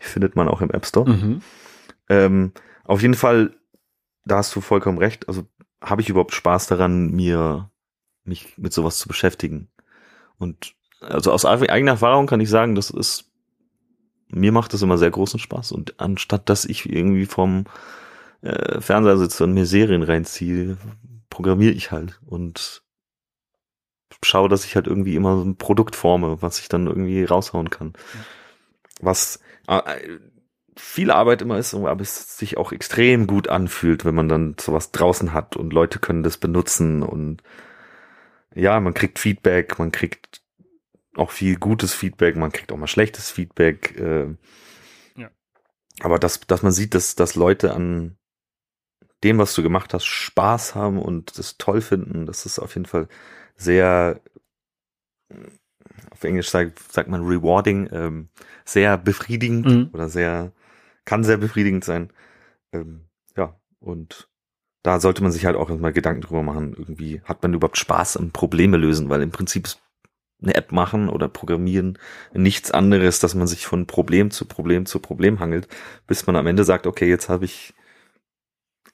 findet 0.00 0.36
man 0.36 0.48
auch 0.48 0.62
im 0.62 0.70
App 0.70 0.86
Store. 0.86 1.10
Mhm. 1.10 1.42
Ähm, 2.08 2.52
auf 2.84 3.02
jeden 3.02 3.14
Fall 3.14 3.52
da 4.28 4.36
hast 4.36 4.54
du 4.54 4.60
vollkommen 4.60 4.98
recht. 4.98 5.26
Also 5.28 5.46
habe 5.80 6.02
ich 6.02 6.08
überhaupt 6.08 6.34
Spaß 6.34 6.66
daran, 6.68 7.10
mir 7.10 7.70
mich 8.24 8.58
mit 8.58 8.72
sowas 8.72 8.98
zu 8.98 9.08
beschäftigen? 9.08 9.68
Und 10.36 10.74
also 11.00 11.32
aus 11.32 11.44
eigener 11.44 11.92
Erfahrung 11.92 12.26
kann 12.26 12.40
ich 12.40 12.50
sagen, 12.50 12.74
das 12.74 12.90
ist 12.90 13.28
mir 14.30 14.52
macht 14.52 14.74
das 14.74 14.82
immer 14.82 14.98
sehr 14.98 15.10
großen 15.10 15.40
Spaß. 15.40 15.72
Und 15.72 15.98
anstatt 16.00 16.48
dass 16.48 16.64
ich 16.64 16.90
irgendwie 16.90 17.26
vom 17.26 17.64
äh, 18.42 18.80
Fernseher 18.80 19.16
sitze 19.16 19.44
und 19.44 19.54
mir 19.54 19.66
Serien 19.66 20.02
reinziehe, 20.02 20.76
programmiere 21.30 21.72
ich 21.72 21.90
halt 21.90 22.20
und 22.26 22.82
schaue, 24.22 24.48
dass 24.48 24.64
ich 24.64 24.74
halt 24.74 24.86
irgendwie 24.86 25.14
immer 25.14 25.36
so 25.36 25.44
ein 25.44 25.56
Produkt 25.56 25.96
forme, 25.96 26.42
was 26.42 26.58
ich 26.60 26.68
dann 26.68 26.86
irgendwie 26.86 27.24
raushauen 27.24 27.70
kann. 27.70 27.92
Was 29.00 29.40
äh, 29.68 30.18
viel 30.76 31.10
Arbeit 31.10 31.42
immer 31.42 31.58
ist, 31.58 31.74
aber 31.74 32.00
es 32.00 32.38
sich 32.38 32.56
auch 32.56 32.72
extrem 32.72 33.26
gut 33.26 33.48
anfühlt, 33.48 34.04
wenn 34.04 34.14
man 34.14 34.28
dann 34.28 34.56
sowas 34.58 34.92
draußen 34.92 35.32
hat 35.32 35.56
und 35.56 35.72
Leute 35.72 35.98
können 35.98 36.22
das 36.22 36.36
benutzen 36.36 37.02
und 37.02 37.42
ja, 38.54 38.80
man 38.80 38.94
kriegt 38.94 39.18
Feedback, 39.18 39.78
man 39.78 39.92
kriegt 39.92 40.42
auch 41.18 41.30
viel 41.30 41.56
gutes 41.56 41.94
Feedback, 41.94 42.36
man 42.36 42.52
kriegt 42.52 42.72
auch 42.72 42.76
mal 42.76 42.86
schlechtes 42.86 43.30
Feedback. 43.30 43.98
Äh, 43.98 44.34
ja. 45.16 45.30
Aber 46.00 46.18
dass, 46.18 46.40
dass 46.40 46.62
man 46.62 46.72
sieht, 46.72 46.94
dass, 46.94 47.14
dass 47.14 47.34
Leute 47.34 47.74
an 47.74 48.16
dem, 49.24 49.38
was 49.38 49.54
du 49.54 49.62
gemacht 49.62 49.94
hast, 49.94 50.06
Spaß 50.06 50.74
haben 50.74 50.98
und 50.98 51.38
das 51.38 51.58
toll 51.58 51.80
finden, 51.80 52.26
das 52.26 52.46
ist 52.46 52.58
auf 52.58 52.74
jeden 52.74 52.86
Fall 52.86 53.08
sehr, 53.56 54.20
auf 56.10 56.22
Englisch 56.22 56.50
sagt, 56.50 56.78
sagt 56.92 57.08
man 57.08 57.26
rewarding, 57.26 57.88
ähm, 57.92 58.28
sehr 58.64 58.96
befriedigend 58.96 59.66
mhm. 59.66 59.90
oder 59.92 60.08
sehr 60.08 60.52
kann 61.04 61.24
sehr 61.24 61.38
befriedigend 61.38 61.84
sein. 61.84 62.12
Ähm, 62.72 63.06
ja, 63.34 63.58
und 63.80 64.28
da 64.82 65.00
sollte 65.00 65.22
man 65.22 65.32
sich 65.32 65.46
halt 65.46 65.56
auch 65.56 65.70
mal 65.70 65.92
Gedanken 65.92 66.20
drüber 66.20 66.42
machen, 66.42 66.74
irgendwie 66.76 67.22
hat 67.24 67.42
man 67.42 67.54
überhaupt 67.54 67.78
Spaß 67.78 68.18
am 68.18 68.30
Probleme 68.30 68.76
lösen, 68.76 69.08
weil 69.08 69.22
im 69.22 69.30
Prinzip 69.30 69.66
ist 69.66 69.80
eine 70.42 70.54
App 70.54 70.72
machen 70.72 71.08
oder 71.08 71.28
programmieren 71.28 71.98
nichts 72.32 72.70
anderes, 72.70 73.18
dass 73.18 73.34
man 73.34 73.46
sich 73.46 73.66
von 73.66 73.86
Problem 73.86 74.30
zu 74.30 74.44
Problem 74.44 74.86
zu 74.86 75.00
Problem 75.00 75.40
hangelt, 75.40 75.68
bis 76.06 76.26
man 76.26 76.36
am 76.36 76.46
Ende 76.46 76.64
sagt, 76.64 76.86
okay, 76.86 77.08
jetzt 77.08 77.28
habe 77.28 77.44
ich 77.44 77.74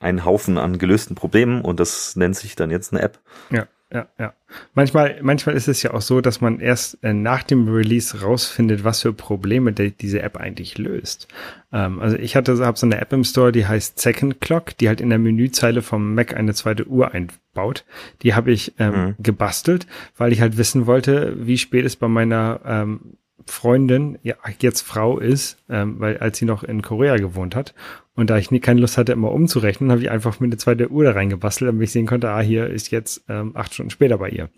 einen 0.00 0.24
Haufen 0.24 0.58
an 0.58 0.78
gelösten 0.78 1.14
Problemen 1.14 1.62
und 1.62 1.80
das 1.80 2.16
nennt 2.16 2.36
sich 2.36 2.56
dann 2.56 2.70
jetzt 2.70 2.92
eine 2.92 3.02
App. 3.02 3.20
Ja 3.50 3.66
ja, 3.92 4.08
ja. 4.18 4.34
Manchmal, 4.74 5.18
manchmal 5.22 5.54
ist 5.54 5.68
es 5.68 5.82
ja 5.82 5.94
auch 5.94 6.00
so, 6.00 6.20
dass 6.20 6.40
man 6.40 6.58
erst 6.58 7.02
äh, 7.04 7.12
nach 7.12 7.42
dem 7.42 7.68
Release 7.68 8.22
rausfindet, 8.22 8.82
was 8.82 9.02
für 9.02 9.12
Probleme 9.12 9.72
die, 9.72 9.92
diese 9.92 10.22
App 10.22 10.36
eigentlich 10.36 10.78
löst. 10.78 11.28
Ähm, 11.72 12.00
also 12.00 12.16
ich 12.16 12.34
hatte, 12.34 12.58
habe 12.64 12.78
so 12.78 12.86
eine 12.86 13.00
App 13.00 13.12
im 13.12 13.24
Store, 13.24 13.52
die 13.52 13.66
heißt 13.66 14.00
Second 14.00 14.40
Clock, 14.40 14.76
die 14.78 14.88
halt 14.88 15.00
in 15.00 15.10
der 15.10 15.18
Menüzeile 15.18 15.82
vom 15.82 16.14
Mac 16.14 16.34
eine 16.34 16.54
zweite 16.54 16.88
Uhr 16.88 17.12
einbaut. 17.12 17.84
Die 18.22 18.34
habe 18.34 18.52
ich 18.52 18.74
ähm, 18.78 18.94
mhm. 18.94 19.14
gebastelt, 19.20 19.86
weil 20.16 20.32
ich 20.32 20.40
halt 20.40 20.56
wissen 20.56 20.86
wollte, 20.86 21.46
wie 21.46 21.58
spät 21.58 21.84
es 21.84 21.96
bei 21.96 22.08
meiner 22.08 22.60
ähm, 22.64 23.16
Freundin, 23.46 24.18
ja, 24.22 24.36
jetzt 24.60 24.82
Frau 24.82 25.18
ist, 25.18 25.58
ähm, 25.68 26.00
weil 26.00 26.18
als 26.18 26.38
sie 26.38 26.44
noch 26.44 26.62
in 26.62 26.82
Korea 26.82 27.16
gewohnt 27.16 27.54
hat. 27.54 27.74
Und 28.14 28.30
da 28.30 28.38
ich 28.38 28.50
nie 28.50 28.60
keine 28.60 28.80
Lust 28.80 28.96
hatte, 28.96 29.12
immer 29.12 29.32
umzurechnen, 29.32 29.90
habe 29.90 30.00
ich 30.00 30.10
einfach 30.10 30.40
mir 30.40 30.46
eine 30.46 30.56
zweite 30.56 30.90
Uhr 30.90 31.04
da 31.04 31.12
reingebastelt, 31.12 31.68
damit 31.68 31.82
ich 31.82 31.92
sehen 31.92 32.06
konnte, 32.06 32.30
ah, 32.30 32.40
hier 32.40 32.68
ist 32.68 32.90
jetzt 32.90 33.24
ähm, 33.28 33.52
acht 33.54 33.74
Stunden 33.74 33.90
später 33.90 34.18
bei 34.18 34.30
ihr. 34.30 34.50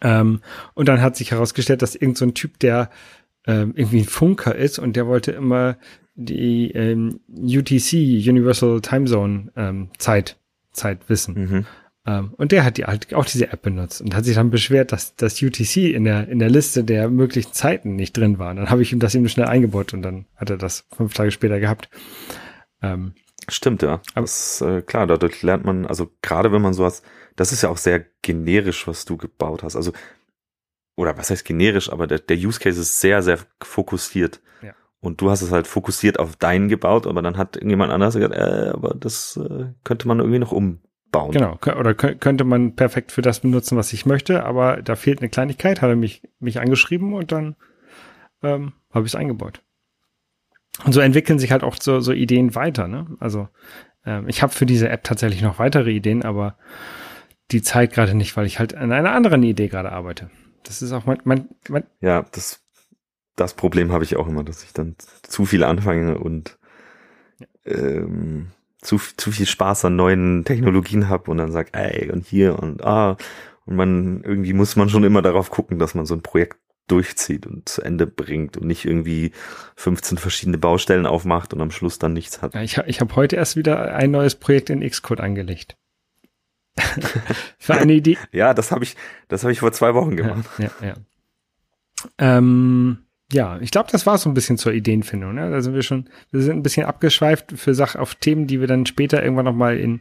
Ähm, 0.00 0.40
und 0.74 0.88
dann 0.88 1.00
hat 1.00 1.16
sich 1.16 1.30
herausgestellt, 1.30 1.82
dass 1.82 1.94
irgend 1.94 2.18
so 2.18 2.26
ein 2.26 2.34
Typ, 2.34 2.58
der 2.58 2.90
ähm, 3.46 3.72
irgendwie 3.76 4.00
ein 4.00 4.06
Funker 4.06 4.54
ist 4.54 4.78
und 4.78 4.96
der 4.96 5.06
wollte 5.06 5.32
immer 5.32 5.76
die 6.14 6.70
ähm, 6.72 7.20
UTC, 7.28 7.92
Universal 8.28 8.80
Time 8.80 9.06
Zone 9.06 9.52
ähm, 9.56 9.88
Zeit, 9.98 10.38
Zeit 10.72 11.08
wissen. 11.08 11.34
Mhm. 11.34 11.66
Ähm, 12.06 12.34
und 12.36 12.52
der 12.52 12.64
hat 12.64 12.76
die 12.76 12.84
halt 12.84 13.14
auch 13.14 13.24
diese 13.24 13.50
App 13.50 13.62
benutzt 13.62 14.00
und 14.00 14.14
hat 14.14 14.24
sich 14.24 14.34
dann 14.34 14.50
beschwert, 14.50 14.92
dass 14.92 15.16
das 15.16 15.40
UTC 15.40 15.76
in 15.76 16.04
der, 16.04 16.28
in 16.28 16.38
der 16.38 16.50
Liste 16.50 16.84
der 16.84 17.08
möglichen 17.08 17.52
Zeiten 17.52 17.96
nicht 17.96 18.16
drin 18.16 18.38
war. 18.38 18.50
Und 18.50 18.56
dann 18.56 18.70
habe 18.70 18.82
ich 18.82 18.92
ihm 18.92 19.00
das 19.00 19.14
eben 19.14 19.28
schnell 19.28 19.46
eingebaut 19.46 19.94
und 19.94 20.02
dann 20.02 20.26
hat 20.36 20.50
er 20.50 20.58
das 20.58 20.86
fünf 20.94 21.14
Tage 21.14 21.30
später 21.30 21.60
gehabt. 21.60 21.88
Ähm, 22.82 23.14
Stimmt, 23.48 23.82
ja. 23.82 24.00
Aber 24.14 24.22
das, 24.22 24.60
äh, 24.60 24.82
klar, 24.82 25.06
dadurch 25.06 25.42
lernt 25.42 25.64
man, 25.64 25.86
also 25.86 26.10
gerade 26.22 26.52
wenn 26.52 26.62
man 26.62 26.74
sowas, 26.74 27.02
das 27.36 27.52
ist 27.52 27.62
ja 27.62 27.68
auch 27.68 27.76
sehr 27.76 28.04
generisch, 28.22 28.86
was 28.86 29.04
du 29.04 29.16
gebaut 29.16 29.62
hast. 29.62 29.76
Also, 29.76 29.92
oder 30.96 31.16
was 31.18 31.30
heißt 31.30 31.44
generisch, 31.44 31.90
aber 31.90 32.06
der, 32.06 32.20
der 32.20 32.36
Use 32.36 32.60
Case 32.60 32.80
ist 32.80 33.00
sehr, 33.00 33.22
sehr 33.22 33.38
fokussiert. 33.62 34.40
Ja. 34.62 34.72
Und 35.00 35.20
du 35.20 35.30
hast 35.30 35.42
es 35.42 35.50
halt 35.50 35.66
fokussiert 35.66 36.18
auf 36.18 36.36
deinen 36.36 36.68
gebaut, 36.68 37.06
aber 37.06 37.20
dann 37.20 37.36
hat 37.36 37.56
irgendjemand 37.56 37.92
anders 37.92 38.14
gesagt, 38.14 38.34
äh, 38.34 38.70
aber 38.72 38.94
das 38.94 39.36
äh, 39.36 39.66
könnte 39.84 40.08
man 40.08 40.20
irgendwie 40.20 40.38
noch 40.38 40.52
um 40.52 40.80
bauen. 41.14 41.30
Genau, 41.30 41.58
oder 41.78 41.94
könnte 41.94 42.44
man 42.44 42.74
perfekt 42.74 43.12
für 43.12 43.22
das 43.22 43.40
benutzen, 43.40 43.78
was 43.78 43.92
ich 43.92 44.04
möchte, 44.04 44.44
aber 44.44 44.82
da 44.82 44.96
fehlt 44.96 45.20
eine 45.20 45.28
Kleinigkeit, 45.28 45.80
hat 45.80 45.88
er 45.88 45.96
mich, 45.96 46.22
mich 46.40 46.60
angeschrieben 46.60 47.14
und 47.14 47.30
dann 47.30 47.54
ähm, 48.42 48.72
habe 48.92 49.06
ich 49.06 49.12
es 49.12 49.16
eingebaut. 49.16 49.62
Und 50.84 50.92
so 50.92 51.00
entwickeln 51.00 51.38
sich 51.38 51.52
halt 51.52 51.62
auch 51.62 51.76
so, 51.80 52.00
so 52.00 52.12
Ideen 52.12 52.56
weiter. 52.56 52.88
Ne? 52.88 53.06
Also 53.20 53.48
ähm, 54.04 54.28
ich 54.28 54.42
habe 54.42 54.52
für 54.52 54.66
diese 54.66 54.88
App 54.88 55.04
tatsächlich 55.04 55.40
noch 55.40 55.60
weitere 55.60 55.92
Ideen, 55.92 56.24
aber 56.24 56.56
die 57.52 57.62
Zeit 57.62 57.92
gerade 57.92 58.14
nicht, 58.14 58.36
weil 58.36 58.46
ich 58.46 58.58
halt 58.58 58.74
an 58.74 58.90
einer 58.90 59.12
anderen 59.12 59.44
Idee 59.44 59.68
gerade 59.68 59.92
arbeite. 59.92 60.30
Das 60.64 60.82
ist 60.82 60.92
auch 60.92 61.06
mein, 61.06 61.18
mein, 61.24 61.48
mein 61.68 61.84
Ja, 62.00 62.24
das, 62.32 62.60
das 63.36 63.54
Problem 63.54 63.92
habe 63.92 64.02
ich 64.02 64.16
auch 64.16 64.26
immer, 64.26 64.42
dass 64.42 64.64
ich 64.64 64.72
dann 64.72 64.96
zu 65.22 65.44
viel 65.46 65.62
anfange 65.62 66.18
und 66.18 66.58
ja. 67.38 67.46
ähm, 67.72 68.48
zu, 68.84 68.98
zu 69.16 69.32
viel 69.32 69.46
Spaß 69.46 69.86
an 69.86 69.96
neuen 69.96 70.44
Technologien 70.44 71.08
habe 71.08 71.30
und 71.30 71.38
dann 71.38 71.50
sag, 71.50 71.76
ey, 71.76 72.10
und 72.10 72.26
hier 72.26 72.58
und 72.58 72.84
ah. 72.84 73.16
Und 73.66 73.76
man, 73.76 74.22
irgendwie 74.22 74.52
muss 74.52 74.76
man 74.76 74.90
schon 74.90 75.04
immer 75.04 75.22
darauf 75.22 75.50
gucken, 75.50 75.78
dass 75.78 75.94
man 75.94 76.04
so 76.04 76.14
ein 76.14 76.20
Projekt 76.20 76.58
durchzieht 76.86 77.46
und 77.46 77.66
zu 77.66 77.80
Ende 77.80 78.06
bringt 78.06 78.58
und 78.58 78.66
nicht 78.66 78.84
irgendwie 78.84 79.32
15 79.76 80.18
verschiedene 80.18 80.58
Baustellen 80.58 81.06
aufmacht 81.06 81.54
und 81.54 81.62
am 81.62 81.70
Schluss 81.70 81.98
dann 81.98 82.12
nichts 82.12 82.42
hat. 82.42 82.54
Ja, 82.54 82.62
ich 82.62 82.76
ich 82.76 83.00
habe 83.00 83.16
heute 83.16 83.36
erst 83.36 83.56
wieder 83.56 83.94
ein 83.94 84.10
neues 84.10 84.34
Projekt 84.34 84.68
in 84.68 84.86
Xcode 84.86 85.20
angelegt. 85.20 85.76
Für 87.58 87.74
eine 87.74 87.94
Idee. 87.94 88.18
ja, 88.32 88.52
das 88.52 88.70
habe 88.70 88.84
ich, 88.84 88.96
das 89.28 89.44
habe 89.44 89.52
ich 89.52 89.60
vor 89.60 89.72
zwei 89.72 89.94
Wochen 89.94 90.16
gemacht. 90.16 90.44
Ja, 90.58 90.70
ja, 90.80 90.88
ja. 90.88 90.94
Ähm, 92.18 93.03
ja, 93.34 93.58
ich 93.60 93.72
glaube, 93.72 93.90
das 93.90 94.06
war 94.06 94.16
so 94.16 94.30
ein 94.30 94.34
bisschen 94.34 94.58
zur 94.58 94.72
Ideenfindung. 94.72 95.34
Ne? 95.34 95.50
Da 95.50 95.60
sind 95.60 95.74
wir 95.74 95.82
schon, 95.82 96.08
wir 96.30 96.40
sind 96.40 96.56
ein 96.56 96.62
bisschen 96.62 96.86
abgeschweift 96.86 97.52
für 97.56 97.74
Sachen 97.74 98.00
auf 98.00 98.14
Themen, 98.14 98.46
die 98.46 98.60
wir 98.60 98.68
dann 98.68 98.86
später 98.86 99.22
irgendwann 99.22 99.44
nochmal 99.44 99.76
in 99.76 100.00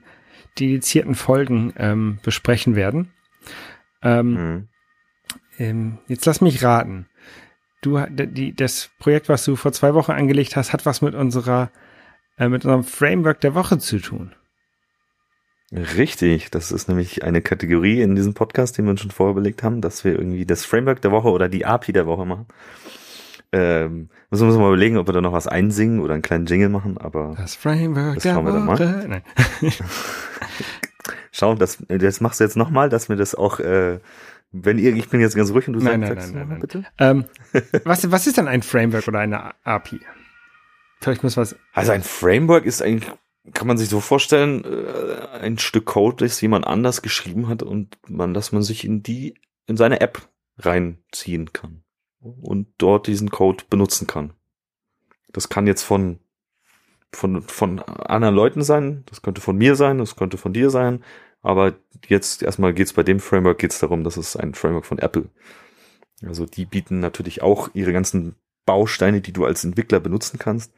dedizierten 0.59 1.15
Folgen 1.15 1.73
ähm, 1.77 2.19
besprechen 2.21 2.75
werden. 2.75 3.11
Ähm, 4.03 4.33
mhm. 4.33 4.67
ähm, 5.57 5.97
jetzt 6.07 6.27
lass 6.27 6.41
mich 6.41 6.63
raten. 6.63 7.07
Du, 7.81 7.99
die, 8.07 8.55
das 8.55 8.91
Projekt, 8.99 9.29
was 9.29 9.43
du 9.45 9.55
vor 9.55 9.73
zwei 9.73 9.95
Wochen 9.95 10.11
angelegt 10.11 10.55
hast, 10.55 10.71
hat 10.71 10.85
was 10.85 11.01
mit 11.01 11.15
unserer, 11.15 11.71
äh, 12.37 12.47
mit 12.49 12.63
unserem 12.65 12.83
Framework 12.83 13.41
der 13.41 13.55
Woche 13.55 13.79
zu 13.79 13.97
tun. 13.97 14.35
Richtig, 15.71 16.51
das 16.51 16.71
ist 16.71 16.87
nämlich 16.87 17.23
eine 17.23 17.41
Kategorie 17.41 17.99
in 18.01 18.13
diesem 18.13 18.35
Podcast, 18.35 18.77
den 18.77 18.85
wir 18.85 18.91
uns 18.91 19.01
schon 19.01 19.09
vorher 19.09 19.31
überlegt 19.31 19.63
haben, 19.63 19.81
dass 19.81 20.03
wir 20.03 20.11
irgendwie 20.11 20.45
das 20.45 20.65
Framework 20.65 21.01
der 21.01 21.11
Woche 21.11 21.29
oder 21.29 21.49
die 21.49 21.65
API 21.65 21.93
der 21.93 22.05
Woche 22.05 22.27
machen. 22.27 22.45
Ähm, 23.53 24.09
müssen 24.31 24.47
wir 24.47 24.51
uns 24.51 24.57
mal 24.57 24.67
überlegen, 24.67 24.97
ob 24.97 25.07
wir 25.07 25.13
da 25.13 25.21
noch 25.21 25.31
was 25.31 25.47
einsingen 25.47 25.99
oder 25.99 26.15
einen 26.15 26.23
kleinen 26.23 26.47
Jingle 26.47 26.69
machen, 26.69 26.97
aber 26.97 27.35
das 27.37 27.55
Framework 27.55 28.15
das 28.15 28.23
schauen 28.23 28.45
wir 28.45 28.51
dann 28.51 28.65
mal. 28.65 29.05
Nein. 29.07 29.21
Schau, 31.31 31.53
das, 31.53 31.77
das 31.87 32.19
machst 32.19 32.39
du 32.39 32.43
jetzt 32.43 32.57
nochmal, 32.57 32.89
dass 32.89 33.09
wir 33.09 33.15
das 33.15 33.35
auch, 33.35 33.59
äh, 33.59 33.99
wenn 34.51 34.79
ihr, 34.79 34.95
ich 34.95 35.07
bin 35.09 35.21
jetzt 35.21 35.35
ganz 35.35 35.51
ruhig 35.51 35.67
und 35.67 35.75
du 35.75 35.81
nein, 35.81 36.01
sagst, 36.01 36.15
nein, 36.15 36.17
sagst 36.17 36.33
nein, 36.33 36.47
nein, 36.47 36.49
nein, 36.49 36.59
bitte. 36.61 36.85
Ähm, 36.97 37.25
was, 37.83 38.11
was 38.11 38.25
ist 38.25 38.37
denn 38.37 38.47
ein 38.47 38.63
Framework 38.63 39.07
oder 39.07 39.19
eine 39.19 39.53
API? 39.63 39.99
Vielleicht 40.99 41.21
muss 41.21 41.37
was. 41.37 41.55
Also 41.73 41.91
ein 41.91 42.01
Framework 42.01 42.65
ist 42.65 42.81
eigentlich 42.81 43.11
kann 43.53 43.67
man 43.67 43.77
sich 43.77 43.89
so 43.89 43.99
vorstellen, 43.99 44.63
äh, 44.63 45.37
ein 45.41 45.59
Stück 45.59 45.85
Code, 45.85 46.25
das 46.25 46.41
jemand 46.41 46.65
anders 46.65 47.01
geschrieben 47.01 47.49
hat 47.49 47.61
und 47.61 47.97
man, 48.07 48.33
dass 48.33 48.51
man 48.51 48.63
sich 48.63 48.85
in 48.85 49.03
die, 49.03 49.35
in 49.67 49.75
seine 49.75 49.99
App 50.01 50.29
reinziehen 50.57 51.51
kann 51.51 51.83
und 52.23 52.67
dort 52.77 53.07
diesen 53.07 53.29
Code 53.29 53.63
benutzen 53.69 54.07
kann. 54.07 54.33
Das 55.31 55.49
kann 55.49 55.67
jetzt 55.67 55.83
von, 55.83 56.19
von, 57.11 57.41
von 57.41 57.79
anderen 57.79 58.35
Leuten 58.35 58.63
sein, 58.63 59.03
das 59.07 59.21
könnte 59.21 59.41
von 59.41 59.57
mir 59.57 59.75
sein, 59.75 59.97
das 59.97 60.15
könnte 60.15 60.37
von 60.37 60.53
dir 60.53 60.69
sein, 60.69 61.03
aber 61.41 61.73
jetzt 62.07 62.43
erstmal 62.43 62.73
geht's 62.73 62.93
bei 62.93 63.03
dem 63.03 63.19
Framework 63.19 63.59
geht's 63.59 63.79
darum, 63.79 64.03
dass 64.03 64.17
es 64.17 64.35
ein 64.35 64.53
Framework 64.53 64.85
von 64.85 64.99
Apple. 64.99 65.29
Also 66.25 66.45
die 66.45 66.65
bieten 66.65 66.99
natürlich 66.99 67.41
auch 67.41 67.69
ihre 67.73 67.91
ganzen 67.91 68.35
Bausteine, 68.65 69.21
die 69.21 69.33
du 69.33 69.45
als 69.45 69.63
Entwickler 69.63 69.99
benutzen 69.99 70.39
kannst, 70.39 70.73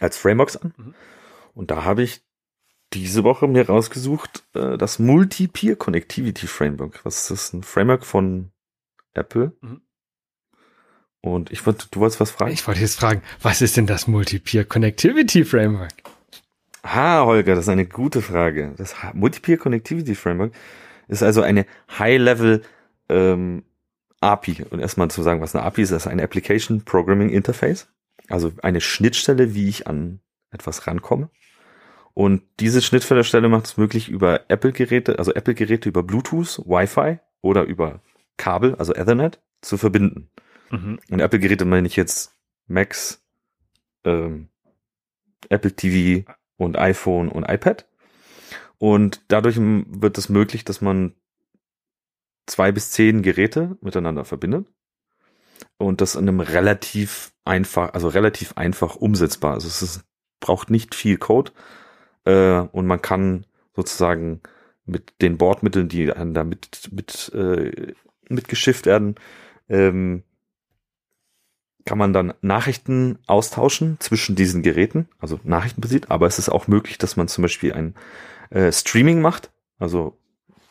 als 0.00 0.16
Frameworks 0.16 0.56
an. 0.56 0.72
Mhm. 0.76 0.94
Und 1.54 1.70
da 1.70 1.84
habe 1.84 2.02
ich 2.02 2.22
diese 2.92 3.24
Woche 3.24 3.46
mir 3.46 3.66
rausgesucht, 3.66 4.44
äh, 4.54 4.78
das 4.78 4.98
Multi-Peer 4.98 5.76
Connectivity 5.76 6.46
Framework. 6.46 7.04
Was 7.04 7.22
ist 7.22 7.30
das? 7.30 7.52
Ein 7.52 7.62
Framework 7.62 8.04
von 8.04 8.52
Apple. 9.14 9.52
Mhm. 9.60 9.82
Und 11.20 11.50
ich 11.50 11.66
wollte, 11.66 11.86
du 11.90 12.00
wolltest 12.00 12.20
was 12.20 12.30
fragen? 12.30 12.52
Ich 12.52 12.66
wollte 12.66 12.80
jetzt 12.80 13.00
fragen, 13.00 13.22
was 13.42 13.62
ist 13.62 13.76
denn 13.76 13.86
das 13.86 14.06
Multi-Peer 14.06 14.64
Connectivity 14.64 15.44
Framework? 15.44 15.92
Ha, 16.84 17.24
Holger, 17.24 17.54
das 17.54 17.64
ist 17.64 17.68
eine 17.68 17.86
gute 17.86 18.22
Frage. 18.22 18.74
Das 18.76 18.94
Multi-Peer 19.12 19.58
Connectivity 19.58 20.14
Framework 20.14 20.52
ist 21.08 21.22
also 21.22 21.42
eine 21.42 21.66
High-Level 21.98 22.62
ähm, 23.08 23.64
API. 24.20 24.64
Und 24.70 24.80
erstmal 24.80 25.10
zu 25.10 25.22
sagen, 25.22 25.40
was 25.40 25.54
eine 25.54 25.64
API 25.64 25.82
ist, 25.82 25.92
das 25.92 26.06
ist 26.06 26.12
ein 26.12 26.20
Application 26.20 26.84
Programming 26.84 27.30
Interface. 27.30 27.88
Also 28.28 28.52
eine 28.62 28.80
Schnittstelle, 28.80 29.54
wie 29.54 29.68
ich 29.68 29.86
an 29.86 30.20
etwas 30.50 30.86
rankomme. 30.86 31.28
Und 32.14 32.42
diese 32.60 32.80
Schnittstellestelle 32.80 33.48
macht 33.48 33.66
es 33.66 33.76
möglich, 33.76 34.08
über 34.08 34.48
Apple-Geräte, 34.48 35.18
also 35.18 35.34
Apple-Geräte 35.34 35.88
über 35.88 36.02
Bluetooth, 36.02 36.62
Wi-Fi 36.64 37.18
oder 37.42 37.64
über 37.64 38.00
Kabel, 38.38 38.74
also 38.76 38.94
Ethernet, 38.94 39.40
zu 39.60 39.76
verbinden. 39.76 40.30
Mhm. 40.70 40.98
Und 41.10 41.20
Apple-Geräte 41.20 41.64
meine 41.64 41.86
ich 41.86 41.96
jetzt 41.96 42.36
Macs, 42.66 43.24
ähm, 44.04 44.48
Apple 45.48 45.72
TV 45.72 46.30
und 46.56 46.78
iPhone 46.78 47.28
und 47.28 47.44
iPad. 47.44 47.86
Und 48.78 49.22
dadurch 49.28 49.56
wird 49.58 50.18
es 50.18 50.28
möglich, 50.28 50.64
dass 50.64 50.80
man 50.80 51.14
zwei 52.46 52.72
bis 52.72 52.90
zehn 52.90 53.22
Geräte 53.22 53.76
miteinander 53.80 54.24
verbindet. 54.24 54.66
Und 55.78 56.00
das 56.00 56.14
in 56.14 56.28
einem 56.28 56.40
relativ 56.40 57.32
einfach, 57.44 57.94
also 57.94 58.08
relativ 58.08 58.56
einfach 58.56 58.96
umsetzbar. 58.96 59.54
Also 59.54 59.68
es 59.68 59.82
ist, 59.82 60.04
braucht 60.40 60.70
nicht 60.70 60.94
viel 60.94 61.16
Code 61.16 61.52
äh, 62.24 62.60
und 62.60 62.86
man 62.86 63.00
kann 63.00 63.46
sozusagen 63.74 64.42
mit 64.84 65.20
den 65.20 65.38
Bordmitteln, 65.38 65.88
die 65.88 66.06
dann 66.06 66.34
da 66.34 66.44
mit, 66.44 66.90
mit, 66.92 67.32
äh, 67.34 67.94
mitgeschifft 68.28 68.86
werden, 68.86 69.16
ähm, 69.68 70.22
kann 71.86 71.98
man 71.98 72.12
dann 72.12 72.34
Nachrichten 72.42 73.18
austauschen 73.26 73.96
zwischen 74.00 74.36
diesen 74.36 74.62
Geräten, 74.62 75.08
also 75.18 75.40
Nachrichtenbasiert, 75.44 76.10
aber 76.10 76.26
es 76.26 76.38
ist 76.38 76.48
auch 76.48 76.66
möglich, 76.66 76.98
dass 76.98 77.16
man 77.16 77.28
zum 77.28 77.42
Beispiel 77.42 77.72
ein 77.72 77.94
äh, 78.50 78.70
Streaming 78.72 79.22
macht. 79.22 79.50
Also 79.78 80.18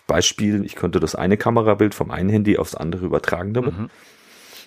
Beispiel, 0.07 0.63
ich 0.65 0.75
könnte 0.75 0.99
das 0.99 1.15
eine 1.15 1.37
Kamerabild 1.37 1.95
vom 1.95 2.11
einen 2.11 2.29
Handy 2.29 2.57
aufs 2.57 2.75
andere 2.75 3.05
übertragen 3.05 3.53
damit. 3.53 3.77
Mhm. 3.77 3.89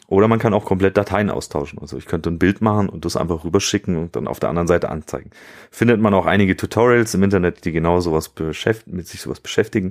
Oder 0.09 0.27
man 0.27 0.39
kann 0.39 0.55
auch 0.55 0.65
komplett 0.65 0.97
Dateien 0.97 1.29
austauschen. 1.29 1.79
Also 1.81 1.99
ich 1.99 2.07
könnte 2.07 2.31
ein 2.31 2.39
Bild 2.39 2.63
machen 2.63 2.89
und 2.89 3.05
das 3.05 3.17
einfach 3.17 3.45
rüberschicken 3.45 3.97
und 3.97 4.17
dann 4.17 4.27
auf 4.27 4.41
der 4.41 4.49
anderen 4.49 4.67
Seite 4.67 4.89
anzeigen. 4.89 5.31
Findet 5.71 6.01
man 6.01 6.15
auch 6.15 6.25
einige 6.25 6.57
Tutorials 6.57 7.15
im 7.15 7.23
Internet, 7.23 7.67
die 7.67 7.73
genau 7.73 8.01
sowas 8.01 8.31
beschäftigen, 8.31 8.97
mit 8.97 9.07
sich 9.07 9.21
sowas 9.21 9.41
beschäftigen. 9.41 9.91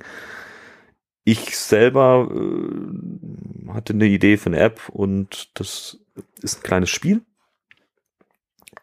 Ich 1.24 1.56
selber 1.56 2.32
äh, 2.34 3.74
hatte 3.74 3.94
eine 3.94 4.08
Idee 4.08 4.38
für 4.38 4.48
eine 4.48 4.60
App 4.60 4.90
und 4.90 5.52
das 5.54 6.00
ist 6.42 6.60
ein 6.60 6.64
kleines 6.64 6.90
Spiel. 6.90 7.22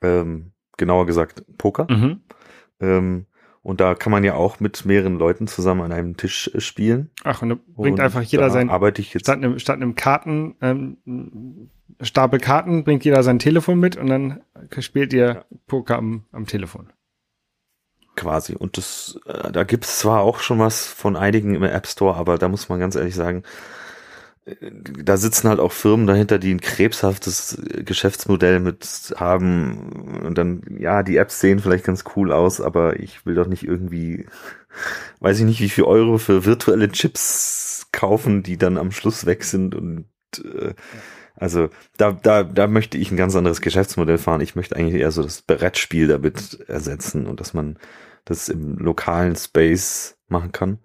Ähm, 0.03 0.53
genauer 0.76 1.07
gesagt 1.07 1.45
Poker. 1.59 1.87
Mhm. 1.91 2.20
Ähm, 2.80 3.26
und 3.62 3.80
da 3.80 3.95
kann 3.95 4.12
man 4.12 4.24
ja 4.24 4.35
auch 4.35 4.61
mit 4.61 4.85
mehreren 4.85 5.18
Leuten 5.18 5.47
zusammen 5.47 5.80
an 5.80 5.93
einem 5.93 6.16
Tisch 6.18 6.51
äh, 6.53 6.61
spielen. 6.61 7.11
Ach, 7.24 7.41
und 7.41 7.49
da 7.49 7.55
bringt 7.55 7.99
und 7.99 8.05
einfach 8.05 8.22
jeder 8.22 8.51
sein. 8.51 8.68
Arbeite 8.68 9.01
ich 9.01 9.14
jetzt. 9.14 9.24
Statt 9.24 9.39
einem, 9.39 9.59
statt 9.59 9.76
einem 9.76 9.95
Karten, 9.95 10.57
ähm, 10.61 11.70
Stapel 12.01 12.41
Karten 12.41 12.85
bringt 12.85 13.05
jeder 13.05 13.22
sein 13.22 13.39
Telefon 13.39 13.80
mit 13.80 13.97
und 13.97 14.09
dann 14.09 14.43
spielt 14.80 15.12
ihr 15.14 15.26
ja. 15.26 15.45
Poker 15.66 15.97
am, 15.97 16.24
am 16.32 16.47
Telefon. 16.47 16.93
Quasi. 18.16 18.55
Und 18.55 18.76
das, 18.76 19.18
äh, 19.26 19.51
da 19.51 19.64
gibt's 19.64 19.99
zwar 19.99 20.20
auch 20.20 20.41
schon 20.41 20.59
was 20.59 20.87
von 20.87 21.16
einigen 21.16 21.55
im 21.55 21.62
App 21.62 21.87
Store, 21.87 22.16
aber 22.16 22.37
da 22.37 22.49
muss 22.49 22.68
man 22.68 22.78
ganz 22.78 22.97
ehrlich 22.97 23.14
sagen, 23.14 23.45
da 24.47 25.17
sitzen 25.17 25.49
halt 25.49 25.59
auch 25.59 25.73
Firmen 25.73 26.07
dahinter, 26.07 26.39
die 26.39 26.53
ein 26.53 26.61
krebshaftes 26.61 27.59
Geschäftsmodell 27.85 28.61
mit 28.61 29.15
haben. 29.17 30.21
Und 30.23 30.37
dann, 30.37 30.63
ja, 30.79 31.03
die 31.03 31.17
Apps 31.17 31.41
sehen 31.41 31.61
vielleicht 31.61 31.85
ganz 31.85 32.05
cool 32.15 32.31
aus, 32.31 32.61
aber 32.61 33.01
ich 33.01 33.25
will 33.25 33.35
doch 33.35 33.47
nicht 33.47 33.65
irgendwie, 33.65 34.27
weiß 35.21 35.39
ich 35.39 35.45
nicht, 35.47 35.61
wie 35.61 35.71
viel 35.71 35.85
Euro 35.85 36.19
für 36.19 36.45
virtuelle 36.45 36.91
Chips 36.91 37.87
kaufen, 37.91 38.43
die 38.43 38.59
dann 38.59 38.77
am 38.77 38.93
Schluss 38.93 39.25
weg 39.25 39.45
sind. 39.45 39.75
Und 39.75 40.07
äh, 40.45 40.75
also 41.37 41.71
da, 41.97 42.13
da, 42.13 42.43
da 42.43 42.67
möchte 42.67 42.99
ich 42.99 43.11
ein 43.11 43.17
ganz 43.17 43.35
anderes 43.35 43.63
Geschäftsmodell 43.63 44.19
fahren. 44.19 44.43
Ich 44.43 44.57
möchte 44.57 44.77
eigentlich 44.77 45.01
eher 45.01 45.11
so 45.11 45.23
das 45.23 45.41
Brettspiel 45.41 46.07
damit 46.07 46.61
ersetzen 46.69 47.27
und 47.27 47.41
dass 47.41 47.55
man 47.55 47.79
das 48.27 48.51
im 48.51 48.77
lokalen 48.77 49.37
Space 49.37 50.19
machen 50.29 50.53
kann 50.53 50.79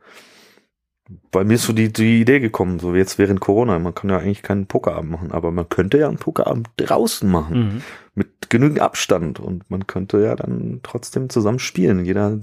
bei 1.32 1.44
mir 1.44 1.56
ist 1.56 1.64
so 1.64 1.74
die, 1.74 1.92
die 1.92 2.22
Idee 2.22 2.40
gekommen, 2.40 2.80
so 2.80 2.96
jetzt 2.96 3.18
während 3.18 3.40
Corona, 3.40 3.80
man 3.80 3.96
kann 3.96 4.10
ja 4.10 4.18
eigentlich 4.18 4.44
keinen 4.44 4.68
Pokerabend 4.68 5.12
machen, 5.12 5.32
aber 5.32 5.52
man 5.52 5.68
könnte 5.68 5.98
ja 5.98 6.08
einen 6.08 6.18
Pokerabend 6.18 6.70
draußen 6.78 7.30
machen, 7.30 7.58
mhm. 7.58 7.82
mit 8.16 8.50
genügend 8.50 8.80
Abstand 8.80 9.40
und 9.40 9.70
man 9.70 9.88
könnte 9.88 10.22
ja 10.22 10.36
dann 10.36 10.82
trotzdem 10.84 11.30
zusammen 11.30 11.60
spielen. 11.60 12.06
Jeder, 12.06 12.38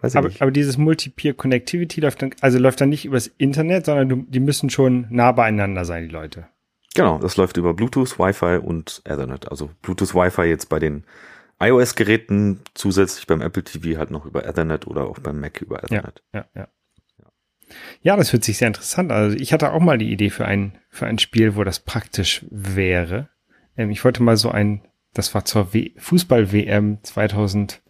weiß 0.00 0.12
ich 0.12 0.16
aber, 0.16 0.28
nicht. 0.28 0.42
Aber 0.42 0.50
dieses 0.50 0.78
Multi-Peer-Connectivity 0.78 2.00
läuft 2.00 2.22
dann, 2.22 2.30
also 2.40 2.58
läuft 2.58 2.80
dann 2.80 2.88
nicht 2.88 3.04
übers 3.04 3.26
Internet, 3.38 3.86
sondern 3.86 4.08
du, 4.08 4.16
die 4.28 4.40
müssen 4.40 4.70
schon 4.70 5.06
nah 5.10 5.32
beieinander 5.32 5.84
sein, 5.84 6.04
die 6.04 6.14
Leute. 6.14 6.46
Genau, 6.94 7.18
das 7.18 7.36
läuft 7.36 7.58
über 7.58 7.74
Bluetooth, 7.74 8.18
Wi-Fi 8.18 8.58
und 8.58 9.02
Ethernet. 9.04 9.50
Also 9.50 9.68
Bluetooth, 9.82 10.14
Wi-Fi 10.14 10.44
jetzt 10.44 10.70
bei 10.70 10.78
den 10.78 11.04
iOS-Geräten, 11.60 12.60
zusätzlich 12.72 13.26
beim 13.26 13.42
Apple 13.42 13.64
TV 13.64 13.98
halt 13.98 14.10
noch 14.10 14.24
über 14.24 14.46
Ethernet 14.46 14.86
oder 14.86 15.04
auch 15.04 15.18
beim 15.18 15.40
Mac 15.40 15.60
über 15.60 15.82
Ethernet. 15.84 16.22
Ja, 16.32 16.46
ja, 16.54 16.62
ja. 16.62 16.68
Ja, 18.02 18.16
das 18.16 18.32
hört 18.32 18.44
sich 18.44 18.58
sehr 18.58 18.68
interessant 18.68 19.10
an. 19.10 19.18
Also 19.18 19.36
ich 19.36 19.52
hatte 19.52 19.72
auch 19.72 19.80
mal 19.80 19.98
die 19.98 20.12
Idee 20.12 20.30
für 20.30 20.46
ein, 20.46 20.78
für 20.88 21.06
ein 21.06 21.18
Spiel, 21.18 21.56
wo 21.56 21.64
das 21.64 21.80
praktisch 21.80 22.44
wäre. 22.50 23.28
Ähm, 23.76 23.90
ich 23.90 24.04
wollte 24.04 24.22
mal 24.22 24.36
so 24.36 24.50
ein, 24.50 24.82
das 25.14 25.34
war 25.34 25.44
zur 25.44 25.68
Fußball-WM 25.96 26.98
2006, 27.02 27.80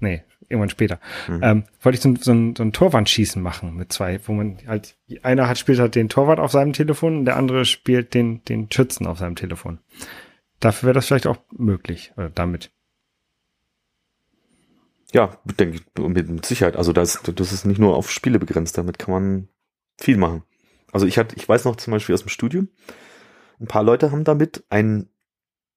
nee, 0.00 0.22
irgendwann 0.48 0.70
später, 0.70 1.00
mhm. 1.28 1.40
ähm, 1.42 1.64
wollte 1.80 1.96
ich 1.96 2.02
so, 2.02 2.14
so, 2.16 2.32
ein, 2.32 2.56
so 2.56 2.62
ein 2.62 2.72
Torwandschießen 2.72 3.42
machen 3.42 3.74
mit 3.74 3.92
zwei, 3.92 4.20
wo 4.26 4.32
man 4.32 4.58
halt, 4.66 4.96
einer 5.22 5.48
hat 5.48 5.58
spielt 5.58 5.80
halt 5.80 5.94
den 5.94 6.08
Torwart 6.08 6.40
auf 6.40 6.52
seinem 6.52 6.72
Telefon 6.72 7.18
und 7.18 7.24
der 7.24 7.36
andere 7.36 7.64
spielt 7.64 8.14
den, 8.14 8.44
den 8.44 8.70
Schützen 8.70 9.06
auf 9.06 9.18
seinem 9.18 9.36
Telefon. 9.36 9.80
Dafür 10.60 10.88
wäre 10.88 10.94
das 10.94 11.06
vielleicht 11.06 11.26
auch 11.26 11.38
möglich, 11.50 12.12
oder 12.16 12.30
damit. 12.30 12.70
Ja, 15.14 15.38
denke 15.60 15.76
ich, 15.76 16.28
mit 16.28 16.44
Sicherheit. 16.44 16.76
Also 16.76 16.92
das, 16.92 17.22
das 17.22 17.52
ist 17.52 17.64
nicht 17.64 17.78
nur 17.78 17.94
auf 17.94 18.10
Spiele 18.10 18.40
begrenzt, 18.40 18.76
damit 18.76 18.98
kann 18.98 19.12
man 19.14 19.48
viel 19.96 20.16
machen. 20.16 20.42
Also 20.92 21.06
ich 21.06 21.18
hatte, 21.18 21.36
ich 21.36 21.48
weiß 21.48 21.64
noch 21.64 21.76
zum 21.76 21.92
Beispiel 21.92 22.14
aus 22.14 22.22
dem 22.22 22.30
Studium, 22.30 22.68
ein 23.60 23.68
paar 23.68 23.84
Leute 23.84 24.10
haben 24.10 24.24
damit 24.24 24.64
ein 24.70 25.08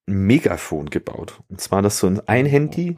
Megafon 0.06 0.90
gebaut. 0.90 1.40
Und 1.48 1.60
zwar, 1.60 1.82
dass 1.82 2.00
so 2.00 2.12
ein 2.26 2.46
Handy 2.46 2.96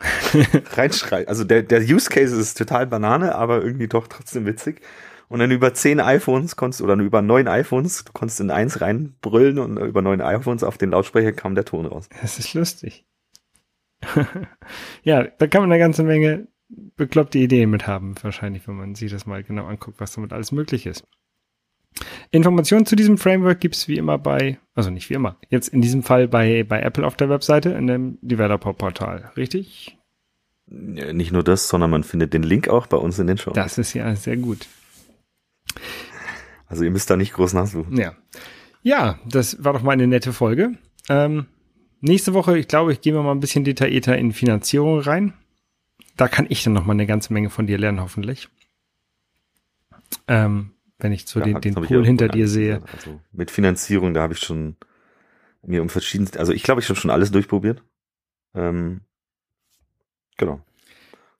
reinschreit. 0.72 1.28
Also 1.28 1.44
der, 1.44 1.62
der 1.62 1.80
Use 1.80 2.08
Case 2.08 2.34
ist 2.34 2.56
total 2.56 2.86
Banane, 2.86 3.34
aber 3.34 3.62
irgendwie 3.62 3.88
doch 3.88 4.08
trotzdem 4.08 4.46
witzig. 4.46 4.80
Und 5.28 5.40
dann 5.40 5.50
über 5.50 5.74
zehn 5.74 6.00
iPhones 6.00 6.56
konntest 6.56 6.80
oder 6.80 6.94
über 6.94 7.20
neun 7.20 7.46
iPhones, 7.46 8.04
du 8.04 8.12
konntest 8.12 8.40
in 8.40 8.50
eins 8.50 8.80
reinbrüllen 8.80 9.58
und 9.58 9.76
über 9.76 10.00
neun 10.00 10.22
iPhones 10.22 10.64
auf 10.64 10.78
den 10.78 10.92
Lautsprecher 10.92 11.32
kam 11.32 11.54
der 11.54 11.66
Ton 11.66 11.84
raus. 11.84 12.08
Das 12.22 12.38
ist 12.38 12.54
lustig. 12.54 13.04
ja, 15.02 15.24
da 15.24 15.46
kann 15.46 15.62
man 15.62 15.72
eine 15.72 15.78
ganze 15.78 16.02
Menge 16.02 16.48
bekloppte 16.96 17.38
Ideen 17.38 17.70
mit 17.70 17.86
haben, 17.86 18.14
wahrscheinlich, 18.22 18.66
wenn 18.66 18.76
man 18.76 18.94
sich 18.94 19.10
das 19.10 19.26
mal 19.26 19.42
genau 19.42 19.66
anguckt, 19.66 20.00
was 20.00 20.12
damit 20.12 20.32
alles 20.32 20.52
möglich 20.52 20.86
ist. 20.86 21.04
Informationen 22.30 22.86
zu 22.86 22.96
diesem 22.96 23.18
Framework 23.18 23.60
gibt's 23.60 23.86
wie 23.86 23.96
immer 23.96 24.18
bei, 24.18 24.58
also 24.74 24.90
nicht 24.90 25.08
wie 25.10 25.14
immer, 25.14 25.36
jetzt 25.48 25.68
in 25.68 25.80
diesem 25.80 26.02
Fall 26.02 26.26
bei, 26.26 26.64
bei 26.64 26.80
Apple 26.80 27.06
auf 27.06 27.16
der 27.16 27.28
Webseite 27.28 27.70
in 27.70 27.86
dem 27.86 28.18
Developer-Portal, 28.22 29.32
richtig? 29.36 29.96
Nicht 30.66 31.30
nur 31.30 31.44
das, 31.44 31.68
sondern 31.68 31.90
man 31.90 32.02
findet 32.02 32.32
den 32.32 32.42
Link 32.42 32.68
auch 32.68 32.86
bei 32.86 32.96
uns 32.96 33.18
in 33.18 33.26
den 33.26 33.38
Show. 33.38 33.52
Das 33.52 33.78
ist 33.78 33.92
ja 33.92 34.16
sehr 34.16 34.36
gut. 34.36 34.66
Also 36.66 36.84
ihr 36.84 36.90
müsst 36.90 37.10
da 37.10 37.16
nicht 37.16 37.34
groß 37.34 37.52
nachsuchen. 37.52 37.96
Ja. 37.96 38.14
Ja, 38.82 39.18
das 39.26 39.62
war 39.62 39.72
doch 39.72 39.82
mal 39.82 39.92
eine 39.92 40.06
nette 40.06 40.32
Folge. 40.32 40.72
Ähm, 41.08 41.46
nächste 42.04 42.34
Woche, 42.34 42.58
ich 42.58 42.68
glaube, 42.68 42.92
ich 42.92 43.00
gehe 43.00 43.12
mal 43.12 43.30
ein 43.30 43.40
bisschen 43.40 43.64
detaillierter 43.64 44.16
in 44.16 44.32
Finanzierung 44.32 45.00
rein. 45.00 45.34
Da 46.16 46.28
kann 46.28 46.46
ich 46.48 46.62
dann 46.62 46.72
noch 46.72 46.84
mal 46.84 46.92
eine 46.92 47.06
ganze 47.06 47.32
Menge 47.32 47.50
von 47.50 47.66
dir 47.66 47.78
lernen, 47.78 48.00
hoffentlich. 48.00 48.48
Ähm, 50.28 50.70
wenn 50.98 51.12
ich 51.12 51.26
so 51.26 51.40
ja, 51.40 51.46
den, 51.46 51.60
den 51.60 51.74
Pool 51.74 52.04
hinter 52.06 52.28
dir 52.28 52.46
sehe. 52.48 52.82
Also 52.92 53.20
mit 53.32 53.50
Finanzierung, 53.50 54.14
da 54.14 54.22
habe 54.22 54.34
ich 54.34 54.40
schon 54.40 54.76
mir 55.62 55.82
um 55.82 55.88
verschiedenste, 55.88 56.38
also 56.38 56.52
ich 56.52 56.62
glaube, 56.62 56.80
ich 56.80 56.88
habe 56.88 57.00
schon 57.00 57.10
alles 57.10 57.30
durchprobiert. 57.30 57.82
Ähm, 58.54 59.00
genau. 60.36 60.60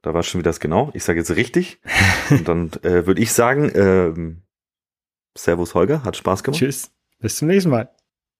Da 0.03 0.13
war 0.13 0.23
schon 0.23 0.41
wieder 0.41 0.51
das 0.51 0.61
genau. 0.61 0.91
Ich 0.95 1.05
sage 1.05 1.19
jetzt 1.21 1.37
richtig. 1.37 1.81
Und 2.31 2.49
dann 2.49 2.71
äh, 2.83 3.07
würde 3.07 3.23
ich 3.23 3.33
sagen, 3.33 3.71
ähm, 3.75 4.43
Servus 5.37 5.75
Holger, 5.75 6.05
hat 6.05 6.17
Spaß 6.17 6.43
gemacht. 6.43 6.59
Tschüss, 6.59 6.91
bis 7.21 7.37
zum 7.37 7.49
nächsten 7.49 7.71
Mal. 7.71 7.91